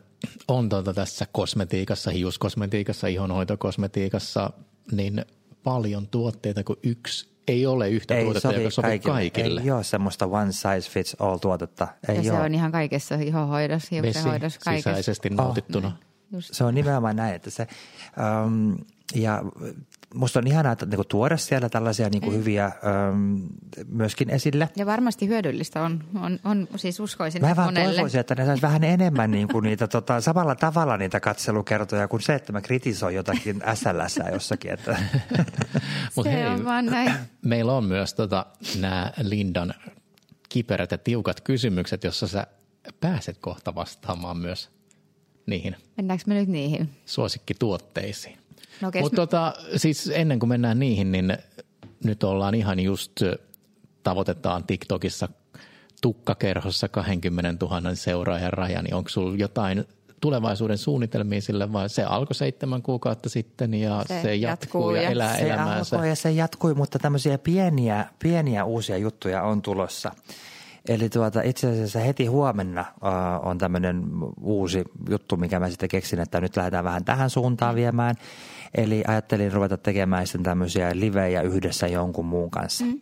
[0.49, 4.51] on tuota tässä kosmetiikassa, hiuskosmetiikassa, ihonhoitokosmetiikassa,
[4.93, 5.25] niin
[5.63, 9.15] paljon tuotteita kuin yksi ei ole yhtä ei tuotetta, sovi joka sopii kaikille.
[9.15, 9.61] kaikille.
[9.61, 11.89] Ei ole semmoista one size fits all tuotetta.
[12.09, 12.41] Ei ja ole.
[12.41, 14.91] se on ihan kaikessa ihohoidossa, hiuksenhoidossa, kaikessa.
[14.91, 15.89] sisäisesti nautittuna.
[15.89, 15.95] Oh.
[16.33, 16.55] Just.
[16.55, 17.67] Se on nimenomaan näin, että se,
[18.45, 18.77] um,
[19.15, 19.43] ja
[20.15, 22.37] musta on ihanaa, että niinku tuoda siellä tällaisia niinku mm.
[22.37, 22.73] hyviä
[23.13, 23.49] um,
[23.89, 24.69] myöskin esille.
[24.77, 27.93] Ja varmasti hyödyllistä on, on, on siis uskoisin Mä vaan monelle.
[27.93, 32.35] toivoisin, että ne saisi vähän enemmän niinku niitä tota, samalla tavalla niitä katselukertoja kuin se,
[32.35, 34.73] että mä kritisoin jotakin SLS jossakin.
[34.73, 34.97] Että.
[36.17, 37.13] Mut se hei, on vaan näin.
[37.43, 38.47] Meillä on myös tota,
[38.81, 39.75] nämä Lindan
[40.49, 42.47] kiperät ja tiukat kysymykset, jossa sä
[43.01, 44.76] pääset kohta vastaamaan myös
[45.47, 45.77] niihin.
[45.97, 46.91] Mennäänkö me nyt niihin?
[47.07, 48.39] Suosikkituotteisiin.
[48.81, 49.03] No, okay.
[49.03, 51.39] Mutta tota, siis ennen kuin mennään niihin, niin
[52.05, 53.13] nyt ollaan ihan just,
[54.03, 55.29] tavoitetaan TikTokissa
[56.03, 59.85] tukkakerhossa 20 000 seuraajan raja, niin onko sulla jotain
[60.21, 65.03] tulevaisuuden suunnitelmia sille vai se alkoi seitsemän kuukautta sitten ja se, se jatkuu, jatkuu ja,
[65.03, 65.97] ja elää se elämäänsä?
[65.97, 70.13] Alkoi ja se jatkui, mutta tämmöisiä pieniä, pieniä uusia juttuja on tulossa.
[70.89, 74.05] Eli tuota, itse asiassa heti huomenna uh, on tämmöinen
[74.41, 77.77] uusi juttu, mikä mä sitten keksin, että nyt lähdetään vähän tähän suuntaan mm.
[77.77, 78.15] viemään.
[78.75, 82.85] Eli ajattelin ruveta tekemään sitten tämmöisiä livejä yhdessä jonkun muun kanssa.
[82.85, 83.01] Mm.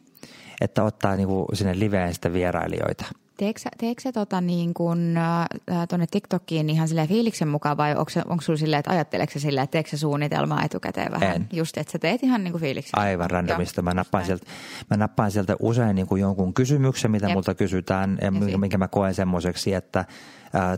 [0.61, 3.05] Että ottaa niinku sinne liveen sitten vierailijoita.
[3.37, 5.49] Teekö, sä- teekö sä tota niin kuin, äh,
[5.89, 9.72] tuonne TikTokiin ihan silleen fiiliksen mukaan vai onko, onko sulla silleen, että ajatteleeko silleen, että
[9.72, 11.37] teekö sä suunnitelmaa etukäteen vähän?
[11.37, 11.49] En.
[11.53, 12.99] Just, että sä teet ihan niin kuin fiiliksen.
[12.99, 13.82] Aivan randomista.
[13.82, 14.47] Mä nappaan, sieltä,
[14.91, 17.35] mä nappaan sieltä usein niin kuin jonkun kysymyksen, mitä Jep.
[17.35, 20.05] multa kysytään, ja minkä, minkä mä koen semmoiseksi, että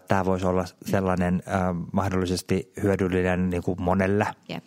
[0.08, 1.60] tämä voisi olla sellainen äh,
[1.92, 4.26] mahdollisesti hyödyllinen niin kuin monelle.
[4.48, 4.64] Jep.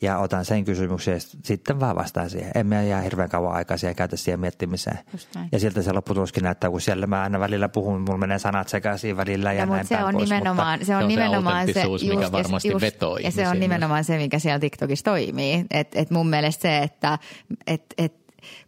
[0.00, 2.52] Ja otan sen kysymyksen ja sit- sitten vaan vastaan siihen.
[2.54, 4.98] En mä jää hirveän kauan aikaa siihen ja käytä siihen miettimiseen.
[5.12, 5.48] Just näin.
[5.52, 9.16] Ja siltä se lopputuloskin näyttää, kun siellä mä aina välillä puhun, mulla menee sanat sekaisin
[9.16, 11.16] välillä ja, Ja, näin mutta se päin on pois, nimenomaan, se se on on se
[11.16, 11.84] nimenomaan se,
[12.14, 15.64] mikä varmasti vetoo Ja se on nimenomaan se, mikä siellä TikTokissa toimii.
[15.70, 17.18] Et, et mun mielestä se, että
[17.66, 18.14] et, et,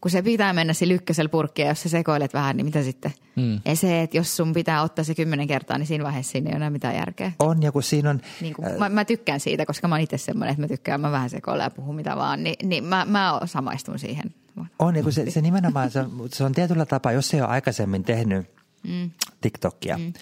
[0.00, 3.12] kun se pitää mennä sillä ykkösellä purkkia, jos sä sekoilet vähän, niin mitä sitten?
[3.36, 3.60] Mm.
[3.64, 6.52] Ja se, että jos sun pitää ottaa se kymmenen kertaa, niin siinä vaiheessa siinä ei
[6.52, 7.32] ole enää mitään järkeä.
[7.38, 10.18] On, ja kun siinä on, Niin kuin, mä, mä, tykkään siitä, koska mä oon itse
[10.18, 13.40] semmoinen, että mä tykkään, mä vähän sekoilen ja puhun mitä vaan, niin, niin mä, mä
[13.44, 14.34] samaistun siihen.
[14.78, 18.02] On, ja kun se, se nimenomaan, se, se on tietyllä tapaa, jos ei ole aikaisemmin
[18.02, 18.46] tehnyt
[18.88, 19.10] mm.
[19.40, 20.12] TikTokia, mm.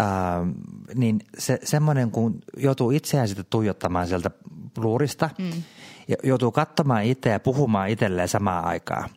[0.00, 0.50] Ähm,
[0.94, 4.30] niin se, semmoinen, kun joutuu itseään sitten tuijottamaan sieltä
[4.76, 5.62] luurista, mm.
[6.08, 9.10] Ja joutuu katsomaan itse ja puhumaan itselleen samaan aikaan.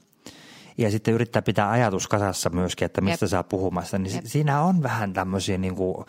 [0.77, 3.29] Ja sitten yrittää pitää ajatus kasassa myöskin, että mistä Jep.
[3.29, 3.97] saa puhumassa.
[3.97, 4.23] Niin Jep.
[4.23, 6.05] si- siinä on vähän tämmöisiä niin kuin,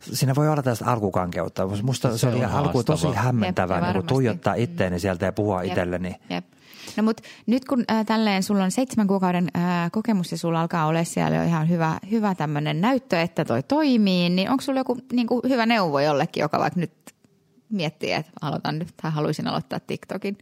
[0.00, 1.68] siinä voi olla tästä alkukankeutta.
[1.82, 5.32] Musta se, Se oli on alku tosi hämmentävää Jep, niin kuin tuijottaa itteeni sieltä ja
[5.32, 6.16] puhua itselleni.
[6.30, 6.44] Jep.
[6.96, 10.86] No mutta nyt kun äh, tälleen sulla on seitsemän kuukauden äh, kokemus ja sulla alkaa
[10.86, 14.98] olla siellä jo ihan hyvä, hyvä tämmöinen näyttö, että toi toimii, niin onko sulla joku
[15.12, 16.92] niin kuin hyvä neuvo jollekin, joka vaikka nyt
[17.72, 20.38] miettii, että aloitan nyt tai haluaisin aloittaa TikTokin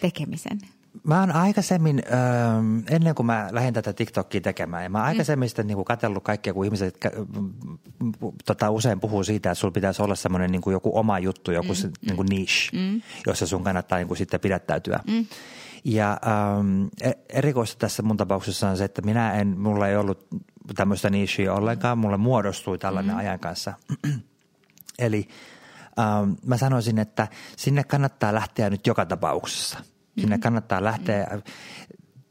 [0.00, 0.58] tekemisen?
[1.04, 5.48] Mä oon aikaisemmin, ähm, ennen kuin mä lähdin tätä TikTokia tekemään, ja mä oon aikaisemmin
[5.48, 6.98] sitten niin katsellut kaikkia, kun ihmiset
[8.44, 11.92] tota, usein puhuu siitä, että sulla pitäisi olla semmoinen niin joku oma juttu, joku mm.
[12.06, 13.02] niin kuin niche, mm.
[13.26, 15.00] jossa sun kannattaa niin kuin sitten pidättäytyä.
[15.06, 15.26] Mm.
[15.84, 20.26] Ja ähm, e- erikoista tässä mun tapauksessa on se, että minä en, mulla ei ollut
[20.74, 23.18] tämmöistä nicheä ollenkaan, mulle muodostui tällainen mm.
[23.18, 23.72] ajan kanssa.
[24.98, 25.28] Eli
[25.98, 29.78] ähm, mä sanoisin, että sinne kannattaa lähteä nyt joka tapauksessa.
[30.20, 31.38] Sinne kannattaa lähteä,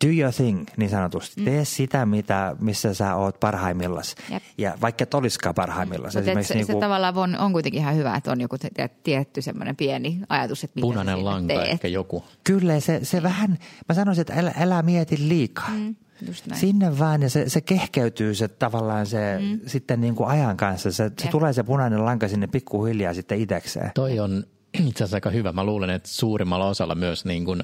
[0.07, 1.43] do your thing niin sanotusti.
[1.43, 4.15] Tee sitä, mitä, missä sä oot parhaimmillas.
[4.31, 4.43] Jep.
[4.57, 6.15] Ja vaikka et olisikaan parhaimmillas.
[6.15, 9.41] Mutta se, niinku- se tavallaan on, on kuitenkin ihan hyvä, että on joku te- tietty
[9.41, 11.69] semmoinen pieni ajatus, että mitä Punainen lanka teet.
[11.69, 12.23] ehkä joku.
[12.43, 13.57] Kyllä, se, se vähän,
[13.89, 15.69] mä sanoisin, että älä, älä mieti liikaa.
[15.69, 15.95] Mm,
[16.27, 16.59] just näin.
[16.59, 19.59] Sinne vaan ja se, se kehkeytyy se tavallaan se mm.
[19.67, 20.91] sitten niin kuin ajan kanssa.
[20.91, 21.31] Se, se Jep.
[21.31, 23.91] tulee se punainen lanka sinne pikkuhiljaa sitten itekseen.
[23.95, 24.43] Toi on
[24.73, 25.51] itse asiassa aika hyvä.
[25.51, 27.63] Mä luulen, että suurimmalla osalla myös niin kuin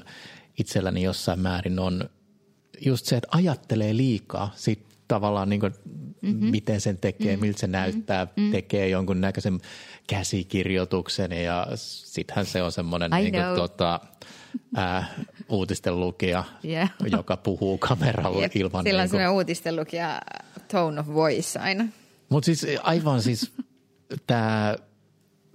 [0.58, 2.10] itselläni jossain määrin on
[2.84, 5.74] just se, että ajattelee liikaa sit tavallaan niin kuin,
[6.22, 6.50] mm-hmm.
[6.50, 7.46] miten sen tekee, mm-hmm.
[7.46, 8.50] miltä se näyttää, mm-hmm.
[8.50, 9.60] tekee jonkun näköisen
[10.06, 14.00] käsikirjoituksen ja sittenhän se on semmoinen niin kuin, tota,
[14.76, 15.14] ää,
[15.48, 16.90] uutisten lukija, Yeah.
[17.10, 20.20] joka puhuu kameralle Jep, ilman Sillä on niin semmoinen uutisteluk ja
[20.72, 21.84] tone of voice aina.
[22.28, 23.52] Mutta siis aivan siis
[24.26, 24.76] tämä,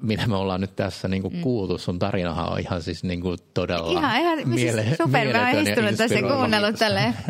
[0.01, 1.41] mitä me ollaan nyt tässä niinku mm.
[1.41, 5.67] kuultu, sun tarinahan on ihan siis niinku todella Ihan, ihan miele- siis super, mä oon
[5.67, 6.37] istunut tässä ja inspiroiva.
[6.37, 7.13] kuunnellut tälleen.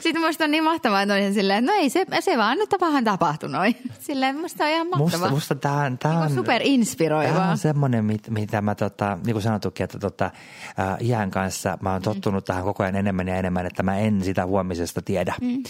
[0.00, 2.58] Sitten musta on niin mahtavaa, että on ihan silleen, että no ei se, se vaan
[2.58, 3.76] nyt vaan tapahtui noin.
[4.00, 5.10] Silleen musta on ihan mahtavaa.
[5.10, 7.34] Musta, musta tämä on, tää Niin on, kuin superinspiroivaa.
[7.34, 11.78] Tämä on semmoinen, mit, mitä mä, tota, niin kuin sanottukin, että tota, äh, iän kanssa
[11.80, 12.46] mä oon tottunut mm.
[12.46, 15.34] tähän koko ajan enemmän ja enemmän, että mä en sitä huomisesta tiedä.
[15.40, 15.62] Mm.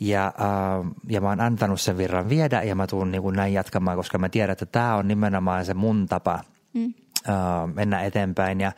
[0.00, 3.52] Ja, äh, ja mä oon antanut sen virran viedä ja mä tuun niin kuin näin
[3.52, 6.40] jatkamaan, koska mä tiedän, että tämä on nimenomaan se mun tapa
[6.74, 6.94] mm.
[7.28, 7.34] äh,
[7.74, 8.72] mennä eteenpäin ja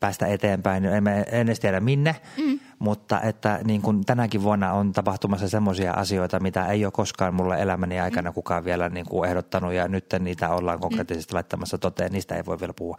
[0.00, 0.84] päästä eteenpäin.
[0.84, 2.60] En, mä- en edes tiedä minne, mm.
[2.80, 7.62] Mutta että niin kuin tänäkin vuonna on tapahtumassa semmoisia asioita, mitä ei ole koskaan mulle
[7.62, 12.12] elämäni aikana kukaan vielä niin kuin ehdottanut ja nyt niitä ollaan konkreettisesti laittamassa toteen.
[12.12, 12.96] Niistä ei voi vielä puhua.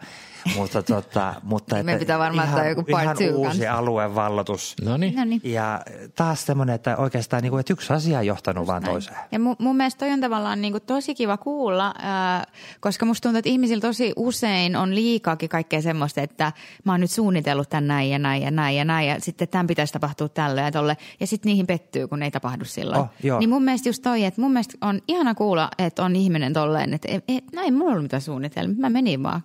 [0.56, 3.72] mutta tota, mutta että pitää varmaan ihan, joku part ihan uusi kanssa.
[3.72, 4.74] aluevallotus.
[4.84, 5.14] No niin.
[5.16, 5.40] No niin.
[5.44, 5.80] Ja
[6.16, 9.16] taas semmoinen, että oikeastaan niin kuin, että yksi asia on johtanut vaan toiseen.
[9.32, 12.46] Ja mun, mun mielestä toi on tavallaan niin kuin tosi kiva kuulla, ää,
[12.80, 16.52] koska musta tuntuu, että ihmisillä tosi usein on liikaakin kaikkea semmoista, että
[16.84, 19.66] mä oon nyt suunnitellut tän näin ja näin ja näin ja näin ja sitten tämän
[19.72, 20.96] pitäisi tapahtua tälle ja tolle.
[21.20, 23.00] Ja sitten niihin pettyy, kun ne ei tapahdu silloin.
[23.00, 23.38] Oh, joo.
[23.38, 26.94] niin mun mielestä just toi, että mun mielestä on ihana kuulla, että on ihminen tolleen,
[26.94, 29.42] että et, et, näin mulla ollut mitään suunnitelmia, mä menin vaan.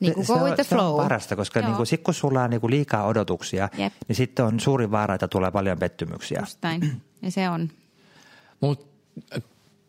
[0.00, 0.96] Niin kuin se, go on, with the se on flow.
[0.96, 1.68] parasta, koska Joo.
[1.68, 3.92] niin kuin, sit kun sulla on niin kuin liikaa odotuksia, Jep.
[4.08, 6.40] niin sitten on suuri vaara, että tulee paljon pettymyksiä.
[6.40, 7.02] Just näin.
[7.22, 7.70] Ja se on.
[8.60, 8.88] Mut,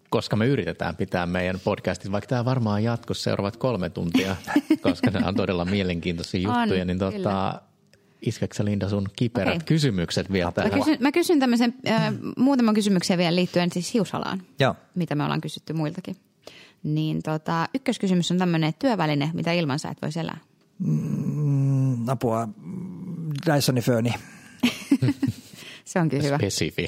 [0.10, 4.36] koska me yritetään pitää meidän podcastit, vaikka tämä varmaan jatkossa seuraavat kolme tuntia,
[4.82, 7.12] koska nämä on todella mielenkiintoisia On, juttuja, niin kyllä.
[7.12, 7.62] tota,
[8.22, 9.66] iskeksä Linda sun kiperät okay.
[9.66, 10.72] kysymykset vielä Mä tähän?
[10.72, 14.42] kysyn, mä kysyn tämmöisen äh, muutaman kysymyksen vielä liittyen siis hiusalaan.
[14.60, 14.76] Joo.
[14.96, 16.16] mitä me ollaan kysytty muiltakin.
[16.84, 20.38] Niin tota, ykköskysymys on tämmöinen työväline, mitä ilman sä et voisi elää.
[20.80, 22.48] Mm, apua,
[23.46, 24.14] Dysoni Föni.
[25.86, 26.38] Se onkin hyvä.
[26.38, 26.88] Spesifi.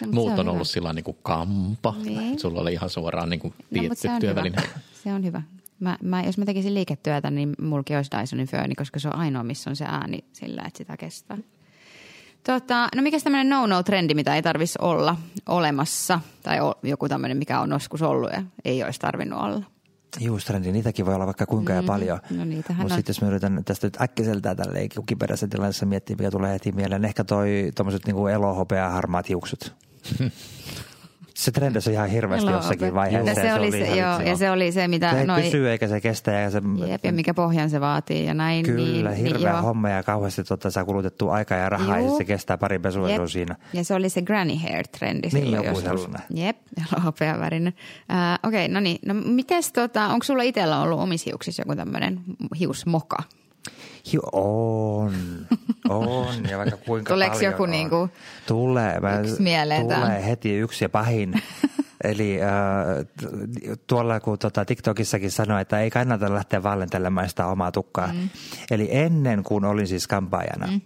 [0.00, 1.94] No, Muut on, on ollut sillä niin kuin kampa.
[2.04, 2.38] Niin.
[2.38, 4.56] Sulla oli ihan suoraan niin kuin No, se on työväline.
[4.62, 4.78] Hyvä.
[5.04, 5.42] Se on hyvä.
[5.80, 9.42] Mä, mä, jos mä tekisin liiketyötä, niin mulki olisi Dysonin fööni, koska se on ainoa,
[9.42, 11.38] missä on se ääni sillä, että sitä kestää.
[12.44, 15.16] Tota, no mikä tämmöinen no-no-trendi, mitä ei tarvitsisi olla
[15.46, 19.62] olemassa, tai joku tämmöinen, mikä on joskus ollut ja ei olisi tarvinnut olla?
[20.20, 22.20] Juustrendi, niitäkin voi olla vaikka kuinka ja paljon.
[22.30, 26.30] No niitähän Mutta sitten jos mä yritän tästä nyt äkkiseltään tälleen kiperässä tilanteessa miettiä, mikä
[26.30, 29.72] tulee heti mieleen, ehkä toi tommoset niinku elohopea harmaat hiukset.
[31.36, 32.68] se trendasi ihan hirveästi Elohopea.
[32.68, 33.30] jossakin vaiheessa.
[33.30, 35.10] Ja se, oli se, joo, ja se oli se, mitä...
[35.10, 36.30] se ei noi- pysy eikä se kestä.
[36.32, 38.64] Ja se, Jep, ja mikä pohjan se vaatii ja näin.
[38.64, 42.08] Kyllä, niin, hirveä niin, homma ja kauheasti tota, saa kulutettua aikaa ja rahaa ja Juu.
[42.08, 43.28] sitten se kestää pari pesua ja Jep.
[43.28, 43.56] siinä.
[43.72, 46.20] Ja se oli se granny hair trendi Niin, silloin joku sellainen.
[46.30, 46.56] Jep,
[47.04, 47.74] hopea värinen.
[48.10, 48.98] Äh, Okei, okay, no niin.
[49.06, 52.20] No mites tota, onko sulla itsellä ollut omissa hiuksissa joku tämmöinen
[52.58, 53.16] hiusmoka?
[54.12, 55.12] Hi- on,
[55.88, 57.70] on ja vaikka kuinka Tuleeko paljon joku on.
[57.70, 58.08] niinku
[58.46, 60.18] Tulee, mä, yksi mieleen tulee tää?
[60.18, 61.34] heti yksi ja pahin.
[62.04, 62.48] Eli äh,
[63.86, 68.06] tuolla kun tota TikTokissakin sanoi, että ei kannata lähteä vallentelemaan sitä omaa tukkaa.
[68.06, 68.28] Mm.
[68.70, 70.80] Eli ennen kuin olin siis kampaajana, mm.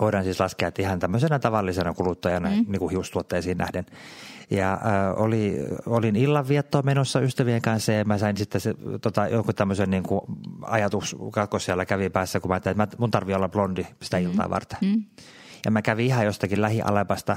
[0.00, 2.54] voidaan siis laskea, että ihan tämmöisenä tavallisena kuluttajana mm.
[2.54, 3.86] niin kuin hiustuotteisiin nähden.
[4.50, 4.80] Ja äh,
[5.16, 10.02] oli, olin illanviettoon menossa ystävien kanssa ja mä sain sitten se, tota, jonkun tämmöisen niin
[10.02, 10.20] kuin
[10.62, 14.50] ajatus katkos siellä kävi päässä, kun mä ajattelin, että mun tarvii olla blondi sitä iltaa
[14.50, 14.78] varten.
[14.82, 15.04] Mm.
[15.64, 17.36] Ja mä kävin ihan jostakin lähialepasta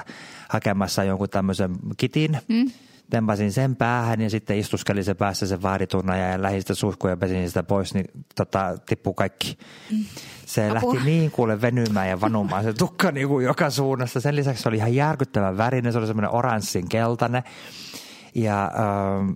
[0.49, 2.37] hakemassa jonkun tämmöisen kitin.
[2.47, 2.71] Mm.
[3.09, 7.17] Tempasin sen päähän ja sitten istuskelin se päässä sen vaaditunna ja lähdin sitä suihkuun ja
[7.17, 9.57] pesin sitä pois, niin tota, tippuu kaikki.
[10.45, 10.93] Se Apua.
[10.93, 14.19] lähti niin kuule venymään ja vanumaan se tukka niin kuin joka suunnasta.
[14.19, 17.43] Sen lisäksi se oli ihan järkyttävän värinen, se oli semmoinen oranssin keltainen.
[18.35, 19.31] Ja ähm,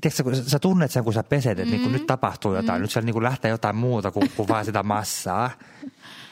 [0.00, 1.80] tiedätkö, kun sä tunnet sen, kun sä peset, että mm.
[1.80, 2.78] niin nyt tapahtuu jotain.
[2.78, 2.82] Mm.
[2.82, 5.50] Nyt siellä niin kuin lähtee jotain muuta kuin, kuin vaan sitä massaa.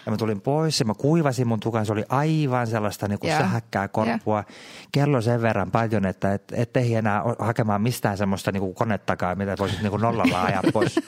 [0.07, 1.87] Ja mä tulin pois ja mä kuivasin mun tukan.
[1.87, 3.41] Se oli aivan sellaista niin kuin Joo.
[3.41, 4.45] sähäkkää korppua.
[4.93, 9.39] Kello sen verran paljon, että et, et ehdi enää hakemaan mistään semmoista niin kuin konettakaan,
[9.39, 11.01] mitä voisit niin kuin nollalla ajaa pois.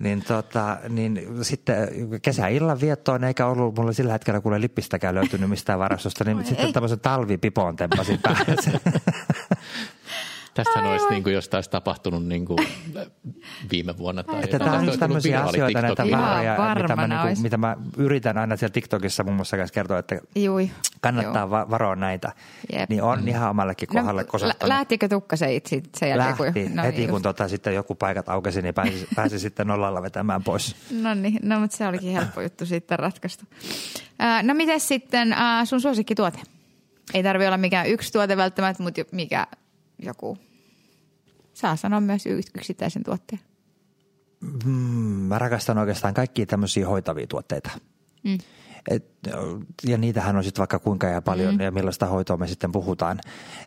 [0.00, 1.88] Niin, tota, niin sitten
[2.22, 6.72] kesäillan viettoon eikä ollut mulla sillä hetkellä kuule lippistäkään löytynyt mistään varastosta, niin sitten ei.
[6.72, 8.56] tämmöisen talvipipon tempasin päälle.
[10.54, 12.58] Tästä olisi niin kuin, jos tämä olisi tapahtunut niin kuin
[13.72, 14.22] viime vuonna.
[14.22, 16.04] Tai Että tämä on olisi tullut tämmöisiä viraali asioita, näitä
[16.58, 17.42] varoja, mitä mä, niinku, olisi.
[17.42, 20.70] mitä mä yritän aina siellä TikTokissa muun muassa kertoa, että Jui.
[21.00, 22.32] kannattaa va- varoa näitä.
[22.72, 22.90] Jep.
[22.90, 24.68] Niin on ihan omallekin kohdalle no, kosahtanut.
[24.68, 26.28] lä- lähtikö tukka se itse sen jälkeen?
[26.46, 26.64] Lähti.
[26.66, 30.02] Kun, no Heti niin, kun tota, sitten joku paikat aukesi, niin pääsi, pääsi sitten nollalla
[30.02, 30.76] vetämään pois.
[30.90, 33.44] No niin, no mutta se olikin helppo juttu sitten ratkaistu.
[34.18, 36.38] Ää, no miten sitten sun suosikkituote?
[37.14, 39.46] Ei tarvi olla mikään yksi tuote välttämättä, mutta mikä
[40.02, 40.38] joku.
[41.54, 43.40] Saa sanoa myös yksittäisen tuotteen.
[44.64, 47.70] Mm, mä rakastan oikeastaan kaikkia tämmöisiä hoitavia tuotteita.
[48.24, 48.38] Mm.
[48.90, 49.04] Et,
[49.86, 51.60] ja niitähän on sitten vaikka kuinka ja paljon mm.
[51.60, 53.20] ja millaista hoitoa me sitten puhutaan,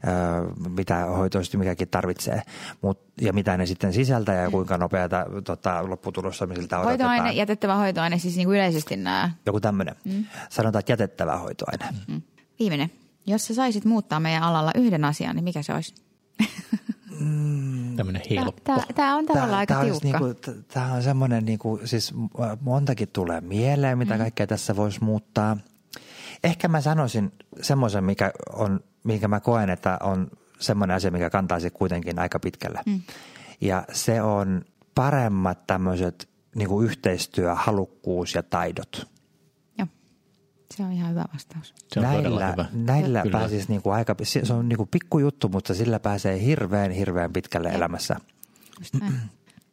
[0.03, 2.41] ö, mitä hoitoisesti mikäkin tarvitsee
[2.81, 7.09] Mut, ja mitä ne sitten sisältää ja kuinka nopeata tota, lopputulosta me siltä odotetaan.
[7.09, 9.31] Hoitoaine, jätettävä hoitoaine, siis niin kuin yleisesti nämä.
[9.45, 9.95] Joku tämmöinen.
[10.05, 10.25] Mm.
[10.49, 11.85] Sanotaan, että jätettävä hoitoaine.
[12.07, 12.21] Mm.
[12.59, 12.91] Viimeinen.
[13.27, 15.95] Jos sä saisit muuttaa meidän alalla yhden asian, niin mikä se olisi?
[17.95, 18.83] Tämmöinen helppo.
[18.95, 20.19] Tämä on tavallaan aika olisi tiukka.
[20.19, 22.13] Niinku, t- tää on semmoinen, niinku, siis
[22.61, 24.19] montakin tulee mieleen, mitä mm.
[24.19, 25.57] kaikkea tässä voisi muuttaa.
[26.43, 27.31] Ehkä mä sanoisin
[27.61, 30.27] semmoisen, mikä on, minkä mä koen, että on
[30.59, 32.79] semmoinen asia, mikä kantaisi kuitenkin aika pitkälle.
[32.85, 33.01] Mm.
[33.61, 34.65] Ja se on
[34.95, 39.12] paremmat tämmöiset niinku yhteistyöhalukkuus ja taidot.
[40.77, 41.73] Se on ihan hyvä vastaus.
[41.93, 42.65] Se on näillä, hyvä.
[42.73, 43.39] näillä Kyllä.
[43.39, 48.15] pääsisi niinku aika, se on niinku pikkujuttu, mutta sillä pääsee hirveän, hirveän pitkälle elämässä.
[48.79, 49.13] Just näin.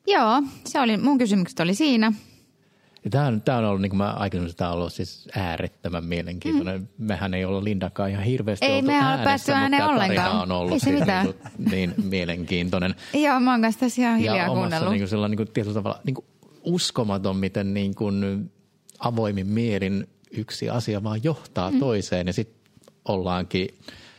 [0.07, 2.13] Joo, se oli, mun kysymykset oli siinä.
[3.05, 6.05] Ja Tämä on, tämä on ollut, niin kuin mä aikaisemmin, tämä on ollut siis äärettömän
[6.05, 6.81] mielenkiintoinen.
[6.81, 6.87] Mm.
[6.99, 10.43] Mehän ei olla Lindakaan ihan hirveästi Ei oltu me äänessä, päästy ääneen tämä tarina ollenkaan.
[10.43, 11.27] on ollut Ei se siis mitään.
[11.27, 12.95] niin, kuin, niin mielenkiintoinen.
[13.25, 14.91] Joo, mä oon kanssa tässä ihan hiljaa ja omassa kuunnellut.
[14.91, 16.25] niin kuin sellainen niin kuin, tietyllä tavalla niin kuin
[16.65, 18.51] uskomaton, miten niin kuin,
[18.99, 21.79] avoimin mielin yksi asia vaan johtaa mm.
[21.79, 22.27] toiseen.
[22.27, 22.73] Ja sitten
[23.05, 23.69] ollaankin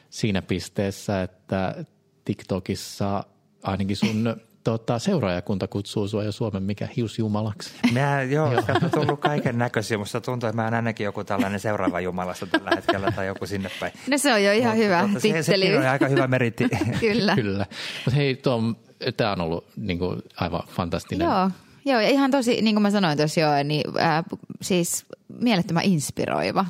[0.09, 1.85] siinä pisteessä, että
[2.25, 3.23] TikTokissa
[3.63, 7.71] ainakin sun tota, seuraajakunta kutsuu sua jo Suomen mikä hiusjumalaksi.
[7.93, 8.63] Mä, joo, joo.
[8.83, 9.97] on tullut kaiken näköisiä.
[9.97, 13.69] Musta tuntuu, että mä oon ainakin joku tällainen seuraava jumalasta tällä hetkellä tai joku sinne
[13.79, 13.93] päin.
[14.07, 15.65] No se on jo ihan Mutta hyvä tota, se, titteli.
[15.65, 16.69] sekin on aika hyvä meritti.
[16.99, 17.35] Kyllä.
[17.35, 17.65] Kyllä.
[18.05, 18.75] Mutta hei, Tom,
[19.17, 21.25] tämä on ollut niin kuin, aivan fantastinen.
[21.25, 21.49] Joo,
[21.85, 24.23] joo, ja ihan tosi, niin kuin mä sanoin tuossa jo, niin äh,
[24.61, 25.05] siis
[25.39, 26.65] mielettömän inspiroiva.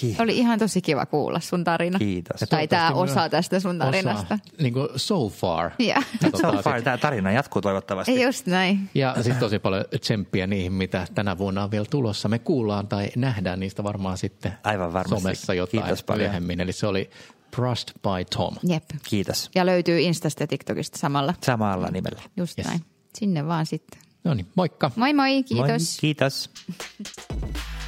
[0.00, 0.20] Kiitos.
[0.20, 1.98] Oli ihan tosi kiva kuulla sun tarina.
[1.98, 2.40] Kiitos.
[2.40, 4.34] Ja Tai tämä osa tästä sun tarinasta.
[4.34, 5.70] Osa, niin kuin so far.
[5.78, 6.02] Ja.
[6.40, 8.22] So far, tämä tarina jatkuu toivottavasti.
[8.22, 8.90] Just näin.
[8.94, 12.28] Ja sitten tosi paljon tsemppiä niihin, mitä tänä vuonna on vielä tulossa.
[12.28, 15.22] Me kuullaan tai nähdään niistä varmaan sitten Aivan varmasti.
[15.22, 16.20] somessa jotain Kiitos paljon.
[16.26, 16.60] myöhemmin.
[16.60, 17.10] Eli se oli
[17.56, 18.54] Brushed by Tom.
[18.62, 18.84] Jep.
[19.08, 19.50] Kiitos.
[19.54, 21.34] Ja löytyy Instasta ja TikTokista samalla.
[21.42, 22.22] Samalla nimellä.
[22.36, 22.66] Just Yes.
[22.68, 22.80] näin.
[23.18, 24.00] Sinne vaan sitten.
[24.24, 24.90] No niin, moikka.
[24.96, 25.68] Moi moi, kiitos.
[25.68, 26.50] Moi, kiitos.